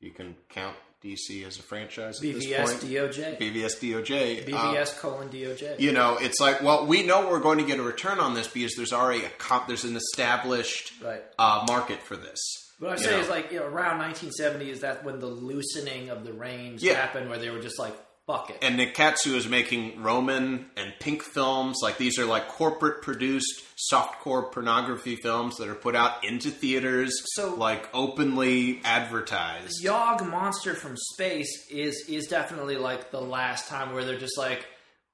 [0.00, 2.80] you can count DC as a franchise at this BVS point.
[2.82, 4.42] DOJ, BVS DOJ.
[4.52, 5.78] uh, BVS colon DOJ.
[5.80, 8.48] you know, it's like, well, we know we're going to get a return on this
[8.48, 11.22] because there's already a comp, there's an established Right.
[11.38, 12.38] uh, market for this.
[12.78, 13.22] What I'm saying know.
[13.22, 16.94] is like you know, around 1970 is that when the loosening of the reins Yeah.
[16.94, 17.94] happened, where they were just like
[18.26, 18.58] fuck it.
[18.60, 21.78] and Nikkatsu is making Roman and Pink films.
[21.82, 27.10] Like these are like corporate produced softcore pornography films that are put out into theaters,
[27.34, 29.82] So- like openly advertised.
[29.82, 34.66] Yog Monster from Space is is definitely like the last time where they're just like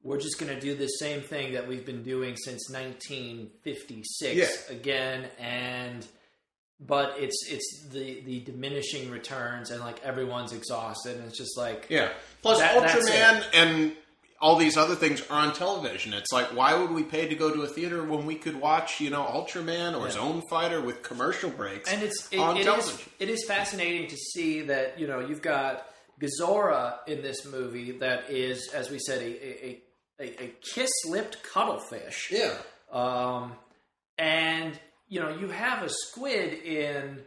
[0.02, 2.68] we're just going to do the same thing that we've been doing since
[3.64, 4.36] 1956
[4.68, 4.74] Yeah.
[4.76, 6.06] again and
[6.86, 11.86] but it's it's the the diminishing returns and like everyone's exhausted and it's just like
[11.88, 12.10] Yeah.
[12.42, 13.92] Plus, That- Ultraman and
[14.40, 16.12] all these other things are on television.
[16.12, 19.00] It's like, why would we pay to go to a theater when we could watch,
[19.00, 20.12] you know, Ultraman or Yeah.
[20.12, 23.10] Zone Fighter with commercial breaks and it's it, on it is television?
[23.20, 25.86] it is fascinating to see that you know you've got
[26.20, 29.82] Gezora in this movie that is as we said a a,
[30.20, 32.54] a, a kiss lipped cuttlefish Yeah.
[32.92, 33.52] Um,
[34.18, 34.78] and
[35.08, 37.22] you know, you have a squid in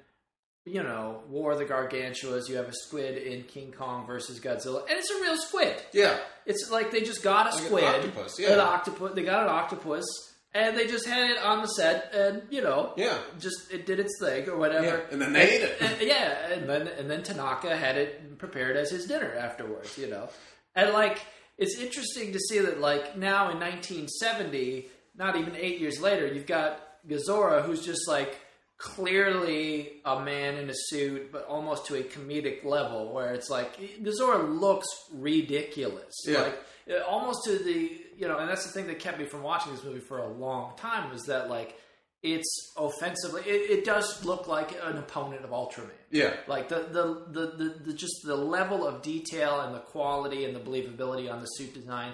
[0.65, 2.49] you know War of the Gargantuas.
[2.49, 5.75] You have a squid in King Kong versus Godzilla, and it's a real squid.
[5.93, 6.17] Yeah.
[6.45, 8.53] It's like they just got a Like an squid, octopus, yeah.
[8.53, 9.11] an octopus.
[9.15, 10.05] They got an octopus,
[10.53, 13.17] and they just had it on the set, and you know, Yeah.
[13.39, 14.85] just it did its thing or whatever.
[14.85, 15.77] Yeah, and then they ate it.
[15.81, 19.97] and- yeah, and then and then Tanaka had it prepared as his dinner afterwards.
[19.97, 20.29] You know,
[20.75, 21.19] and like
[21.57, 26.45] it's interesting to see that like now in 1970, not even eight years later, you've
[26.45, 28.35] got Gezora, who's just like
[28.77, 33.77] clearly a man in a suit, but almost to a comedic level, where it's like
[34.01, 36.41] Gezora looks ridiculous, Yeah.
[36.41, 36.59] like
[36.89, 39.71] uh, almost to the you know, and that's the thing that kept me from watching
[39.73, 41.75] this movie for a long time was that like
[42.23, 45.91] it's offensively, it, it does look like an opponent of Ultraman.
[46.09, 46.33] Yeah.
[46.47, 50.55] Like the the, the, the the just the level of detail and the quality and
[50.55, 52.13] the believability on the suit design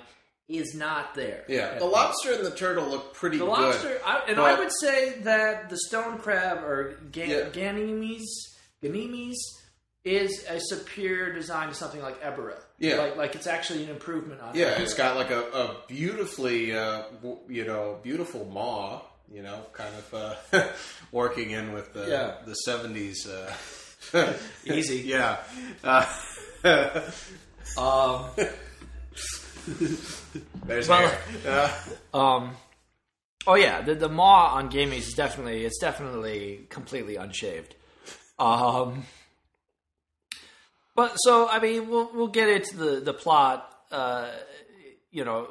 [0.50, 1.44] is not there.
[1.48, 1.80] Yeah.
[1.80, 3.52] The lobster and the turtle look pretty The good.
[3.52, 7.50] lobster, I, and but- I would say that the stone crab or ga- Yeah.
[7.50, 8.26] Ganymedes,
[8.84, 9.36] Ganymedes
[10.04, 12.60] is a superior design to something like Ebirah.
[12.78, 12.98] Yeah.
[12.98, 14.50] like like it's actually an improvement on.
[14.54, 14.60] It.
[14.60, 14.80] Yeah, Ebirah.
[14.82, 19.02] it's got like a, a beautifully, uh, w- you know, beautiful maw.
[19.32, 20.14] You know, kind of
[20.54, 20.68] uh,
[21.14, 22.36] working in with the Yeah.
[22.46, 23.26] the seventies.
[23.26, 23.52] Uh,
[24.66, 24.98] Easy.
[25.06, 25.38] yeah.
[25.84, 26.06] Uh,
[27.78, 28.26] Um,
[30.66, 31.18] there's Well-.
[31.48, 31.72] Uh,
[32.18, 32.56] Um.
[33.46, 37.76] Oh yeah, the the maw on Ganimes is definitely it's definitely completely unshaved.
[38.40, 39.04] Um.
[40.96, 43.70] But so I mean, we'll we'll get into the the plot.
[43.92, 44.30] Uh,
[45.12, 45.48] you know,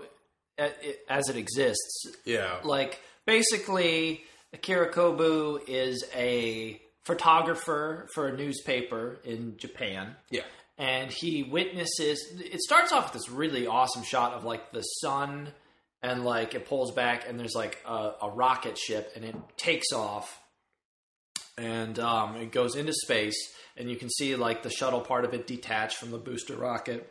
[1.09, 2.06] as it exists.
[2.24, 2.56] yeah.
[2.64, 10.16] Like basically, Akira Kubo is a photographer for a newspaper in Japan.
[10.30, 10.43] Yeah.
[10.82, 12.26] And he witnesses.
[12.40, 15.52] It starts off with this really awesome shot of like the sun,
[16.02, 19.92] and like it pulls back, and there's like a, a rocket ship, and it takes
[19.92, 20.42] off,
[21.56, 23.36] and um, it goes into space,
[23.76, 27.09] and you can see like the shuttle part of it detached from the booster rocket,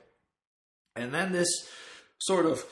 [0.98, 1.50] and then this
[2.20, 2.66] sort of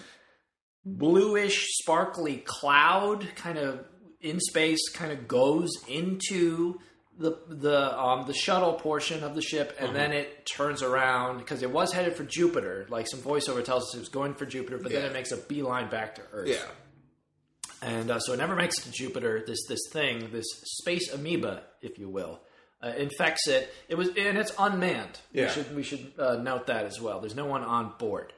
[0.83, 3.85] bluish, sparkly cloud kind of
[4.19, 6.77] in space kind of goes into
[7.19, 11.61] the the um, the shuttle portion of the ship, and then it turns around because
[11.61, 12.87] it was headed for Jupiter.
[12.89, 15.37] Like some voiceover tells us it was going for Jupiter, but then it makes a
[15.37, 16.47] beeline back to Earth.
[16.47, 17.87] Yeah.
[17.87, 19.43] and uh, so it never makes it to Jupiter.
[19.45, 22.39] This this thing, this space amoeba, if you will,
[22.81, 23.73] uh, infects it.
[23.89, 25.19] It was and it's unmanned.
[25.33, 25.45] Yeah.
[25.45, 27.19] We should we should uh, note that as well.
[27.19, 28.31] There's no one on board.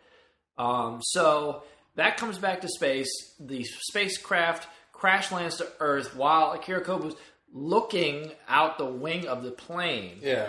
[0.57, 1.63] Um, so
[1.95, 3.09] that comes back to space.
[3.39, 7.15] The spacecraft crash lands to Earth while Akira Kubo's
[7.53, 10.19] looking out the wing of the plane.
[10.21, 10.47] Yeah.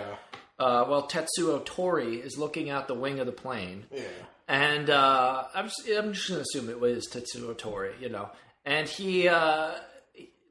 [0.59, 3.85] Uh, well, Tetsuo Tori is looking out the wing of the plane.
[3.91, 4.03] Yeah.
[4.47, 8.29] And uh, I'm just, I'm just going to assume it was Tetsuo Tori, you know.
[8.65, 9.71] And he, uh,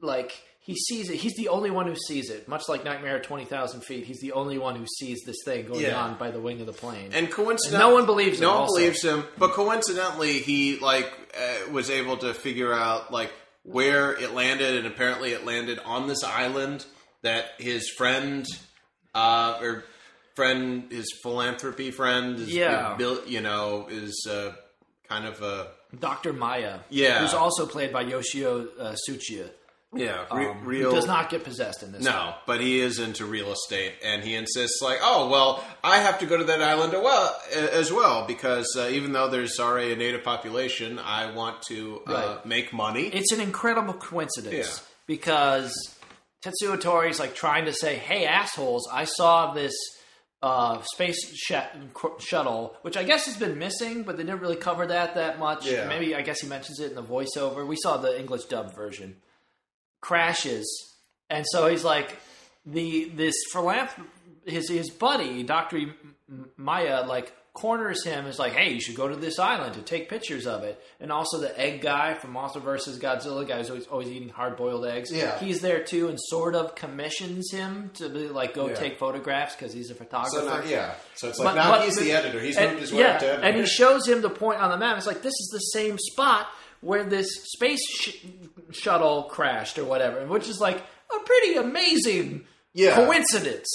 [0.01, 1.17] like, he sees it.
[1.17, 2.47] He's the only one who sees it.
[2.47, 5.81] Much like Nightmare at 20,000 feet, he's the only one who sees this thing going
[5.81, 5.99] Yeah.
[6.01, 7.09] on by the wing of the plane.
[7.13, 8.75] And coincidentally, no one believes him No one also.
[8.75, 9.25] believes him.
[9.37, 13.31] But coincidentally, he like uh, was able to figure out like
[13.63, 16.85] where it landed, and apparently it landed on this island
[17.21, 18.45] that his friend,
[19.15, 19.83] uh, or
[20.35, 22.95] friend, his philanthropy friend, is, Yeah.
[22.95, 23.27] built.
[23.27, 24.53] You know, is uh,
[25.07, 26.33] kind of a Dr.
[26.33, 27.19] Maya, Yeah.
[27.21, 29.49] who's also played by Yoshio uh, Tsuchiya,
[29.95, 30.91] yeah re- um, real.
[30.91, 32.03] does not get possessed in this.
[32.03, 36.19] No, but he is into real estate, and he insists, like, oh, well, I have
[36.19, 39.93] to go to that island as well, as well because uh, even though there's already
[39.93, 42.45] a native population, I want to uh, Right.
[42.45, 43.07] make money.
[43.07, 44.85] It's an incredible coincidence Yeah.
[45.07, 45.73] because
[46.43, 48.87] Tetsuo Tori's like trying to say, "Hey, assholes!
[48.91, 49.73] I saw this
[50.41, 51.53] uh, space sh-
[52.19, 55.65] shuttle, which I guess has been missing, but they didn't really cover that that much.
[55.65, 55.87] Yeah.
[55.87, 57.65] Maybe I guess he mentions it in the voiceover.
[57.65, 59.15] We saw the English dub version.
[60.03, 60.67] Crashes,
[61.29, 62.17] and so he's like
[62.65, 64.05] the this philanthrop
[64.45, 65.79] his his buddy Doctor
[66.57, 70.09] Maya like corners him is like, hey, you should go to this island to take
[70.09, 70.83] pictures of it.
[70.99, 72.97] And also the egg guy from Monster vs.
[72.97, 75.11] Godzilla, guy who's always, always eating hard boiled eggs.
[75.11, 75.37] Yeah.
[75.37, 78.73] he's there too, and sort of commissions him to be like go Yeah.
[78.75, 80.39] take photographs because he's a photographer.
[80.39, 82.39] so now, yeah, so it's But- like now but- he's the editor.
[82.39, 83.43] He's and, moved his way yeah, up to editor.
[83.45, 84.97] and he shows him the point on the map.
[84.97, 86.47] It's like this is the same spot
[86.83, 88.15] where this space sh-
[88.71, 92.95] shuttle crashed or whatever, which is like a pretty amazing Yeah.
[92.95, 93.67] coincidence.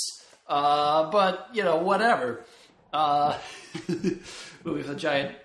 [0.47, 2.44] Uh, but you know, whatever.
[2.93, 3.36] Uh,
[4.64, 5.36] with a giant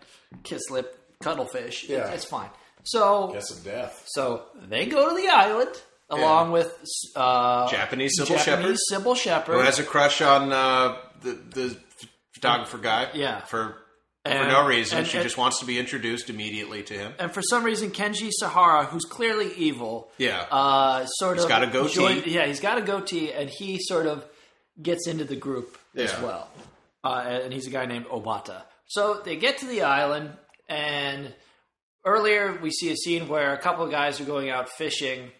[0.43, 2.09] kiss lip cuttlefish, Yeah.
[2.11, 2.49] it's fine.
[2.83, 4.03] So, Guess of death.
[4.07, 5.69] so they go to the island
[6.09, 6.73] along with
[7.15, 9.03] uh, Japanese Cybill Japanese Shepherd.
[9.05, 11.77] Cybill Shepherd, Who has a crush on uh, the the
[12.33, 13.09] photographer guy?
[13.13, 13.41] Yeah.
[13.41, 13.77] for
[14.25, 14.99] And- for no reason.
[14.99, 17.13] and- she and- just wants to be introduced immediately to him.
[17.19, 20.45] and for some reason Kenji Sahara, who's clearly evil, Yeah.
[20.49, 21.93] uh, sort of got a goatee.
[21.93, 24.25] joined- yeah, he's got a goatee, and he sort of
[24.81, 26.49] gets into the group as well.
[27.03, 28.63] Uh, and he's a guy named Obata.
[28.87, 30.37] So they get to the island,
[30.69, 31.33] and
[32.05, 35.31] earlier we see a scene where a couple of guys are going out fishing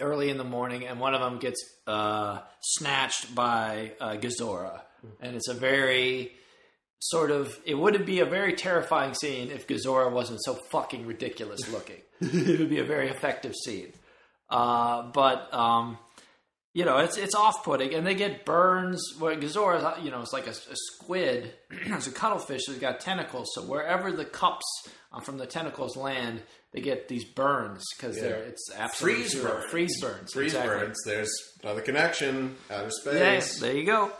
[0.00, 4.80] early in the morning, and one of them gets uh, snatched by uh, Gezora,
[5.20, 6.32] and it's a very
[6.98, 11.70] sort of it wouldn't be a very terrifying scene if Gezora wasn't so fucking ridiculous
[11.72, 12.00] looking.
[12.20, 13.92] it would be a very effective scene.
[14.48, 15.98] Uh, but um,
[16.72, 19.02] you know, it's it's off putting, and they get burns.
[19.18, 23.48] Where Gezora, you know, it's like a, a squid, it's a cuttlefish that's got tentacles.
[23.54, 24.64] So wherever the cups
[25.12, 26.42] uh, from the tentacles land,
[26.72, 29.64] they get these burns because they're it's absolutely Freeze burns.
[29.70, 30.78] freeze burns, Freeze exactly.
[30.86, 30.96] burns.
[31.04, 31.32] There's
[31.62, 32.56] another connection.
[32.70, 33.60] Outer Yeah, space.
[33.60, 34.12] there you go.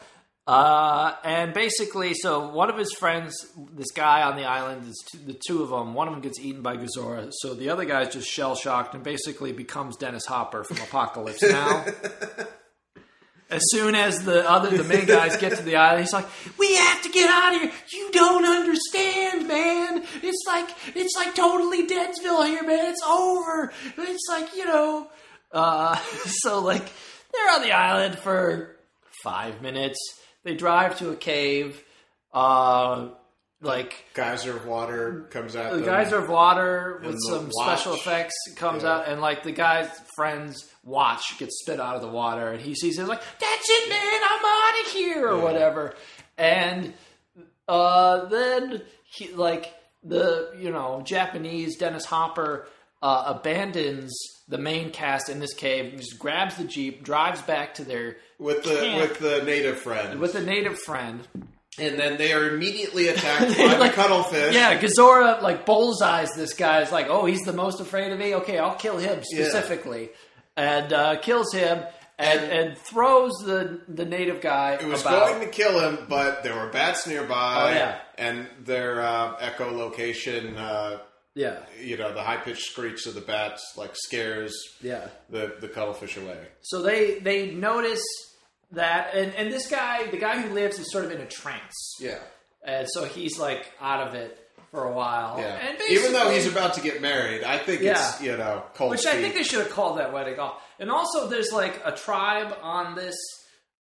[0.47, 3.35] Uh, and basically, so one of his friends,
[3.75, 5.93] this guy on the island, is t- the two of them.
[5.93, 9.03] One of them gets eaten by Gezora, so the other guy's just shell shocked and
[9.03, 11.85] basically becomes Dennis Hopper from Apocalypse Now.
[13.51, 16.27] as soon as the other, the main guys get to the island, he's like,
[16.59, 17.73] "We have to get out of here.
[17.93, 20.05] You don't understand, man.
[20.23, 22.93] It's like it's like totally Deadsville here, man.
[22.93, 23.73] It's over.
[23.99, 25.09] It's like you know."
[25.51, 25.97] Uh,
[26.27, 26.89] so like
[27.33, 28.77] they're on the island for
[29.25, 29.99] five minutes.
[30.47, 31.83] They drive to a cave.
[32.33, 33.09] Uh,
[33.61, 35.73] like Geyser of water comes out.
[35.73, 37.67] the geyser of water with some watch.
[37.81, 38.91] special effects comes Yeah.
[38.99, 42.75] out, and like the guy's friend's watch gets spit out of the water, and he
[42.77, 44.21] sees it like, "That's it, man!
[44.31, 45.95] I'm out of here," or whatever.
[46.39, 46.95] And
[47.67, 49.75] uh, then he like
[50.05, 52.69] the you know Japanese Dennis Hopper
[53.03, 54.15] uh, abandons
[54.49, 58.63] the main cast in this cave, just grabs the jeep, drives back to their with
[58.65, 60.21] the camp with the native friend.
[60.21, 61.27] with a native friend,
[61.79, 64.55] and then they are immediately attacked by the cuttlefish.
[64.55, 66.81] Yeah, Gezora like bullseyes this guy.
[66.83, 68.35] It's like, oh, he's the most afraid of me.
[68.37, 70.11] Okay, I'll kill him specifically,
[70.57, 71.83] and uh, kills him
[72.19, 74.75] and, And- and throws the the native guy.
[74.75, 75.29] It was about.
[75.29, 77.99] going to kill him, but there were bats nearby, Oh, yeah.
[78.17, 80.99] and their uh, echolocation, uh,
[81.37, 84.53] yeah, you know, the high pitched screech of the bats, like scares
[84.83, 85.07] yeah.
[85.31, 86.39] the the cuttlefish away.
[86.63, 88.03] So they they notice
[88.73, 91.97] that, and and this guy, the guy who lives, is sort of in a trance,
[92.01, 92.19] Yeah,
[92.67, 94.37] and so he's like out of it
[94.73, 95.39] for a while.
[95.39, 95.57] yeah.
[95.69, 98.33] and Even though he's about to get married, I think it's Yeah.
[98.33, 98.91] you know cold.
[98.91, 100.61] Which I think they should have called that wedding off.
[100.81, 103.15] And also, there's like a tribe on this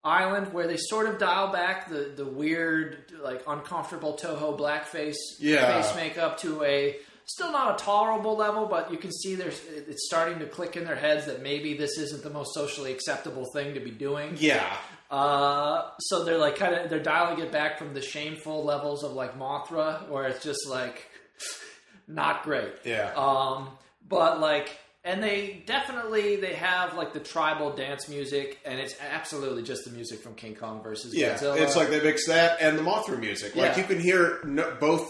[0.05, 5.83] island where they sort of dial back the, the weird, like uncomfortable Toho blackface Yeah.
[5.83, 6.97] face makeup to a
[7.27, 10.85] still not a tolerable level, but you can see there's it's starting to click in
[10.85, 14.35] their heads that maybe this isn't the most socially acceptable thing to be doing.
[14.39, 14.77] yeah,
[15.11, 19.13] Uh, so they're like kind of they're dialing it back from the shameful levels of
[19.13, 21.05] like Mothra, where it's just like
[22.09, 22.73] not great.
[22.85, 23.13] yeah.
[23.17, 23.71] Um,
[24.09, 24.71] but like,
[25.05, 29.91] and they definitely they have like the tribal dance music, and it's absolutely just the
[29.91, 31.61] music from King Kong versus yeah, Godzilla.
[31.61, 33.55] it's like they mix that and the Mothra music.
[33.57, 33.79] Like Yeah.
[33.83, 35.09] you can hear no, both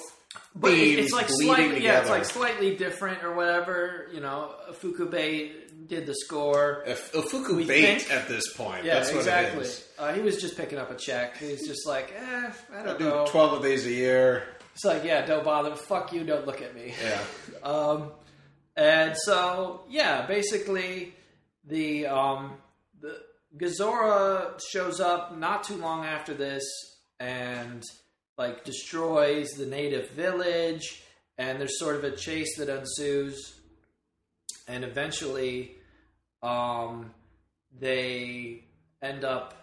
[0.54, 4.08] but it's like slightly, yeah, it's like slightly different or whatever.
[4.12, 5.52] You know, Fukube
[5.86, 6.82] did the score.
[6.86, 8.84] If bait at this point.
[8.84, 9.60] Yeah, That's what exactly.
[9.60, 9.88] it is.
[9.98, 11.36] Uh, he was just picking up a check.
[11.38, 13.26] He's just like, eh, I I don't do know.
[13.28, 14.44] twelve of these a year.
[14.74, 15.74] It's like, yeah, don't bother.
[15.74, 16.24] Fuck you.
[16.24, 16.92] Don't look at me.
[17.02, 17.20] Yeah,
[17.62, 18.12] Um,
[18.76, 21.14] and so, yeah, basically,
[21.64, 22.54] the um,
[23.00, 23.18] the
[23.56, 26.62] Gezora shows up not too long after this
[27.18, 27.82] and
[28.38, 31.02] like destroys the native village,
[31.38, 33.54] and there's sort of a chase that ensues,
[34.68, 35.76] and eventually,
[36.42, 37.12] um,
[37.78, 38.64] they
[39.02, 39.54] end up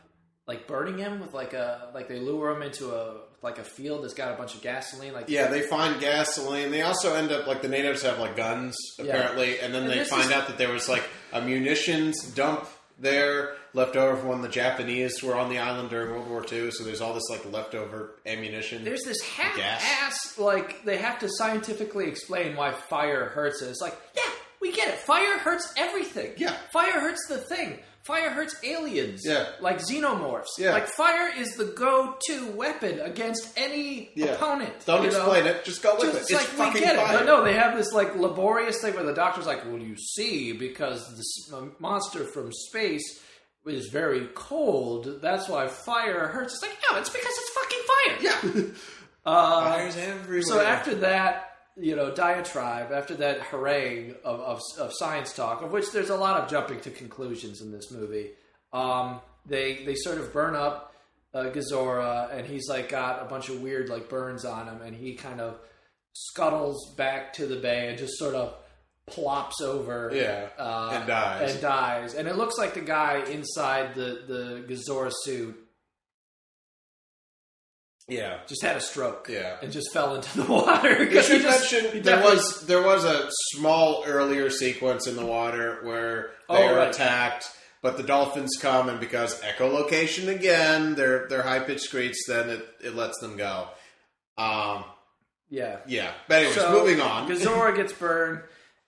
[0.47, 4.03] like burning him with like a like they lure him into a like a field
[4.03, 5.47] that's got a bunch of gasoline like yeah.
[5.47, 6.71] They find gasoline.
[6.71, 10.03] They also end up like the natives have like guns apparently, and then And they
[10.03, 12.67] find is- out that there was like a munitions dump
[12.99, 16.71] there left over from when the Japanese were on the island during World War II.
[16.71, 18.83] So there's all this like leftover ammunition.
[18.83, 19.83] There's this half Gas.
[20.01, 23.69] ass like they have to scientifically explain why fire hurts it.
[23.69, 24.31] It's like, yeah,
[24.61, 24.95] we get it.
[24.99, 26.33] Fire hurts everything.
[26.37, 26.55] Yeah.
[26.71, 27.79] Fire hurts the thing.
[28.03, 29.21] Fire hurts aliens.
[29.25, 29.47] Yeah.
[29.61, 30.47] Like xenomorphs.
[30.59, 30.73] Yeah.
[30.73, 34.33] Like fire is the go-to weapon against any Yeah.
[34.33, 34.73] opponent.
[34.85, 35.17] Don't you know?
[35.31, 35.63] explain it.
[35.63, 36.19] Just go with Just, it.
[36.21, 37.17] it's It's like fucking we get it, fire.
[37.19, 40.51] but no, they have this like laborious thing where the doctor's like, "Well, you see,
[40.51, 43.21] because this monster from space
[43.65, 45.22] is very cold.
[45.22, 48.64] That's why fire hurts." It's like, no, it's because it's fucking fire.
[48.65, 48.73] Yeah.
[49.26, 50.41] Uh, Fires everywhere.
[50.41, 55.72] so after that, you know, diatribe, after that harangue of, of, of science talk, of
[55.72, 58.31] which there's a lot of jumping to conclusions in this movie,
[58.73, 60.94] um, they they sort of burn up
[61.34, 64.94] uh, Gezora, and he's like got a bunch of weird like burns on him, and
[64.94, 65.56] he kind of
[66.11, 68.53] scuttles back to the bay and just sort of
[69.07, 71.51] plops over, Yeah, uh, and dies.
[71.53, 75.59] and dies, and it looks like the guy inside the the Gezora suit
[78.07, 78.39] yeah.
[78.47, 79.57] just had a stroke, Yeah.
[79.61, 81.03] and just fell into the water.
[81.03, 85.80] You should just- mention there was there was a small earlier sequence in the water
[85.84, 86.89] where they Oh, are right.
[86.89, 87.45] attacked,
[87.81, 92.67] but the dolphins come and because echolocation again, their their high pitched screech, then it,
[92.81, 93.67] it lets them go.
[94.38, 94.84] Um,
[95.49, 95.77] yeah.
[95.85, 97.30] yeah, but anyways, So, moving on.
[97.30, 98.41] Gezora gets burned,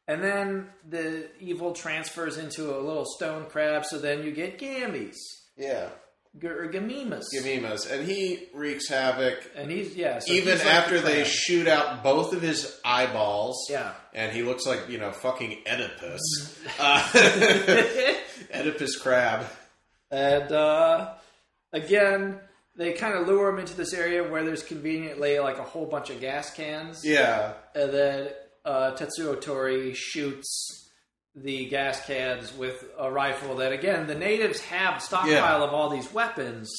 [0.07, 3.85] and then the evil transfers into a little stone crab.
[3.85, 5.15] So then you get Gammies
[5.57, 5.89] yeah,
[6.39, 9.39] G- or Gamimas, Gamimas, and he wreaks havoc.
[9.55, 10.19] and he's yeah.
[10.19, 11.27] So Even he's like after the they crab.
[11.27, 13.93] shoot out both of his eyeballs, yeah.
[14.13, 16.21] and he looks like you know fucking Oedipus,
[16.77, 18.53] Mm-hmm.
[18.53, 19.45] uh, Oedipus crab.
[20.11, 21.13] And uh,
[21.73, 22.39] again,
[22.77, 26.09] they kind of lure him into this area where there's conveniently like a whole bunch
[26.09, 27.03] of gas cans.
[27.05, 28.29] Yeah, And then
[28.65, 30.89] uh, Tetsuo Tori shoots
[31.35, 35.63] the gas cans with a rifle that, again, the natives have a stockpile Yeah.
[35.63, 36.71] of all these weapons,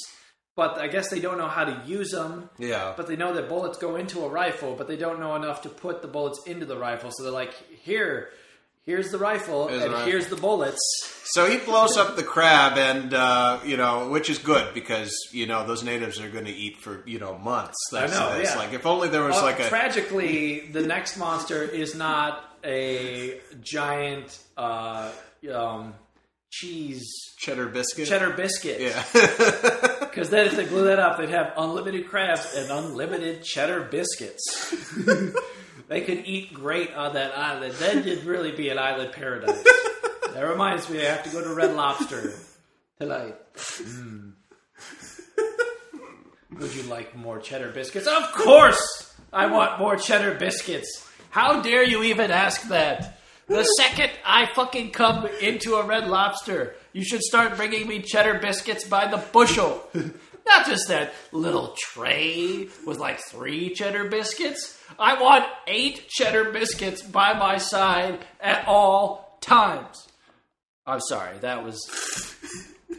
[0.57, 2.49] but I guess they don't know how to use them.
[2.59, 2.95] yeah.
[2.97, 5.69] But they know that bullets go into a rifle, but they don't know enough to
[5.69, 7.11] put the bullets into the rifle.
[7.13, 7.53] So they're like,
[7.83, 8.31] here,
[8.87, 10.81] here's the rifle, Here's and the rifle." here's the bullets.
[11.25, 15.47] So he blows up the crab, and uh, you know, which is good because you
[15.47, 17.77] know those natives are going to eat for you know months.
[17.91, 18.51] Thanks know, to this.
[18.55, 18.59] yeah.
[18.59, 24.39] Like if only there was like a tragically, the next monster is not a giant
[24.57, 25.11] uh,
[25.53, 25.95] um,
[26.51, 27.05] cheese
[27.39, 28.09] cheddar biscuit.
[28.09, 28.81] cheddar biscuit.
[28.81, 29.03] Yeah.
[30.17, 34.75] Because then, if they blew that up, they'd have unlimited crabs and unlimited cheddar biscuits.
[35.89, 37.75] they could eat great on that island.
[37.75, 39.63] Then it'd really be an island paradise.
[40.33, 42.33] that reminds me, I have to go to Red Lobster
[42.99, 43.37] tonight.
[43.55, 44.33] Mm.
[46.59, 48.07] Would you like more cheddar biscuits?
[48.07, 51.07] Of course, I want more cheddar biscuits.
[51.31, 53.19] How dare you even ask that?
[53.47, 58.39] The second I fucking come into a Red Lobster, you should start bringing me cheddar
[58.41, 59.89] biscuits by the bushel.
[60.47, 64.79] Not just that little tray with like three cheddar biscuits.
[64.99, 70.07] I want eight cheddar biscuits by my side at all times.
[70.87, 71.81] I'm sorry, that was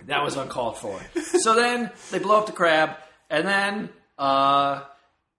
[0.08, 1.00] that was uncalled for.
[1.40, 2.98] So then they blow up the crab,
[3.30, 4.82] and then uh,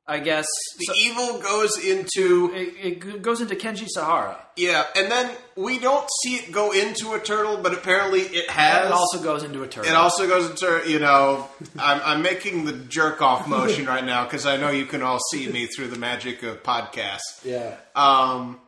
[0.06, 0.46] I guess
[0.78, 4.38] The so- evil goes into it, it goes into Kenji Sahara.
[4.56, 5.30] yeah, and then
[5.64, 8.86] we don't see it go into a turtle, but apparently it has.
[8.86, 9.90] It also goes into a turtle.
[9.90, 11.48] It also goes into you know
[11.78, 15.18] I'm, I'm making the jerk off motion right now because I know you can all
[15.32, 17.44] see me through the magic of podcasts.
[17.44, 17.76] yeah.
[17.94, 18.60] Um,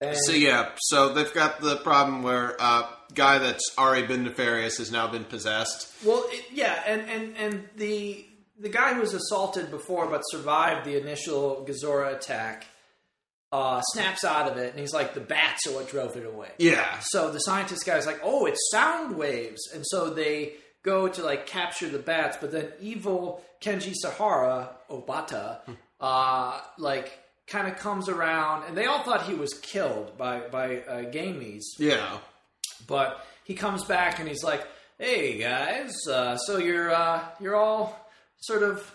[0.00, 4.78] And- so yeah, so they've got the problem where uh, guy that's already been nefarious
[4.78, 5.88] has now been possessed.
[6.04, 8.24] Well, it, yeah, and, and and the
[8.60, 12.66] the guy who was assaulted before but survived the initial Gezora attack
[13.52, 16.50] uh, snaps out of it, and he's like, "The bats are what drove it away."
[16.58, 21.22] Yeah, So the scientist guy's like, "Oh, it's sound waves," and so they go to
[21.22, 25.60] like capture the bats, but then evil Kenji Sahara Obata,
[26.00, 30.78] uh, like kind of comes around, and they all thought he was killed by by
[30.82, 32.18] uh, Ganimes, yeah,
[32.86, 34.66] but he comes back and he's like,
[34.98, 37.98] "Hey guys, uh, so you're uh, you're all
[38.40, 38.94] sort of."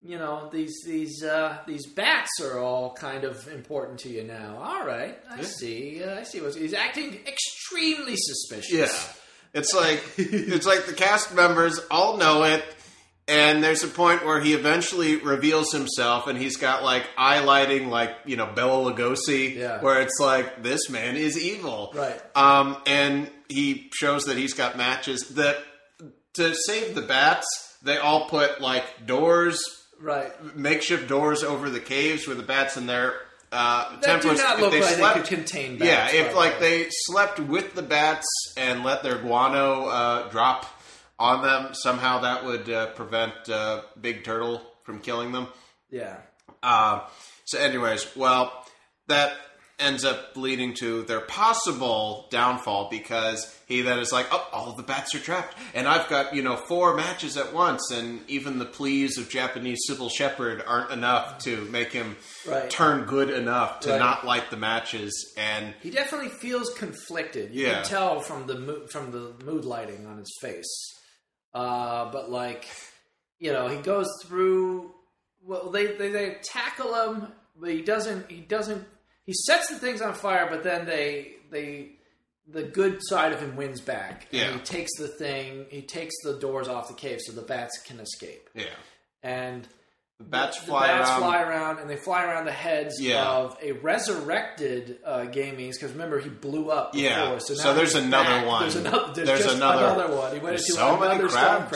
[0.00, 4.58] You know these these uh, these bats are all kind of important to you now.
[4.62, 6.02] All right, I see.
[6.04, 6.40] Uh, I see.
[6.40, 8.72] What's, he's acting extremely suspicious.
[8.72, 9.58] yeah.
[9.60, 12.64] It's like it's like the cast members all know it,
[13.26, 17.90] and there's a point where he eventually reveals himself, and he's got like eye lighting,
[17.90, 19.80] like you know Bela Lugosi, Yeah.
[19.82, 22.20] where it's like this man is evil, Right.
[22.36, 25.56] Um, and he shows that he's got matches that
[26.34, 27.46] to save the bats.
[27.82, 29.60] They all put like doors,
[30.00, 30.56] Right.
[30.56, 33.14] makeshift doors over the caves where the bats in there.
[33.50, 36.12] uh, That do not look they like slept- they could contain bats.
[36.14, 38.26] yeah, if like they slept with the bats
[38.56, 40.66] and let their guano uh, drop
[41.18, 45.48] on them, somehow that would uh, prevent uh, Big Turtle from killing them.
[45.90, 46.16] Yeah.
[46.62, 47.00] Uh,
[47.46, 48.52] so, anyways, well,
[49.08, 49.32] that
[49.80, 54.82] ends up leading to their possible downfall because he then is like, "Oh, all the
[54.82, 58.64] bats are trapped, and I've got you know four matches at once, and even the
[58.64, 62.68] pleas of Japanese Cybill Shepherd aren't enough to make him Right.
[62.68, 63.98] turn good enough to Right.
[63.98, 67.54] not light the matches." And He definitely feels conflicted.
[67.54, 67.74] You Yeah.
[67.74, 70.94] can tell from the mo- from the mood lighting on his face.
[71.54, 72.66] Uh, but like,
[73.38, 74.92] you know, he goes through.
[75.42, 78.30] Well, they, they they tackle him, but he doesn't.
[78.30, 78.84] He doesn't.
[79.28, 81.90] He sets the things on fire, but then they they
[82.50, 84.26] the good side of him wins back.
[84.32, 84.52] And Yeah.
[84.54, 85.66] he takes the thing.
[85.70, 88.48] He takes the doors off the cave so the bats can escape.
[88.54, 88.64] yeah,
[89.22, 89.68] And
[90.18, 91.20] the bats the fly the bats around.
[91.20, 93.22] fly around, and they fly around the heads Yeah.
[93.28, 95.74] of a resurrected uh, Ganimes.
[95.74, 96.92] Because remember, he blew up.
[96.92, 98.46] Before, Yeah, so, now so there's another back.
[98.46, 98.62] one.
[98.62, 99.12] There's another.
[99.12, 100.32] There's, There's just another- one.
[100.32, 101.74] He went into so another stone crab.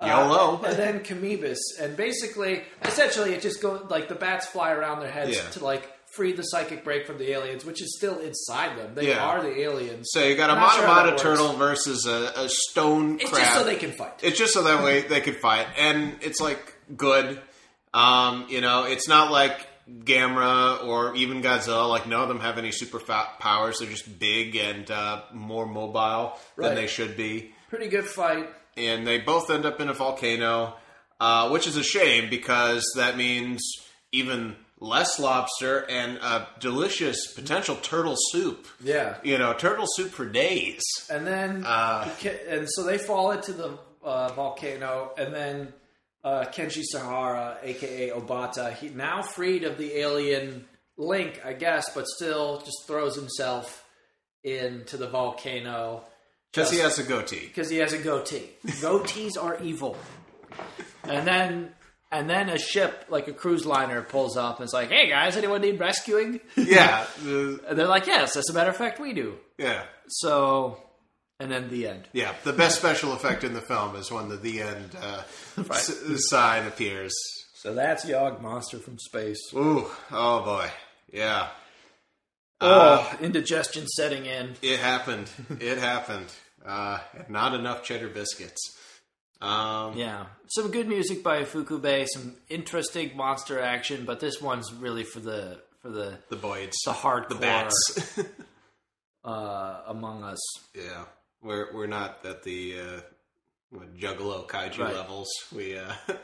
[0.00, 0.62] Uh, YOLO.
[0.64, 5.10] and then Kamoebas, and basically, essentially, it just goes like the bats fly around their
[5.10, 5.48] heads Yeah.
[5.50, 8.94] to like free the psychic break from the aliens, which is still inside them.
[8.94, 9.24] They Yeah.
[9.24, 10.08] are the aliens.
[10.12, 11.22] so you got a Not sure how that works.
[11.22, 13.42] turtle versus a, a stone It's crab.
[13.42, 14.12] just so they can fight.
[14.22, 17.40] It's just so that way they could fight, and it's like good.
[17.92, 21.88] Um, you know, it's not like Gamera or even Godzilla.
[21.88, 23.78] Like none of them have any super fat powers.
[23.78, 26.68] They're just big and uh, more mobile Right.
[26.68, 28.48] than they should be, Pretty good fight.
[28.76, 30.74] and they both end up in a volcano,
[31.20, 33.62] uh, which is a shame because that means
[34.12, 38.66] even less lobster and a delicious potential turtle soup.
[38.82, 39.16] Yeah.
[39.22, 40.82] You know, turtle soup for days.
[41.10, 42.08] and then Uh,
[42.48, 45.72] and so they fall into the uh, volcano, and then
[46.22, 50.66] uh, Kenji Sahara, aka Obata, he now freed of the alien
[50.96, 53.82] link, I guess, but still just throws himself
[54.42, 56.04] into the volcano
[56.52, 57.46] Because he has a goatee.
[57.46, 58.50] because he has a goatee.
[58.66, 59.96] Goatees are evil.
[61.04, 61.70] And then.
[62.16, 65.36] And then a ship, like a cruise liner, pulls up and is like, "Hey guys,
[65.36, 67.28] anyone need rescuing?" Yeah, uh,
[67.68, 69.82] And they're like, "Yes, as a matter of fact, we do." yeah.
[70.06, 70.78] So,
[71.40, 72.06] and then the end.
[72.12, 75.22] Yeah, the best special effect in the film is when the the end uh,
[75.70, 76.00] s-
[76.30, 77.12] sign appears.
[77.54, 79.40] So that's Yog Monster from Space.
[79.52, 80.68] Ooh, oh boy,
[81.12, 81.48] yeah,
[82.60, 84.54] oh, indigestion setting in.
[84.62, 85.30] it happened.
[85.60, 86.32] It happened.
[86.64, 88.60] Uh, and not enough cheddar biscuits.
[89.40, 95.04] Um, Yeah, some good music by Fukube, some interesting monster action, but this one's really
[95.04, 98.18] for the for the the boys, the hardcore the bats.
[99.24, 100.40] uh, among us.
[100.74, 101.04] yeah,
[101.42, 103.00] we're we're not at the uh,
[103.70, 104.94] What, Juggalo kaiju Right.
[104.94, 105.28] levels.
[105.54, 105.92] We uh,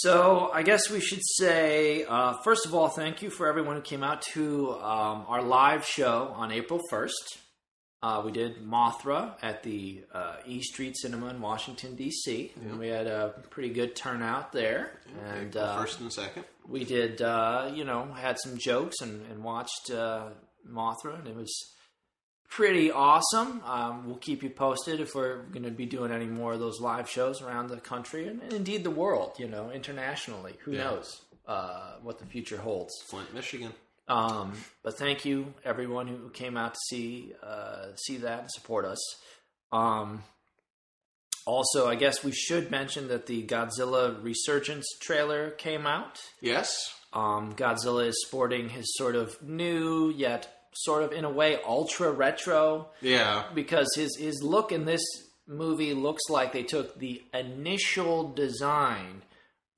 [0.00, 3.82] So I guess we should say, uh, first of all, thank you for everyone who
[3.82, 7.10] came out to um, our live show on April 1st.
[8.02, 12.52] Uh, we did Mothra at the uh, E Street Cinema in Washington, D.C.
[12.60, 14.98] And we had a pretty good turnout there.
[15.24, 16.44] And uh, first and second.
[16.66, 20.30] we did, uh, you know, had some jokes and, and watched uh,
[20.68, 21.54] Mothra, and it was
[22.50, 23.62] pretty awesome.
[23.64, 26.80] Um, we'll keep you posted if we're going to be doing any more of those
[26.80, 30.54] live shows around the country and, and indeed the world, you know, internationally.
[30.64, 30.84] Who Yeah.
[30.84, 32.92] knows uh, what the future holds?
[33.06, 33.72] Flint, Michigan.
[34.08, 34.52] Um,
[34.82, 39.00] but thank you, everyone who came out to see uh, see that and support us.
[39.70, 40.22] Um,
[41.46, 46.20] also, I guess we should mention that the Godzilla Resurgence trailer came out.
[46.40, 46.74] Yes.
[47.12, 52.10] Um, Godzilla is sporting his sort of new yet sort of in a way ultra
[52.10, 53.44] retro Yeah.
[53.54, 55.02] because his his look in this
[55.46, 59.22] movie looks like they took the initial design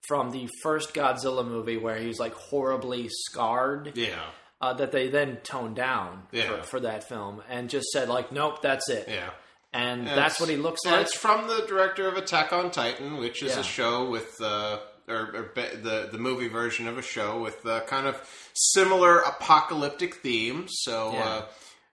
[0.09, 4.21] from the first Godzilla movie where he's like horribly scarred Yeah.
[4.61, 6.59] uh, that they then toned down Yeah.
[6.59, 9.31] for, for that film and just said like nope that's it Yeah.
[9.73, 12.71] and And that's what he looks and like It's from the director of Attack on
[12.71, 13.61] Titan, which is Yeah.
[13.61, 14.79] a show with uh,
[15.09, 18.17] or, or be- the the movie version of a show with uh, kind of
[18.55, 20.71] similar apocalyptic themes.
[20.83, 21.25] So Yeah.
[21.25, 21.45] uh,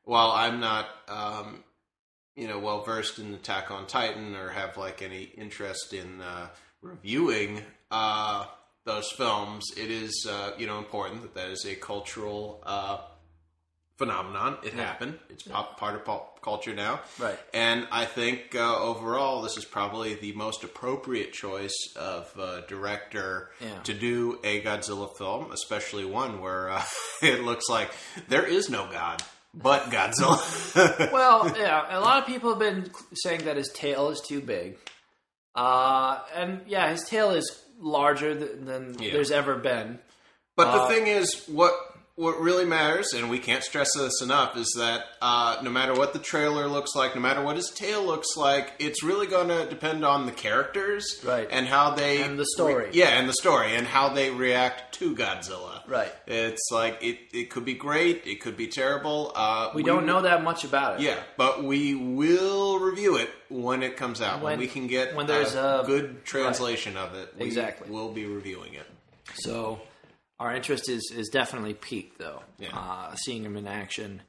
[0.03, 1.63] while I'm not um,
[2.35, 6.47] you know well versed in Attack on Titan or have like any interest in uh,
[6.81, 7.61] reviewing
[7.91, 8.45] uh,
[8.85, 12.61] those films, it is uh, you know important that that is a cultural.
[12.65, 12.97] Uh,
[13.97, 14.83] phenomenon it Yeah.
[14.85, 17.37] happened it's pop, part of pop culture now Right.
[17.53, 23.51] and I think uh, overall, this is probably the most appropriate choice of uh, director
[23.59, 23.79] Yeah.
[23.83, 26.83] to do a Godzilla film, especially one where uh,
[27.21, 27.91] it looks like
[28.27, 29.21] there is no God
[29.53, 31.11] but Godzilla.
[31.11, 34.77] well, yeah, a lot of people have been saying that his tail is too big.
[35.53, 39.11] Uh, and yeah, his tail is larger th- than Yeah.
[39.13, 39.99] there's ever been.
[40.55, 41.73] but Uh, the thing is, what
[42.15, 46.13] what really matters, and we can't stress this enough, is that uh, no matter what
[46.13, 49.67] the trailer looks like, no matter what his tail looks like, it's really going to
[49.69, 51.47] depend on the characters, Right.
[51.49, 52.89] and how they And the story.
[52.93, 56.11] yeah, and the story, and how they react to Godzilla, Right.
[56.27, 57.17] It's like it.
[57.33, 58.23] It could be great.
[58.25, 59.31] It could be terrible.
[59.35, 61.03] Uh, We, don't know that much about it.
[61.03, 64.35] Yeah, but we will review it when it comes out.
[64.35, 67.89] When, When- we can get when there's a, a- good translation of it, exactly.
[67.89, 68.85] we will be reviewing it.
[69.35, 69.81] So
[70.41, 72.41] our interest is is definitely piqued though.
[72.57, 72.69] Yeah.
[72.73, 74.21] Uh, seeing him in action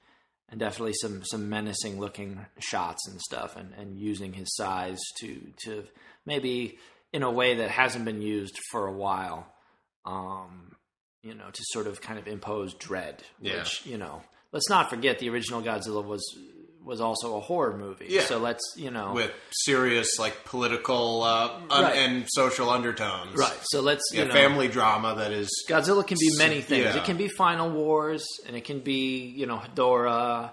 [0.50, 5.40] and definitely some some menacing looking shots and stuff and, and using his size to
[5.64, 5.84] to
[6.26, 6.78] maybe
[7.12, 9.46] in a way that hasn't been used for a while.
[10.04, 10.76] Um,
[11.22, 13.22] you know, to sort of kind of impose dread.
[13.40, 13.58] Yeah.
[13.58, 16.22] Which, you know, let's not forget the original Godzilla was
[16.84, 18.06] was also a horror movie.
[18.08, 18.22] Yeah.
[18.22, 21.96] So let's, you know with serious like political uh, un- Right.
[21.96, 23.36] and social undertones.
[23.36, 23.56] Right.
[23.64, 25.48] So let's Yeah, you know family drama that is.
[25.68, 26.84] Godzilla can be many things.
[26.86, 26.96] Yeah.
[26.96, 30.52] It can be Final Wars, and it can be you know Hedorah,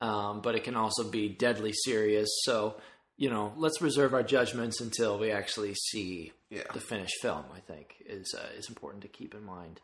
[0.00, 2.28] um, but it can also be deadly serious.
[2.44, 2.76] So
[3.18, 6.62] you know, let's reserve our judgments until we actually see Yeah.
[6.72, 7.44] the finished film.
[7.54, 9.80] I think is uh, is important to keep in mind.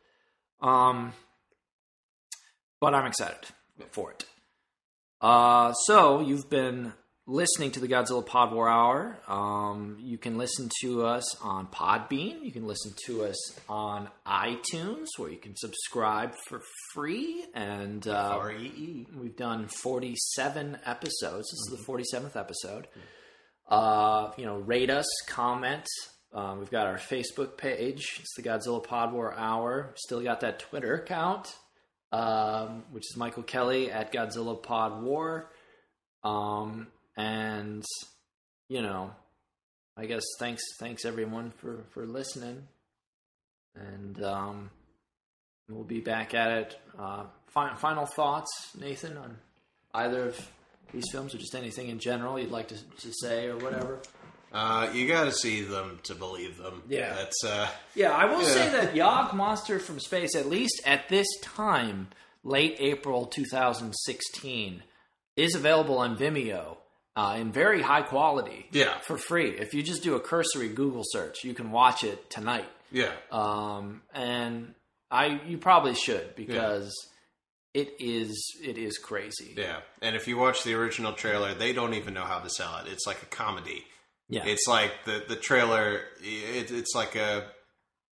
[0.60, 1.12] Um,
[2.80, 3.38] but I'm excited
[3.90, 4.24] for it.
[5.20, 6.92] Uh, so you've been
[7.26, 9.18] listening to the Godzilla Pod War Hour.
[9.28, 12.42] Um, you can listen to us on Podbean.
[12.42, 16.62] You can listen to us on iTunes, where you can subscribe for
[16.94, 17.44] free.
[17.54, 18.38] And uh,
[19.20, 21.48] we've done 47 episodes.
[21.50, 22.88] This is the 47th episode.
[23.68, 25.86] Uh, you know, rate us, comment.
[26.32, 28.18] Um, we've got our Facebook page.
[28.20, 29.92] It's the Godzilla Pod War Hour.
[29.96, 31.54] Still got that Twitter account,
[32.12, 35.50] um, which is Michael Kelly at Godzilla Pod War.
[36.24, 37.84] Um, and
[38.68, 39.10] you know,
[39.96, 42.68] I guess thanks, thanks everyone for for listening.
[43.74, 44.70] And um,
[45.68, 46.80] we'll be back at it.
[46.98, 49.36] Uh, fi- final thoughts, Nathan, on
[49.94, 50.50] either of
[50.92, 54.00] these films, or just anything in general you'd like to, to say, or whatever.
[54.52, 56.82] Uh, you got to see them to believe them.
[56.88, 57.12] Yeah.
[57.14, 58.48] that's uh, Yeah, I will Yeah.
[58.48, 62.08] say that Yog Monster from Space, at least at this time,
[62.44, 64.82] late April 2016,
[65.36, 66.76] is available on Vimeo
[67.16, 68.66] uh, in very high quality.
[68.72, 68.98] Yeah.
[69.00, 69.50] For free.
[69.50, 72.68] If you just do a cursory Google search, you can watch it tonight.
[72.90, 74.74] yeah, Um, and
[75.10, 76.92] I, you probably should because
[77.74, 79.54] it is, it is crazy.
[79.56, 79.80] yeah.
[80.00, 82.90] And if you watch the original trailer, they don't even know how to sell it.
[82.92, 83.84] It's like a comedy.
[84.28, 84.44] Yeah.
[84.46, 86.00] It's like the the trailer.
[86.20, 87.46] It, it's like a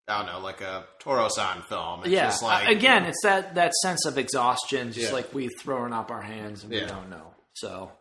[0.08, 2.02] I don't know, like a Tora-san film.
[2.02, 2.26] It's yeah.
[2.28, 5.14] just like again, it's that that sense of exhaustion, just Yeah.
[5.14, 6.88] like we've thrown up our hands and we Yeah.
[6.88, 7.34] don't know.
[7.54, 7.92] So,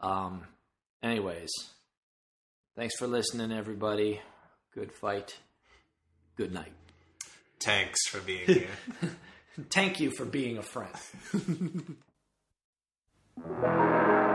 [0.00, 0.46] um,
[1.02, 1.50] anyways,
[2.74, 4.22] Thanks for listening, everybody.
[4.74, 5.36] Good fight.
[6.36, 6.72] Good night.
[7.60, 8.68] Thanks for being here.
[9.68, 11.96] Thank you for being a friend.